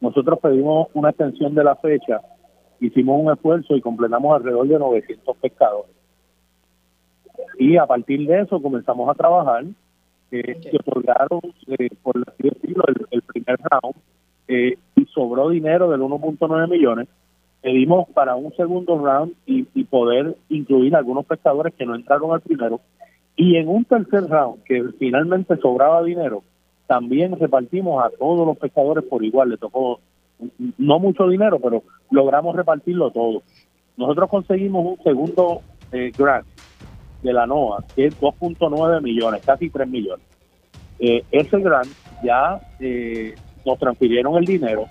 Nosotros 0.00 0.38
pedimos 0.40 0.88
una 0.94 1.10
extensión 1.10 1.54
de 1.54 1.64
la 1.64 1.76
fecha, 1.76 2.20
hicimos 2.80 3.20
un 3.22 3.32
esfuerzo 3.32 3.76
y 3.76 3.80
completamos 3.80 4.34
alrededor 4.36 4.68
de 4.68 4.78
900 4.78 5.36
pescadores. 5.38 5.90
Y 7.58 7.76
a 7.76 7.86
partir 7.86 8.26
de 8.26 8.40
eso 8.40 8.60
comenzamos 8.60 9.08
a 9.08 9.14
trabajar. 9.14 9.64
Eh, 10.30 10.60
Se 10.62 10.76
otorgaron, 10.76 11.40
eh, 11.78 11.88
por 12.02 12.16
así 12.26 12.48
decirlo, 12.48 12.84
el 13.10 13.22
primer 13.22 13.58
round 13.60 13.94
eh, 14.46 14.76
y 14.96 15.06
sobró 15.06 15.48
dinero 15.48 15.90
del 15.90 16.00
1.9 16.02 16.68
millones, 16.68 17.08
pedimos 17.62 18.08
para 18.10 18.36
un 18.36 18.54
segundo 18.56 18.98
round 18.98 19.32
y, 19.46 19.64
poder 19.84 20.36
incluir 20.48 20.96
algunos 20.96 21.24
pescadores 21.24 21.72
que 21.74 21.86
no 21.86 21.94
entraron 21.94 22.32
al 22.32 22.40
primero. 22.40 22.80
Y 23.36 23.56
en 23.56 23.68
un 23.68 23.84
tercer 23.84 24.28
round, 24.28 24.62
que 24.64 24.84
finalmente 24.98 25.56
sobraba 25.58 26.02
dinero, 26.02 26.42
también 26.86 27.38
repartimos 27.38 28.04
a 28.04 28.10
todos 28.10 28.46
los 28.46 28.58
pescadores 28.58 29.04
por 29.04 29.24
igual. 29.24 29.50
Le 29.50 29.56
tocó 29.56 30.00
no 30.78 30.98
mucho 30.98 31.28
dinero, 31.28 31.58
pero 31.58 31.82
logramos 32.10 32.54
repartirlo 32.56 33.10
todo. 33.10 33.42
Nosotros 33.96 34.28
conseguimos 34.28 34.84
un 34.84 35.04
segundo 35.04 35.62
eh, 35.92 36.12
grant 36.16 36.46
de 37.22 37.32
la 37.32 37.46
NOAA, 37.46 37.84
que 37.94 38.06
es 38.06 38.20
2.9 38.20 39.02
millones, 39.02 39.42
casi 39.44 39.70
3 39.70 39.88
millones. 39.88 40.24
Eh, 40.98 41.24
ese 41.30 41.58
grant 41.60 41.88
ya 42.22 42.60
eh, 42.80 43.34
nos 43.64 43.78
transfirieron 43.78 44.36
el 44.36 44.44
dinero. 44.44 44.86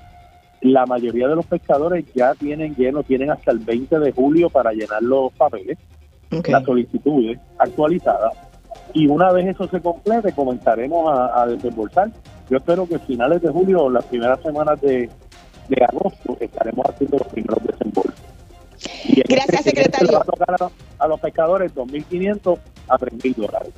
La 0.62 0.86
mayoría 0.86 1.28
de 1.28 1.36
los 1.36 1.46
pescadores 1.46 2.06
ya 2.14 2.34
tienen 2.36 2.76
lleno, 2.76 3.04
tienen 3.04 3.32
hasta 3.32 3.52
el 3.52 3.60
20 3.60 4.00
de 4.00 4.12
julio 4.12 4.50
para 4.50 4.72
llenar 4.72 5.04
los 5.04 5.32
papeles, 5.34 5.78
las 6.30 6.64
solicitudes 6.64 7.40
actualizadas. 7.58 8.34
Y 8.94 9.08
una 9.08 9.32
vez 9.32 9.48
eso 9.48 9.68
se 9.68 9.82
complete, 9.82 10.34
comenzaremos 10.34 11.12
a, 11.12 11.46
desembolsar. 11.48 12.12
Yo 12.50 12.58
espero 12.58 12.88
que 12.88 12.96
a 12.96 13.00
finales 13.00 13.42
de 13.42 13.50
julio 13.50 13.84
o 13.84 13.90
las 13.90 14.06
primeras 14.06 14.42
semanas 14.42 14.80
de, 14.82 15.10
de 15.70 15.84
agosto 15.86 16.38
estaremos 16.40 16.86
haciendo 16.88 17.18
los 17.18 17.28
primeros 17.28 17.64
desembolsos. 17.64 18.22
Gracias, 19.28 19.64
secretario. 19.64 20.22
a, 21.00 21.08
los 21.08 21.20
pescadores 21.20 21.74
2.500 21.76 22.60
a 22.88 22.98
3.000 22.98 23.36
dólares 23.36 23.74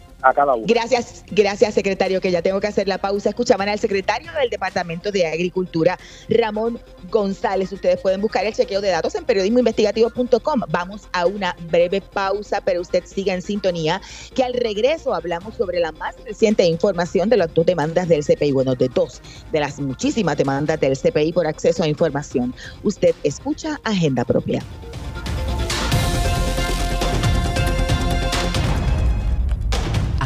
Gracias, 0.66 1.24
gracias, 1.32 1.74
secretario, 1.74 2.20
que 2.20 2.32
ya 2.32 2.42
tengo 2.42 2.60
que 2.60 2.68
hacer 2.68 2.88
la 2.88 2.98
pausa. 2.98 3.30
Escuchaban 3.30 3.70
al 3.70 3.80
secretario 3.80 4.32
del 4.34 4.50
Departamento 4.50 5.12
de 5.12 5.28
Agricultura, 5.28 5.98
Ramón 6.30 6.80
González. 7.12 7.72
Ustedes 7.72 8.02
pueden 8.02 8.22
buscar 8.22 8.46
el 8.46 8.54
chequeo 8.54 8.82
de 8.82 8.90
datos 8.90 9.14
en 9.16 9.26
periodismoinvestigativo.com. 9.26 10.62
Vamos 10.70 11.08
a 11.14 11.26
una 11.26 11.56
breve 11.70 12.02
pausa, 12.02 12.62
pero 12.62 12.82
usted 12.82 13.04
siga 13.06 13.34
en 13.34 13.42
sintonía, 13.42 14.02
que 14.34 14.44
al 14.44 14.54
regreso 14.54 15.14
hablamos 15.14 15.56
sobre 15.56 15.80
la 15.80 15.92
más 15.92 16.16
reciente 16.26 16.66
información 16.66 17.30
de 17.30 17.38
las 17.38 17.54
dos 17.54 17.66
demandas 17.66 18.08
del 18.08 18.24
CPI, 18.24 18.52
bueno, 18.52 18.76
de 18.76 18.90
dos 18.90 19.22
de 19.52 19.60
las 19.60 19.80
muchísimas 19.80 20.38
demandas 20.38 20.80
del 20.80 20.98
CPI 20.98 21.34
por 21.34 21.48
acceso 21.48 21.84
a 21.84 21.88
información. 21.88 22.54
Usted 22.84 23.14
escucha 23.24 23.80
Agenda 23.84 24.26
Propia. 24.26 24.62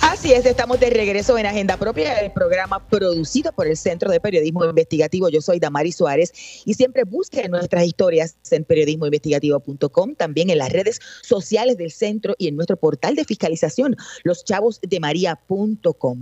Así 0.00 0.32
es, 0.32 0.46
estamos 0.46 0.80
de 0.80 0.90
regreso 0.90 1.36
en 1.38 1.46
Agenda 1.46 1.76
Propia, 1.76 2.20
el 2.20 2.32
programa 2.32 2.86
producido 2.88 3.52
por 3.52 3.66
el 3.66 3.76
Centro 3.76 4.10
de 4.10 4.20
Periodismo 4.20 4.64
Investigativo. 4.64 5.28
Yo 5.28 5.40
soy 5.40 5.58
Damari 5.58 5.92
Suárez 5.92 6.32
y 6.64 6.74
siempre 6.74 7.04
busquen 7.04 7.50
nuestras 7.50 7.84
historias 7.84 8.36
en 8.50 8.64
periodismoinvestigativo.com, 8.64 10.14
también 10.14 10.50
en 10.50 10.58
las 10.58 10.72
redes 10.72 11.00
sociales 11.22 11.76
del 11.76 11.92
centro 11.92 12.34
y 12.38 12.48
en 12.48 12.56
nuestro 12.56 12.76
portal 12.76 13.14
de 13.14 13.24
fiscalización, 13.24 13.96
loschavosdemaria.com. 14.24 16.20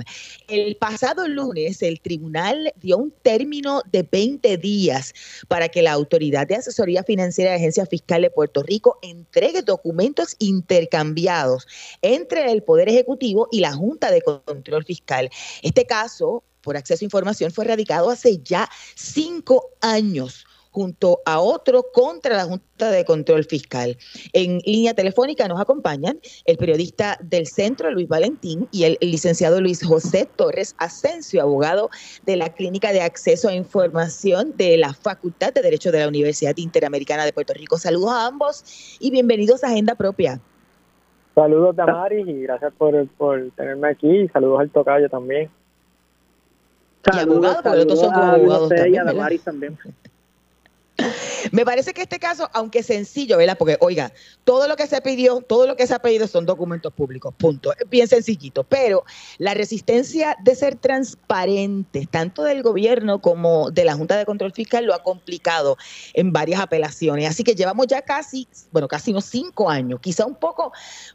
El 0.48 0.76
pasado 0.76 1.28
lunes, 1.28 1.82
el 1.82 2.00
tribunal 2.00 2.72
dio 2.80 2.98
un 2.98 3.12
término 3.22 3.82
de 3.92 4.02
20 4.02 4.56
días 4.58 5.14
para 5.48 5.68
que 5.68 5.82
la 5.82 5.92
Autoridad 5.92 6.46
de 6.46 6.56
Asesoría 6.56 7.04
Financiera 7.04 7.52
de 7.52 7.56
Agencia 7.56 7.86
Fiscal 7.86 8.22
de 8.22 8.30
Puerto 8.30 8.62
Rico 8.62 8.98
entregue 9.02 9.62
documentos 9.62 10.36
intercambiados 10.38 11.66
entre 12.02 12.50
el 12.50 12.62
Poder 12.62 12.88
Ejecutivo 12.88 13.48
y 13.50 13.53
la 13.60 13.72
Junta 13.72 14.10
de 14.10 14.22
Control 14.22 14.84
Fiscal. 14.84 15.30
Este 15.62 15.86
caso, 15.86 16.44
por 16.60 16.76
acceso 16.76 17.04
a 17.04 17.06
información, 17.06 17.50
fue 17.50 17.64
radicado 17.64 18.10
hace 18.10 18.38
ya 18.38 18.68
cinco 18.94 19.70
años 19.80 20.44
junto 20.74 21.22
a 21.24 21.38
otro 21.38 21.86
contra 21.92 22.36
la 22.36 22.44
Junta 22.46 22.90
de 22.90 23.04
Control 23.04 23.44
Fiscal. 23.44 23.96
En 24.32 24.58
línea 24.66 24.92
telefónica 24.92 25.46
nos 25.46 25.60
acompañan 25.60 26.18
el 26.46 26.56
periodista 26.56 27.16
del 27.22 27.46
centro, 27.46 27.92
Luis 27.92 28.08
Valentín, 28.08 28.68
y 28.72 28.82
el 28.82 28.98
licenciado 29.00 29.60
Luis 29.60 29.84
José 29.84 30.28
Torres 30.34 30.74
Asensio, 30.78 31.42
abogado 31.42 31.90
de 32.26 32.36
la 32.36 32.52
Clínica 32.52 32.92
de 32.92 33.02
Acceso 33.02 33.48
a 33.48 33.54
Información 33.54 34.56
de 34.56 34.76
la 34.76 34.92
Facultad 34.94 35.52
de 35.52 35.62
Derecho 35.62 35.92
de 35.92 36.00
la 36.00 36.08
Universidad 36.08 36.56
Interamericana 36.56 37.24
de 37.24 37.32
Puerto 37.32 37.54
Rico. 37.54 37.78
Saludos 37.78 38.10
a 38.10 38.26
ambos 38.26 38.64
y 38.98 39.12
bienvenidos 39.12 39.62
a 39.62 39.68
Agenda 39.68 39.94
Propia. 39.94 40.40
Saludos, 41.34 41.74
Damaris, 41.74 42.28
y 42.28 42.42
gracias 42.42 42.72
por, 42.74 43.06
por 43.08 43.50
tenerme 43.56 43.88
aquí. 43.88 44.08
Y 44.08 44.28
saludos 44.28 44.60
al 44.60 44.70
tocayo 44.70 45.08
también. 45.08 45.50
Saludos, 47.04 47.58
saludos, 47.62 48.00
son 48.00 48.14
abogados 48.14 48.68
también, 48.68 49.40
también. 49.44 49.78
Me 51.52 51.64
parece 51.64 51.92
que 51.92 52.02
este 52.02 52.18
caso, 52.18 52.48
aunque 52.52 52.82
sencillo, 52.82 53.36
¿verdad? 53.36 53.56
Porque, 53.58 53.76
oiga, 53.80 54.12
todo 54.44 54.68
lo 54.68 54.76
que 54.76 54.86
se 54.86 55.00
pidió, 55.00 55.40
todo 55.40 55.66
lo 55.66 55.76
que 55.76 55.86
se 55.86 55.94
ha 55.94 55.98
pedido 55.98 56.26
son 56.26 56.46
documentos 56.46 56.92
públicos, 56.92 57.34
punto. 57.36 57.72
Bien 57.90 58.08
sencillito. 58.08 58.64
Pero 58.64 59.04
la 59.38 59.54
resistencia 59.54 60.36
de 60.42 60.54
ser 60.54 60.76
transparente, 60.76 62.08
tanto 62.10 62.42
del 62.42 62.62
gobierno 62.62 63.20
como 63.20 63.70
de 63.70 63.84
la 63.84 63.94
Junta 63.94 64.16
de 64.16 64.26
Control 64.26 64.52
Fiscal, 64.52 64.84
lo 64.84 64.94
ha 64.94 65.02
complicado 65.02 65.76
en 66.14 66.32
varias 66.32 66.60
apelaciones. 66.60 67.28
Así 67.28 67.44
que 67.44 67.54
llevamos 67.54 67.86
ya 67.86 68.02
casi, 68.02 68.48
bueno, 68.72 68.88
casi 68.88 69.10
unos 69.10 69.24
cinco 69.26 69.70
años. 69.70 70.00
Quizá 70.00 70.26
un 70.26 70.34
poco, 70.34 70.72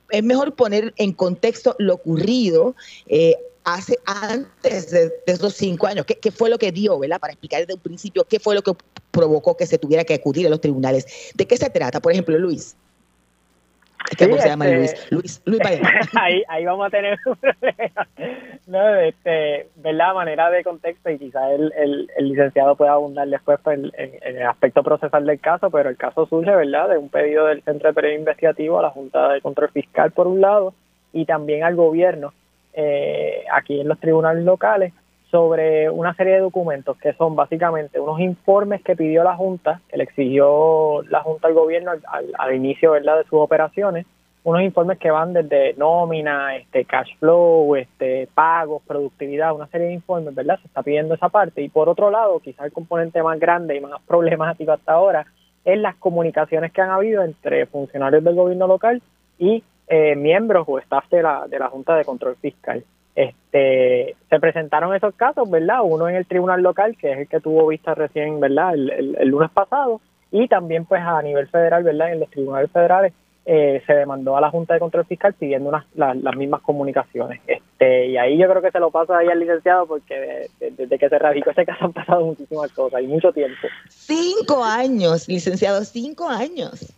es 0.10 0.24
mejor 0.24 0.56
poner 0.56 0.94
en 0.98 1.14
contexto 1.14 1.76
lo 1.80 1.96
ocurrido. 1.96 2.76
Eh, 3.08 3.36
hace 3.74 3.98
antes 4.06 4.92
de, 4.92 5.12
esos 5.26 5.54
cinco 5.54 5.88
años? 5.88 6.06
¿Qué, 6.06 6.16
¿Qué, 6.16 6.32
fue 6.32 6.50
lo 6.50 6.58
que 6.58 6.72
dio, 6.72 7.00
¿verdad? 7.00 7.20
Para 7.20 7.34
explicar 7.34 7.62
desde 7.62 7.74
un 7.74 7.80
principio 7.80 8.24
qué 8.26 8.40
fue 8.40 8.56
lo 8.56 8.62
que 8.62 8.74
provocó 9.12 9.58
que 9.58 9.66
se 9.66 9.78
tuviera 9.78 10.04
que 10.04 10.14
acudir 10.14 10.48
a 10.48 10.50
los 10.50 10.62
tribunales. 10.62 11.32
¿De 11.36 11.46
qué 11.46 11.58
se 11.58 11.70
trata? 11.70 12.00
Por 12.00 12.12
ejemplo, 12.12 12.38
Luis. 12.38 12.76
¿Qué 14.18 14.26
se 14.26 14.48
llama 14.48 14.66
Luis? 14.68 14.94
Este, 14.94 15.16
Luis, 15.16 15.42
Luis 15.46 15.62
ahí, 16.16 16.42
ahí 16.48 16.66
vamos 16.66 16.88
a 16.88 16.90
tener 16.90 17.20
un 17.26 17.36
problema. 17.36 18.08
No, 18.66 18.96
este, 18.96 19.68
ver 19.76 19.96
la 19.96 20.14
manera 20.14 20.50
de 20.50 20.64
contexto 20.64 21.10
y 21.10 21.20
quizás 21.20 21.52
el, 21.52 22.10
el, 22.18 22.30
licenciado 22.30 22.76
pueda 22.76 22.94
abundar 22.94 23.28
después 23.28 23.60
pues, 23.62 23.78
en, 23.78 23.92
en, 23.98 24.38
el 24.38 24.48
aspecto 24.48 24.84
procesal 24.84 25.26
del 25.26 25.40
caso, 25.40 25.70
pero 25.70 25.90
el 25.90 25.98
caso 25.98 26.26
surge, 26.28 26.56
¿verdad?, 26.56 26.90
de 26.90 26.98
un 26.98 27.10
pedido 27.10 27.48
del 27.48 27.62
Centro 27.64 27.90
de 27.90 27.94
Periodo 27.94 28.20
Investigativo 28.20 28.80
a 28.80 28.84
la 28.84 28.90
Junta 28.90 29.34
de 29.34 29.42
Control 29.42 29.70
Fiscal, 29.72 30.12
por 30.12 30.28
un 30.28 30.40
lado, 30.40 30.74
y 31.12 31.26
también 31.26 31.64
al 31.64 31.76
gobierno 31.76 32.34
eh, 32.74 33.44
aquí 33.52 33.82
en 33.82 33.88
los 33.88 34.00
tribunales 34.00 34.44
locales 34.44 34.94
sobre 35.32 35.90
una 35.90 36.14
serie 36.16 36.34
de 36.34 36.40
documentos 36.40 36.98
que 36.98 37.14
son 37.14 37.36
básicamente 37.36 38.00
unos 38.00 38.20
informes 38.20 38.82
que 38.84 38.96
pidió 38.96 39.24
la 39.24 39.36
Junta, 39.36 39.82
que 39.90 39.98
le 39.98 40.04
exigió 40.04 41.04
la 41.10 41.22
Junta 41.22 41.48
al 41.48 41.54
gobierno 41.54 41.92
al, 42.38 42.56
inicio 42.56 42.92
¿verdad? 42.92 43.18
de 43.18 43.24
sus 43.26 43.40
operaciones, 43.40 44.06
unos 44.44 44.62
informes 44.64 44.98
que 44.98 45.12
van 45.12 45.34
desde 45.34 45.76
nómina, 45.76 46.56
este 46.56 46.86
cash 46.86 47.12
flow, 47.20 47.76
este 47.76 48.28
pagos, 48.34 48.82
productividad, 48.88 49.54
una 49.54 49.68
serie 49.68 49.88
de 49.88 49.94
informes, 49.94 50.34
¿verdad? 50.34 50.58
Se 50.62 50.68
está 50.68 50.82
pidiendo 50.82 51.14
esa 51.14 51.30
parte. 51.30 51.62
Y 51.62 51.70
por 51.70 51.90
otro 51.90 52.10
lado, 52.10 52.40
quizás 52.40 52.66
el 52.66 52.72
componente 52.72 53.22
más 53.22 53.40
grande 53.40 53.76
y 53.76 53.82
más 53.82 54.02
problemático 54.08 54.72
hasta 54.72 54.94
ahora 54.94 55.26
es 55.66 55.78
las 55.78 55.96
comunicaciones 55.98 56.72
que 56.72 56.82
han 56.82 56.90
habido 56.90 57.22
entre 57.22 57.66
funcionarios 57.66 58.24
del 58.24 58.36
gobierno 58.36 58.66
local 58.66 59.02
y 59.38 59.64
eh, 59.90 60.16
miembros 60.16 60.66
o 60.68 60.78
staff 60.78 61.10
de 61.10 61.24
la, 61.24 61.48
de 61.48 61.58
la 61.58 61.68
Junta 61.68 61.96
de 61.96 62.06
Control 62.06 62.36
Fiscal. 62.36 62.84
Este, 63.16 64.16
se 64.30 64.40
presentaron 64.40 64.96
esos 64.96 65.14
casos, 65.16 65.50
¿verdad? 65.50 65.80
Uno 65.84 66.08
en 66.08 66.16
el 66.16 66.26
tribunal 66.26 66.62
local, 66.62 66.96
que 66.96 67.12
es 67.12 67.18
el 67.18 67.28
que 67.28 67.40
tuvo 67.40 67.68
vista 67.68 67.96
recién, 67.96 68.40
¿verdad? 68.40 68.76
El, 68.76 69.28
lunes 69.28 69.50
pasado, 69.52 70.00
y 70.32 70.48
también 70.48 70.86
pues 70.86 71.02
a 71.02 71.22
nivel 71.22 71.48
federal, 71.48 71.84
¿verdad? 71.84 72.14
En 72.14 72.20
los 72.20 72.30
tribunales 72.30 72.72
federales 72.72 73.14
eh, 73.46 73.82
se 73.88 73.94
demandó 73.94 74.38
a 74.38 74.42
la 74.42 74.52
Junta 74.52 74.76
de 74.76 74.80
Control 74.80 75.06
Fiscal 75.06 75.34
pidiendo 75.34 75.70
unas, 75.70 75.86
las 75.96 76.36
mismas 76.36 76.62
comunicaciones. 76.62 77.42
Este, 77.48 78.08
y 78.10 78.18
ahí 78.18 78.38
yo 78.38 78.48
creo 78.48 78.62
que 78.62 78.72
se 78.72 78.80
lo 78.80 78.92
pasa 78.92 79.18
ahí 79.18 79.28
al 79.28 79.40
licenciado 79.40 79.88
porque 79.88 80.48
desde 80.60 81.00
que 81.00 81.10
se 81.10 81.18
radicó 81.18 81.50
ese 81.50 81.66
caso 81.66 81.86
han 81.86 81.94
pasado 81.94 82.24
muchísimas 82.26 82.72
cosas 82.74 83.02
y 83.02 83.08
mucho 83.08 83.34
tiempo. 83.34 83.68
Cinco 83.90 84.64
años, 84.64 85.28
licenciado, 85.28 85.84
cinco 85.84 86.30
años. 86.30 86.94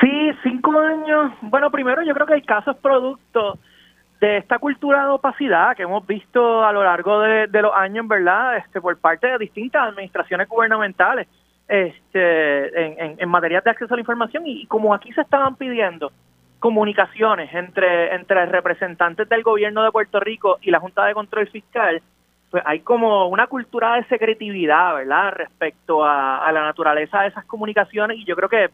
Sí, 0.00 0.30
cinco 0.42 0.78
años. 0.78 1.32
Bueno, 1.42 1.70
primero 1.70 2.02
yo 2.02 2.14
creo 2.14 2.26
que 2.26 2.34
el 2.34 2.44
caso 2.44 2.72
es 2.72 2.76
producto 2.78 3.58
de 4.20 4.38
esta 4.38 4.58
cultura 4.58 5.04
de 5.04 5.10
opacidad 5.10 5.76
que 5.76 5.82
hemos 5.82 6.06
visto 6.06 6.64
a 6.64 6.72
lo 6.72 6.82
largo 6.82 7.20
de, 7.20 7.48
los 7.62 7.72
años, 7.74 8.08
¿verdad? 8.08 8.56
Este, 8.58 8.80
por 8.80 8.98
parte 8.98 9.26
de 9.26 9.38
distintas 9.38 9.88
administraciones 9.88 10.48
gubernamentales 10.48 11.28
este, 11.68 13.22
en, 13.22 13.28
materia 13.28 13.60
de 13.60 13.70
acceso 13.70 13.92
a 13.92 13.96
la 13.96 14.00
información 14.00 14.44
y, 14.46 14.66
como 14.66 14.94
aquí 14.94 15.12
se 15.12 15.20
estaban 15.20 15.56
pidiendo 15.56 16.12
comunicaciones 16.58 17.52
entre, 17.54 18.14
entre 18.14 18.46
representantes 18.46 19.28
del 19.28 19.42
gobierno 19.42 19.82
de 19.82 19.92
Puerto 19.92 20.20
Rico 20.20 20.58
y 20.62 20.70
la 20.70 20.80
Junta 20.80 21.04
de 21.04 21.14
Control 21.14 21.46
Fiscal, 21.48 22.00
pues 22.50 22.62
hay 22.66 22.80
como 22.80 23.28
una 23.28 23.46
cultura 23.48 23.96
de 23.96 24.04
secretividad, 24.04 24.94
¿verdad? 24.94 25.32
Respecto 25.32 26.04
a, 26.04 26.50
la 26.52 26.62
naturaleza 26.62 27.22
de 27.22 27.28
esas 27.28 27.44
comunicaciones 27.44 28.18
y 28.18 28.24
yo 28.24 28.36
creo 28.36 28.48
que 28.48 28.70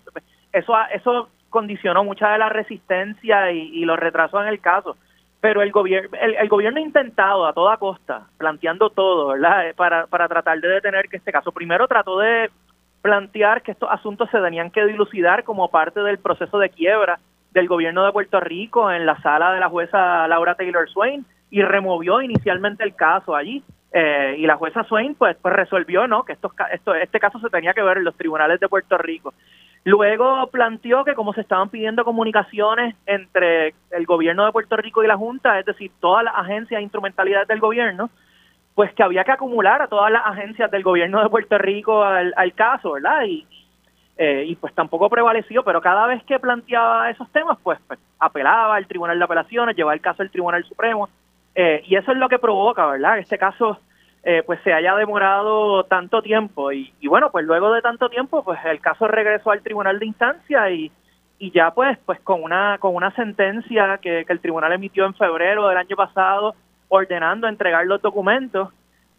eso, 0.53 0.75
eso 0.93 1.29
condicionó 1.51 2.05
mucha 2.05 2.31
de 2.31 2.39
la 2.39 2.49
resistencia 2.49 3.51
y, 3.53 3.85
los 3.85 3.99
retrasos 3.99 4.43
en 4.43 4.49
el 4.49 4.61
caso 4.61 4.97
pero 5.41 5.61
el 5.61 5.73
gobierno 5.73 6.17
el, 6.21 6.49
gobierno 6.49 6.79
ha 6.79 6.83
intentado 6.83 7.47
a 7.47 7.53
toda 7.53 7.77
costa 7.77 8.27
planteando 8.39 8.91
todo 8.91 9.29
verdad 9.29 9.75
para, 9.77 10.07
para 10.07 10.29
tratar 10.29 10.61
de 10.61 10.69
detener 10.69 11.09
que 11.09 11.17
este 11.17 11.33
caso 11.33 11.53
primero 11.53 11.89
trató 11.89 12.19
de 12.19 12.49
plantear 13.03 13.63
que 13.63 13.73
estos 13.73 13.91
asuntos 13.91 14.31
se 14.31 14.41
tenían 14.41 14.71
que 14.71 14.87
dilucidar 14.87 15.43
como 15.45 15.69
parte 15.69 16.01
del 16.01 16.19
proceso 16.19 16.59
de 16.59 16.71
quiebra 16.71 17.19
del 17.53 17.69
gobierno 17.69 18.05
de 18.05 18.13
Puerto 18.13 18.41
Rico 18.41 18.91
en 18.91 19.05
la 19.05 19.21
sala 19.21 19.53
de 19.53 19.61
la 19.61 19.69
jueza 19.69 20.27
Laura 20.29 20.55
Taylor 20.55 20.89
Swain 20.89 21.25
y 21.51 21.63
removió 21.63 22.23
inicialmente 22.23 22.83
el 22.83 22.95
caso 22.95 23.37
allí. 23.37 23.63
Eh, 23.95 24.37
y 24.39 24.47
la 24.47 24.57
jueza 24.57 24.85
Swain 24.85 25.15
pues, 25.15 25.37
pues 25.43 25.55
resolvió 25.55 26.07
no 26.07 26.25
que 26.25 26.33
estos, 26.33 26.53
esto, 26.73 26.95
este 26.95 27.21
caso 27.21 27.39
se 27.41 27.51
tenía 27.51 27.75
que 27.75 27.83
ver 27.83 27.99
en 27.99 28.05
los 28.05 28.17
tribunales 28.17 28.59
de 28.59 28.69
Puerto 28.69 28.97
Rico. 28.97 29.35
Luego 29.85 30.47
planteó 30.49 31.05
que 31.05 31.15
como 31.15 31.33
se 31.33 31.41
estaban 31.41 31.69
pidiendo 31.69 32.05
comunicaciones 32.05 32.95
entre 33.07 33.75
el 33.91 34.07
gobierno 34.07 34.47
de 34.47 34.53
Puerto 34.53 34.77
Rico 34.77 35.03
y 35.03 35.09
la 35.09 35.17
Junta, 35.17 35.59
es 35.59 35.67
decir, 35.67 35.91
todas 36.01 36.25
las 36.25 36.35
agencias 36.37 36.79
e 36.79 36.83
instrumentalidades 36.83 37.49
del 37.49 37.59
gobierno, 37.59 38.09
pues 38.75 38.93
que 38.95 39.03
había 39.03 39.25
que 39.25 39.33
acumular 39.33 39.83
a 39.83 39.89
todas 39.89 40.13
las 40.13 40.25
agencias 40.25 40.71
del 40.71 40.85
gobierno 40.85 41.21
de 41.23 41.29
Puerto 41.29 41.59
Rico 41.59 42.05
al, 42.05 42.55
caso, 42.55 42.93
¿verdad? 42.93 43.25
Y, 43.25 43.45
eh, 44.17 44.45
y 44.47 44.55
pues 44.55 44.73
tampoco 44.73 45.11
prevaleció, 45.11 45.65
pero 45.65 45.81
cada 45.81 46.07
vez 46.07 46.23
que 46.25 46.39
planteaba 46.39 47.11
esos 47.11 47.29
temas, 47.33 47.59
pues, 47.63 47.79
pues 47.89 47.99
apelaba 48.21 48.77
al 48.77 48.87
Tribunal 48.87 49.19
de 49.19 49.25
Apelaciones, 49.25 49.77
llevaba 49.77 49.95
el 49.95 50.01
caso 50.01 50.23
al 50.23 50.31
Tribunal 50.31 50.65
Supremo, 50.65 51.09
eh, 51.57 51.83
y 51.87 51.97
eso 51.97 52.13
es 52.13 52.19
lo 52.19 52.29
que 52.29 52.39
provoca, 52.39 52.87
¿verdad? 52.87 53.19
Este 53.19 53.37
caso 53.37 53.79
eh, 54.25 54.43
pues 54.47 54.61
se 54.63 54.73
haya 54.73 54.95
demorado 54.95 55.85
tanto 55.85 56.23
tiempo, 56.23 56.73
y, 56.73 56.93
y, 57.01 57.09
bueno, 57.09 57.31
pues 57.31 57.45
luego 57.45 57.73
de 57.73 57.83
tanto 57.83 58.09
tiempo, 58.09 58.45
pues 58.45 58.59
el 58.65 58.81
caso 58.81 59.09
regresó 59.09 59.51
al 59.51 59.63
Tribunal 59.63 59.99
de 59.99 60.07
Instancia 60.07 60.71
y, 60.71 60.93
y 61.39 61.51
ya 61.51 61.73
pues, 61.73 61.99
pues 62.07 62.21
con 62.21 62.43
una, 62.43 62.79
con 62.79 62.95
una 62.95 63.11
sentencia 63.17 63.99
que, 63.99 64.25
que 64.25 64.33
el 64.33 64.41
Tribunal 64.41 64.73
emitió 64.73 65.07
en 65.07 65.15
febrero 65.15 65.69
del 65.69 65.79
año 65.79 65.97
pasado, 65.97 66.55
ordenando 66.89 67.49
entregar 67.49 67.87
los 67.87 68.01
documentos, 68.01 68.69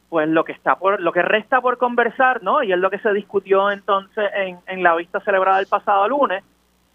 pues 0.10 0.30
lo 0.30 0.44
que 0.44 0.52
está 0.52 0.76
por, 0.76 1.02
lo 1.02 1.12
que 1.12 1.22
resta 1.22 1.60
por 1.60 1.78
conversar, 1.78 2.44
¿no? 2.44 2.64
Y 2.64 2.72
es 2.72 2.78
lo 2.78 2.90
que 2.90 3.00
se 3.00 3.12
discutió 3.14 3.72
entonces 3.72 4.30
en, 4.36 4.60
en 4.68 4.84
la 4.84 4.96
vista 4.96 5.20
celebrada 5.22 5.60
el 5.60 5.68
pasado 5.68 6.08
lunes, 6.08 6.44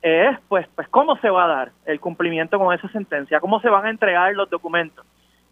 es 0.02 0.38
pues, 0.48 0.66
pues 0.74 0.88
cómo 0.88 1.16
se 1.16 1.28
va 1.28 1.44
a 1.44 1.48
dar 1.48 1.72
el 1.84 2.00
cumplimiento 2.00 2.58
con 2.58 2.72
esa 2.72 2.88
sentencia, 2.88 3.40
cómo 3.40 3.60
se 3.60 3.68
van 3.68 3.86
a 3.86 3.90
entregar 3.90 4.32
los 4.34 4.48
documentos. 4.48 5.04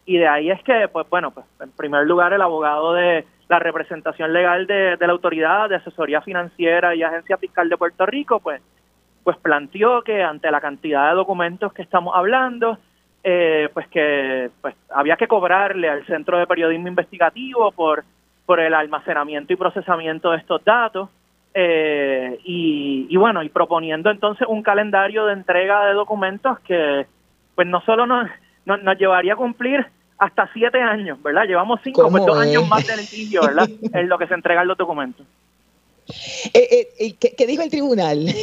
Y 0.06 0.18
de 0.18 0.28
ahí 0.28 0.50
es 0.50 0.62
que, 0.62 0.88
pues 0.88 1.08
bueno, 1.10 1.32
pues 1.32 1.44
en 1.60 1.70
primer 1.72 2.06
lugar 2.06 2.32
el 2.32 2.40
abogado 2.40 2.94
de 2.94 3.26
la 3.48 3.58
representación 3.58 4.32
legal 4.32 4.66
de, 4.66 4.96
de 4.96 5.06
la 5.06 5.12
autoridad 5.12 5.68
de 5.68 5.76
asesoría 5.76 6.20
financiera 6.22 6.94
y 6.94 7.02
agencia 7.02 7.36
fiscal 7.36 7.68
de 7.68 7.76
Puerto 7.76 8.06
Rico, 8.06 8.40
pues, 8.40 8.62
pues 9.24 9.36
planteó 9.38 10.02
que 10.02 10.22
ante 10.22 10.50
la 10.50 10.60
cantidad 10.60 11.10
de 11.10 11.16
documentos 11.16 11.72
que 11.72 11.82
estamos 11.82 12.14
hablando, 12.16 12.78
eh, 13.28 13.68
pues 13.74 13.88
que 13.88 14.50
pues 14.60 14.76
había 14.88 15.16
que 15.16 15.26
cobrarle 15.26 15.88
al 15.88 16.06
Centro 16.06 16.38
de 16.38 16.46
Periodismo 16.46 16.86
Investigativo 16.86 17.72
por, 17.72 18.04
por 18.46 18.60
el 18.60 18.72
almacenamiento 18.72 19.52
y 19.52 19.56
procesamiento 19.56 20.30
de 20.30 20.38
estos 20.38 20.64
datos. 20.64 21.10
Eh, 21.52 22.38
y, 22.44 23.16
bueno, 23.16 23.42
y 23.42 23.48
proponiendo 23.48 24.10
entonces 24.12 24.46
un 24.48 24.62
calendario 24.62 25.26
de 25.26 25.32
entrega 25.32 25.86
de 25.86 25.94
documentos 25.94 26.60
que 26.60 27.06
pues 27.56 27.66
no 27.66 27.80
solo 27.80 28.06
nos, 28.06 28.28
nos, 28.64 28.96
llevaría 28.96 29.32
a 29.32 29.36
cumplir 29.36 29.84
hasta 30.18 30.50
siete 30.52 30.80
años, 30.80 31.22
¿verdad? 31.22 31.44
Llevamos 31.44 31.80
cinco, 31.82 32.08
pues 32.10 32.24
dos 32.24 32.38
años 32.38 32.66
más 32.68 32.86
de 32.86 32.96
litigio, 32.96 33.42
¿verdad? 33.42 33.68
en 33.92 34.08
lo 34.08 34.18
que 34.18 34.26
se 34.26 34.34
entregan 34.34 34.66
los 34.66 34.76
documentos. 34.76 35.26
Eh, 36.54 37.14
¿qué, 37.18 37.34
¿Qué 37.36 37.46
dijo 37.46 37.62
el 37.62 37.70
tribunal? 37.70 38.26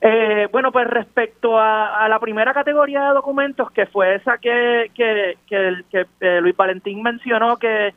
Eh, 0.00 0.48
bueno, 0.52 0.70
pues 0.70 0.86
respecto 0.86 1.58
a, 1.58 2.08
la 2.08 2.20
primera 2.20 2.54
categoría 2.54 3.08
de 3.08 3.14
documentos, 3.14 3.70
que 3.72 3.86
fue 3.86 4.14
esa 4.14 4.38
que, 4.38 4.90
que, 4.94 5.36
que, 5.48 6.06
eh, 6.20 6.40
Luis 6.40 6.56
Valentín 6.56 7.02
mencionó 7.02 7.56
que 7.56 7.94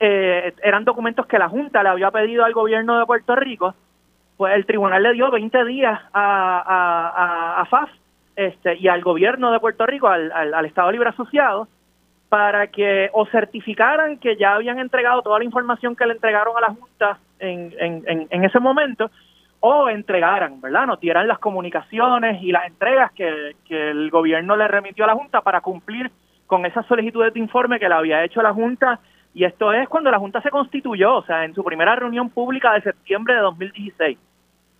eh, 0.00 0.54
eran 0.62 0.84
documentos 0.84 1.26
que 1.26 1.38
la 1.38 1.48
Junta 1.48 1.82
le 1.82 1.90
había 1.90 2.10
pedido 2.10 2.44
al 2.44 2.52
gobierno 2.52 2.98
de 2.98 3.06
Puerto 3.06 3.36
Rico, 3.36 3.74
pues 4.36 4.54
el 4.54 4.66
tribunal 4.66 5.02
le 5.04 5.12
dio 5.12 5.30
20 5.30 5.64
días 5.66 6.00
a, 6.12 7.60
a, 7.60 7.64
FAF 7.66 7.90
este, 8.36 8.76
y 8.76 8.88
al 8.88 9.02
gobierno 9.02 9.52
de 9.52 9.60
Puerto 9.60 9.86
Rico, 9.86 10.08
al, 10.08 10.32
al, 10.32 10.64
Estado 10.64 10.90
Libre 10.90 11.10
Asociado, 11.10 11.68
para 12.28 12.66
que 12.68 13.10
o 13.12 13.26
certificaran 13.26 14.18
que 14.18 14.36
ya 14.36 14.54
habían 14.54 14.78
entregado 14.78 15.22
toda 15.22 15.38
la 15.38 15.44
información 15.44 15.94
que 15.94 16.06
le 16.06 16.14
entregaron 16.14 16.56
a 16.56 16.60
la 16.60 16.74
Junta 16.74 17.18
en, 17.38 17.72
en, 17.78 18.26
en 18.30 18.44
ese 18.44 18.58
momento, 18.58 19.10
o 19.66 19.88
entregaran, 19.88 20.60
¿verdad? 20.60 20.86
Nos 20.86 21.00
dieran 21.00 21.26
las 21.26 21.38
comunicaciones 21.38 22.42
y 22.42 22.52
las 22.52 22.66
entregas 22.66 23.10
que, 23.12 23.54
el 23.70 24.10
gobierno 24.10 24.56
le 24.56 24.68
remitió 24.68 25.04
a 25.04 25.06
la 25.06 25.14
Junta 25.14 25.40
para 25.40 25.62
cumplir 25.62 26.10
con 26.46 26.66
esas 26.66 26.84
solicitudes 26.84 27.32
de 27.32 27.40
informe 27.40 27.80
que 27.80 27.88
le 27.88 27.94
había 27.94 28.22
hecho 28.22 28.42
la 28.42 28.52
Junta. 28.52 29.00
Y 29.32 29.44
esto 29.44 29.72
es 29.72 29.88
cuando 29.88 30.10
la 30.10 30.18
Junta 30.18 30.42
se 30.42 30.50
constituyó, 30.50 31.16
o 31.16 31.24
sea, 31.24 31.46
en 31.46 31.54
su 31.54 31.64
primera 31.64 31.96
reunión 31.96 32.28
pública 32.28 32.74
de 32.74 32.82
septiembre 32.82 33.36
de 33.36 33.40
2016. 33.40 34.18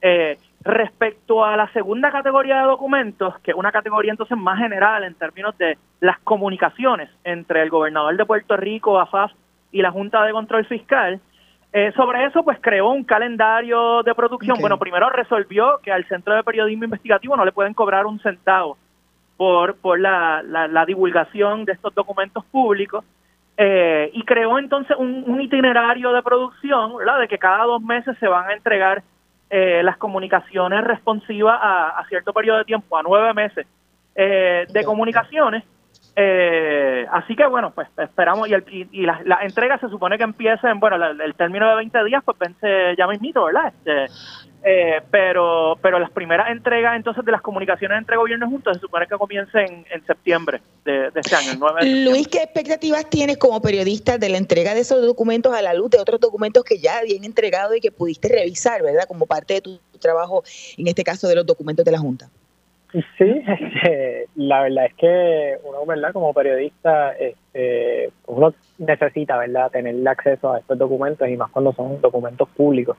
Eh, 0.03 0.39
respecto 0.65 1.45
a 1.45 1.57
la 1.57 1.71
segunda 1.73 2.11
categoría 2.11 2.61
de 2.61 2.67
documentos, 2.67 3.39
que 3.41 3.51
es 3.51 3.57
una 3.57 3.71
categoría 3.71 4.13
entonces 4.13 4.39
más 4.39 4.59
general 4.59 5.05
en 5.05 5.15
términos 5.15 5.57
de 5.59 5.77
las 6.01 6.19
comunicaciones 6.21 7.11
entre 7.23 7.63
el 7.63 7.71
gobernador 7.71 8.17
de 8.17 8.25
Puerto 8.25 8.57
Rico, 8.57 8.99
AFAF, 8.99 9.33
y 9.73 9.83
la 9.83 9.91
Junta 9.91 10.25
de 10.25 10.33
Control 10.33 10.65
Fiscal, 10.67 11.21
eh, 11.73 11.93
sobre 11.97 12.25
eso, 12.25 12.45
pues 12.45 12.59
creó 12.61 12.91
un 12.91 13.03
calendario 13.03 14.05
de 14.05 14.15
producción. 14.15 14.57
Bueno, 14.61 14.79
primero 14.79 15.11
resolvió 15.11 15.81
que 15.83 15.91
al 15.91 16.07
Centro 16.07 16.33
de 16.33 16.45
Periodismo 16.45 16.85
Investigativo 16.85 17.37
no 17.37 17.45
le 17.45 17.51
pueden 17.51 17.75
cobrar 17.75 18.07
un 18.07 18.21
centavo 18.21 18.79
por, 19.37 19.75
por 19.79 19.99
la, 19.99 20.41
la, 20.45 20.87
divulgación 20.87 21.65
de 21.65 21.73
estos 21.73 21.93
documentos 21.93 22.45
públicos. 22.45 23.05
Eh, 23.57 24.09
y 24.13 24.23
creó 24.23 24.57
entonces 24.61 24.97
un, 24.97 25.41
itinerario 25.41 26.13
de 26.13 26.23
producción, 26.23 26.97
¿verdad? 26.97 27.19
De 27.19 27.27
que 27.27 27.39
cada 27.39 27.65
dos 27.65 27.83
meses 27.83 28.17
se 28.21 28.29
van 28.29 28.49
a 28.49 28.53
entregar 28.55 29.03
eh, 29.51 29.83
las 29.83 29.97
comunicaciones 29.97 30.85
responsivas 30.85 31.59
a, 31.61 32.05
cierto 32.09 32.33
periodo 32.33 32.59
de 32.59 32.65
tiempo, 32.65 32.97
a 32.97 33.03
nueve 33.03 33.33
meses 33.35 33.67
de 34.17 34.85
comunicaciones 34.85 35.65
eh, 36.17 37.07
así 37.11 37.35
que 37.35 37.47
bueno, 37.47 37.73
pues 37.73 37.89
esperamos 37.99 38.49
y, 38.49 38.55
el, 38.55 38.65
y, 38.69 39.05
la, 39.05 39.39
entrega 39.43 39.79
se 39.79 39.89
supone 39.89 40.17
que 40.17 40.25
empiecen, 40.25 40.79
bueno, 40.79 40.97
el 41.05 41.35
término 41.35 41.69
de 41.69 41.77
20 41.77 42.05
días 42.05 42.23
pues 42.25 42.39
vence 42.39 42.95
ya 42.97 43.07
mismito, 43.09 43.45
¿verdad? 43.45 43.73
Este, 43.77 44.07
eh, 44.65 45.03
pero 45.11 45.79
pero 45.83 45.99
las 45.99 46.11
primeras 46.11 46.51
entregas 46.51 46.97
entonces 46.97 47.25
de 47.25 47.33
las 47.33 47.43
comunicaciones 47.43 47.99
entre 47.99 48.17
gobiernos 48.17 48.49
juntos 48.49 48.77
se 48.77 48.81
supone 48.81 49.07
que 49.07 49.17
comiencen 49.17 49.85
en 49.91 50.07
septiembre 50.07 50.63
de, 50.85 51.11
este 51.15 51.37
año. 51.37 51.61
Luis, 52.11 52.29
¿qué 52.29 52.39
expectativas 52.39 53.09
tienes 53.11 53.37
como 53.37 53.61
periodista 53.61 54.17
de 54.17 54.31
la 54.31 54.39
entrega 54.39 54.75
de 54.75 54.81
esos 54.81 55.05
documentos 55.05 55.55
a 55.55 55.61
la 55.61 55.75
luz 55.75 55.91
de 55.91 55.99
otros 55.99 56.19
documentos 56.19 56.65
que 56.65 56.79
ya 56.79 56.99
habían 56.99 57.25
entregado 57.25 57.75
y 57.75 57.81
que 57.81 57.93
pudiste 57.93 58.29
revisar, 58.29 58.83
¿verdad? 58.83 59.05
Como 59.07 59.27
parte 59.27 59.55
de 59.55 59.61
tu 59.61 59.79
trabajo, 60.01 60.43
en 60.79 60.89
este 60.89 61.05
caso 61.05 61.29
de 61.29 61.35
los 61.37 61.47
documentos 61.47 61.85
de 61.85 61.93
la 61.93 61.99
Junta. 61.99 62.31
Sí, 62.93 63.03
este, 63.47 64.29
la 64.37 64.63
verdad 64.63 64.87
es 64.87 64.95
que 64.95 65.59
uno, 65.65 65.85
¿verdad? 65.85 66.13
Como 66.13 66.33
periodista, 66.33 67.13
este, 67.13 68.11
uno 68.27 68.55
necesita, 68.79 69.37
¿verdad? 69.37 69.71
Tener 69.71 70.09
acceso 70.09 70.53
a 70.53 70.59
estos 70.61 70.79
documentos 70.79 71.29
y 71.29 71.37
más 71.37 71.51
cuando 71.51 71.73
son 71.73 72.01
documentos 72.01 72.49
públicos. 72.51 72.97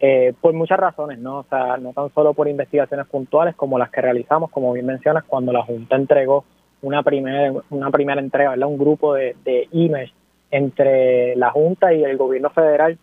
Eh, 0.00 0.32
por 0.40 0.52
muchas 0.54 0.78
razones, 0.78 1.18
¿no? 1.18 1.38
O 1.38 1.44
sea, 1.44 1.76
no 1.76 1.92
tan 1.92 2.12
solo 2.14 2.34
por 2.34 2.48
investigaciones 2.48 3.06
puntuales 3.06 3.56
como 3.56 3.78
las 3.78 3.90
que 3.90 4.00
realizamos, 4.00 4.50
como 4.50 4.72
bien 4.72 4.86
mencionas, 4.86 5.24
cuando 5.24 5.52
la 5.52 5.62
Junta 5.62 5.96
entregó 5.96 6.44
una 6.82 7.02
primera, 7.02 7.52
una 7.70 7.90
primera 7.90 8.20
entrega, 8.20 8.50
¿verdad? 8.50 8.68
Un 8.68 8.78
grupo 8.78 9.14
de, 9.14 9.34
de 9.44 9.68
emails 9.72 10.12
entre 10.50 11.34
la 11.36 11.50
Junta 11.50 11.92
y 11.92 12.04
el 12.04 12.16
gobierno 12.16 12.50
federal 12.50 12.98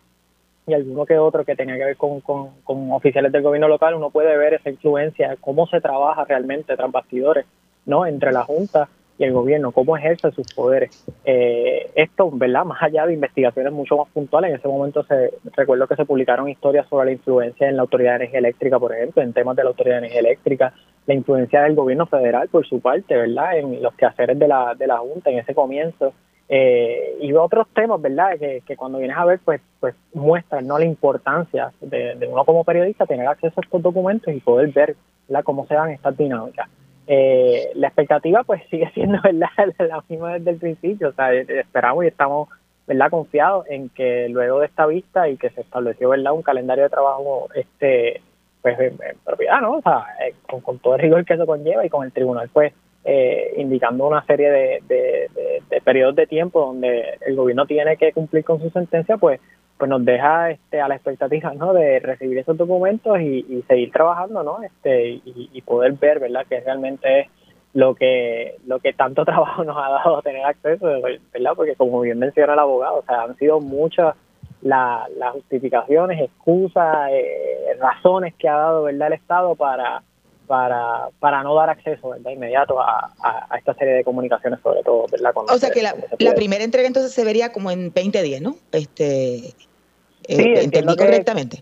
y 0.66 0.74
alguno 0.74 1.06
que 1.06 1.18
otro 1.18 1.44
que 1.44 1.54
tenía 1.54 1.76
que 1.76 1.84
ver 1.84 1.96
con, 1.96 2.20
con, 2.20 2.50
con, 2.64 2.90
oficiales 2.92 3.30
del 3.30 3.42
gobierno 3.42 3.68
local, 3.68 3.94
uno 3.94 4.10
puede 4.10 4.36
ver 4.36 4.54
esa 4.54 4.70
influencia, 4.70 5.36
cómo 5.40 5.66
se 5.68 5.80
trabaja 5.80 6.24
realmente 6.24 6.76
tras 6.76 6.90
bastidores, 6.90 7.46
¿no? 7.84 8.04
Entre 8.04 8.32
la 8.32 8.42
Junta 8.42 8.88
y 9.18 9.24
el 9.24 9.32
gobierno, 9.32 9.72
cómo 9.72 9.96
ejerce 9.96 10.30
sus 10.32 10.46
poderes. 10.54 11.04
Eh, 11.24 11.90
esto, 11.94 12.30
¿verdad? 12.32 12.64
Más 12.64 12.82
allá 12.82 13.06
de 13.06 13.14
investigaciones 13.14 13.72
mucho 13.72 13.96
más 13.96 14.08
puntuales, 14.08 14.50
en 14.50 14.56
ese 14.56 14.68
momento 14.68 15.02
se 15.04 15.32
recuerdo 15.56 15.86
que 15.86 15.96
se 15.96 16.04
publicaron 16.04 16.48
historias 16.48 16.86
sobre 16.88 17.06
la 17.06 17.12
influencia 17.12 17.68
en 17.68 17.76
la 17.76 17.82
Autoridad 17.82 18.12
de 18.12 18.16
Energía 18.16 18.38
Eléctrica, 18.40 18.78
por 18.78 18.94
ejemplo, 18.94 19.22
en 19.22 19.32
temas 19.32 19.56
de 19.56 19.62
la 19.62 19.70
Autoridad 19.70 19.96
de 19.96 20.06
Energía 20.06 20.20
Eléctrica, 20.20 20.74
la 21.06 21.14
influencia 21.14 21.62
del 21.62 21.74
gobierno 21.74 22.06
federal, 22.06 22.48
por 22.48 22.66
su 22.66 22.80
parte, 22.80 23.16
¿verdad? 23.16 23.58
En 23.58 23.82
los 23.82 23.94
quehaceres 23.94 24.38
de 24.38 24.48
la, 24.48 24.74
de 24.74 24.86
la 24.86 24.98
Junta 24.98 25.30
en 25.30 25.38
ese 25.38 25.54
comienzo. 25.54 26.12
Eh, 26.48 27.16
y 27.20 27.32
otros 27.32 27.66
temas, 27.74 28.00
¿verdad? 28.00 28.38
Que, 28.38 28.62
que, 28.64 28.76
cuando 28.76 28.98
vienes 28.98 29.16
a 29.16 29.24
ver, 29.24 29.40
pues, 29.44 29.60
pues 29.80 29.94
muestran 30.14 30.66
¿no? 30.66 30.78
la 30.78 30.84
importancia 30.84 31.72
de, 31.80 32.14
de 32.14 32.26
uno 32.28 32.44
como 32.44 32.62
periodista 32.62 33.04
tener 33.04 33.26
acceso 33.26 33.54
a 33.60 33.64
estos 33.64 33.82
documentos 33.82 34.32
y 34.32 34.38
poder 34.38 34.68
ver 34.68 34.94
¿verdad? 35.28 35.42
cómo 35.42 35.66
se 35.66 35.74
dan 35.74 35.90
estas 35.90 36.16
dinámicas. 36.16 36.68
Eh, 37.08 37.70
la 37.74 37.86
expectativa 37.86 38.42
pues 38.42 38.62
sigue 38.68 38.90
siendo 38.92 39.20
verdad 39.22 39.50
la 39.78 40.02
misma 40.08 40.34
desde 40.34 40.50
el 40.50 40.56
principio, 40.56 41.08
o 41.08 41.12
sea, 41.12 41.32
esperamos 41.32 42.04
y 42.04 42.08
estamos 42.08 42.48
verdad 42.86 43.10
confiados 43.10 43.66
en 43.68 43.88
que 43.90 44.28
luego 44.28 44.60
de 44.60 44.66
esta 44.66 44.86
vista 44.86 45.28
y 45.28 45.36
que 45.36 45.50
se 45.50 45.60
estableció 45.60 46.08
verdad 46.08 46.32
un 46.32 46.42
calendario 46.42 46.84
de 46.84 46.90
trabajo 46.90 47.48
este 47.54 48.20
pues 48.62 48.78
en, 48.80 48.98
propiedad, 49.24 49.60
¿no? 49.60 49.78
O 49.78 49.82
sea, 49.82 50.06
eh, 50.26 50.34
con, 50.62 50.78
todo 50.78 50.94
el 50.94 51.00
rigor 51.00 51.24
que 51.24 51.34
eso 51.34 51.46
conlleva 51.46 51.86
y 51.86 51.88
con 51.88 52.04
el 52.04 52.12
tribunal 52.12 52.48
pues 52.52 52.72
eh, 53.04 53.54
indicando 53.56 54.06
una 54.06 54.24
serie 54.24 54.50
de, 54.50 54.82
de, 54.88 55.60
de 55.68 55.80
periodos 55.80 56.16
de 56.16 56.26
tiempo 56.26 56.66
donde 56.66 57.18
el 57.24 57.36
gobierno 57.36 57.66
tiene 57.66 57.96
que 57.96 58.12
cumplir 58.12 58.44
con 58.44 58.60
su 58.60 58.70
sentencia, 58.70 59.16
pues 59.16 59.40
pues 59.78 59.88
nos 59.90 60.04
deja 60.04 60.50
este, 60.50 60.80
a 60.80 60.88
la 60.88 60.96
expectativa 60.96 61.52
¿no? 61.54 61.72
de 61.72 62.00
recibir 62.00 62.38
esos 62.38 62.56
documentos 62.56 63.20
y, 63.20 63.64
seguir 63.68 63.92
trabajando 63.92 64.42
¿no? 64.42 64.62
este, 64.62 65.20
y, 65.24 65.62
poder 65.62 65.92
ver 65.94 66.20
verdad 66.20 66.46
que 66.48 66.60
realmente 66.60 67.20
es 67.20 67.28
lo 67.74 67.94
que 67.94 68.56
lo 68.66 68.78
que 68.78 68.92
tanto 68.92 69.24
trabajo 69.26 69.64
nos 69.64 69.76
ha 69.76 69.90
dado 69.90 70.22
tener 70.22 70.44
acceso 70.44 70.86
verdad 70.86 71.52
porque 71.54 71.74
como 71.74 72.00
bien 72.00 72.18
menciona 72.18 72.54
el 72.54 72.58
abogado 72.58 72.98
o 72.98 73.04
sea 73.04 73.22
han 73.22 73.36
sido 73.36 73.60
muchas 73.60 74.14
las 74.62 75.32
justificaciones 75.32 76.20
excusas 76.20 77.10
eh, 77.10 77.76
razones 77.78 78.34
que 78.34 78.48
ha 78.48 78.56
dado 78.56 78.84
verdad 78.84 79.08
el 79.08 79.12
estado 79.14 79.54
para 79.54 80.02
para, 80.46 81.08
para 81.18 81.42
no 81.42 81.54
dar 81.54 81.70
acceso 81.70 82.10
¿verdad? 82.10 82.30
inmediato 82.30 82.80
a, 82.80 83.12
a, 83.22 83.58
esta 83.58 83.74
serie 83.74 83.94
de 83.94 84.04
comunicaciones, 84.04 84.60
sobre 84.60 84.82
todo. 84.82 85.06
¿verdad? 85.10 85.32
o 85.36 85.58
sea 85.58 85.70
que 85.70 85.82
la, 85.82 85.94
la, 86.18 86.34
primera 86.34 86.64
entrega 86.64 86.86
entonces 86.86 87.12
se 87.12 87.24
vería 87.24 87.52
como 87.52 87.70
en 87.70 87.92
20 87.92 88.22
días, 88.22 88.40
¿no? 88.40 88.56
Este, 88.72 89.54
Sí, 90.28 90.42
eh, 90.42 90.64
¿Entendí 90.64 90.96
correctamente? 90.96 91.56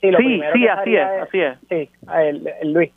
Sí, 0.00 0.10
sí, 0.18 0.68
así 0.68 0.96
es, 0.96 1.06
así 1.22 1.40
es. 1.40 1.58
Sí, 1.68 1.90
el, 2.12 2.72
Luis. 2.72 2.92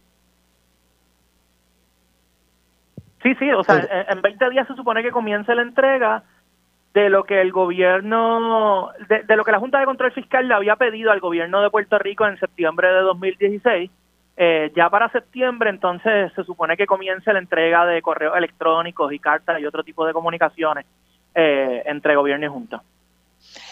Sí, 3.23 3.35
sí, 3.35 3.51
o 3.51 3.63
sea, 3.63 4.05
en 4.09 4.21
20 4.21 4.49
días 4.49 4.67
se 4.67 4.75
supone 4.75 5.03
que 5.03 5.11
comience 5.11 5.53
la 5.53 5.61
entrega 5.61 6.23
de 6.93 7.09
lo 7.09 7.23
que 7.23 7.41
el 7.41 7.51
gobierno, 7.51 8.89
de, 9.09 9.23
de, 9.23 9.35
lo 9.35 9.43
que 9.43 9.51
la 9.51 9.59
Junta 9.59 9.79
de 9.79 9.85
Control 9.85 10.11
Fiscal 10.11 10.47
le 10.47 10.53
había 10.53 10.75
pedido 10.77 11.11
al 11.11 11.19
gobierno 11.19 11.61
de 11.61 11.69
Puerto 11.69 11.99
Rico 11.99 12.25
en 12.25 12.39
septiembre 12.39 12.87
de 12.87 13.01
2016. 13.01 13.91
Eh, 14.41 14.71
ya 14.73 14.89
para 14.89 15.11
septiembre, 15.11 15.69
entonces, 15.69 16.31
se 16.33 16.45
supone 16.45 16.77
que 16.77 16.85
comience 16.85 17.33
la 17.33 17.39
entrega 17.39 17.85
de 17.85 18.01
correos 18.01 18.37
electrónicos 18.37 19.11
y 19.11 19.19
cartas 19.19 19.59
y 19.59 19.65
otro 19.65 19.83
tipo 19.83 20.05
de 20.05 20.13
comunicaciones 20.13 20.85
eh, 21.35 21.83
entre 21.85 22.15
gobierno 22.15 22.45
y 22.45 22.49
Junta. 22.49 22.81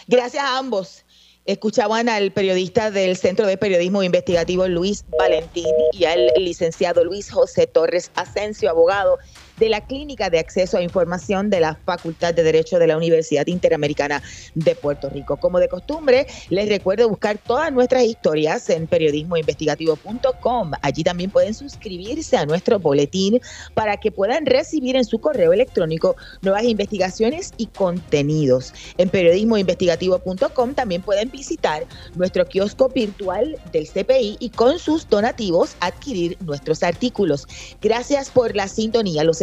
Gracias 0.07 0.43
a 0.43 0.57
ambos. 0.57 1.05
Escuchaban 1.45 2.09
al 2.09 2.32
periodista 2.32 2.91
del 2.91 3.15
Centro 3.15 3.47
de 3.47 3.57
Periodismo 3.57 4.03
Investigativo 4.03 4.68
Luis 4.68 5.05
Valentín 5.18 5.74
y 5.93 6.03
al 6.03 6.34
licenciado 6.36 7.05
Luis 7.05 7.32
José 7.32 7.65
Torres 7.65 8.11
Asensio, 8.15 8.70
abogado 8.70 9.20
de 9.58 9.70
la 9.70 9.82
Clínica 9.82 10.30
de 10.30 10.39
Acceso 10.39 10.78
a 10.78 10.82
Información 10.82 11.49
de 11.49 11.60
la 11.60 11.76
Facultad 11.76 12.34
de 12.34 12.43
Derecho 12.43 12.80
de 12.80 12.88
la 12.88 12.97
Universidad 12.97 13.47
Interamericana 13.47 14.22
de 14.55 14.76
Puerto 14.76 15.10
Rico. 15.10 15.38
Como 15.38 15.60
de 15.60 15.68
costumbre, 15.68 16.28
les 16.49 16.70
recuerdo 16.70 17.10
buscar 17.10 17.38
todas 17.38 17.72
nuestras 17.72 18.03
historias 18.03 18.70
en 18.70 18.88
periodismoinvestigativo.com. 18.88 20.72
Allí 20.82 21.03
también 21.03 21.32
pueden 21.32 21.53
suscribirse 21.53 22.38
a 22.38 22.45
nuestro 22.45 22.80
boletín 22.80 23.39
para 23.74 23.97
que 23.97 24.12
puedan 24.12 24.45
recibir 24.45 24.95
en 24.95 25.05
su 25.05 25.20
correo 25.20 25.53
electrónico 25.53 26.16
nuevas 26.41 26.64
investigaciones 26.64 27.53
y 27.58 27.68
contenidos. 27.68 28.74
En 28.97 29.10
periodismoinvestigativo.com 29.10 30.74
también 30.74 31.01
pueden 31.01 31.30
visitar 31.32 31.86
nuestro 32.16 32.45
kiosco 32.45 32.89
virtual 32.89 33.58
del 33.72 33.88
CPI 33.88 34.38
y 34.39 34.49
con 34.49 34.80
sus 34.80 35.08
donativos 35.10 35.76
adquirir 35.80 36.38
nuestros 36.41 36.84
artículos. 36.84 37.47
Gracias 37.82 38.30
por 38.30 38.55
la 38.55 38.68
sintonía. 38.68 39.24
Los 39.24 39.41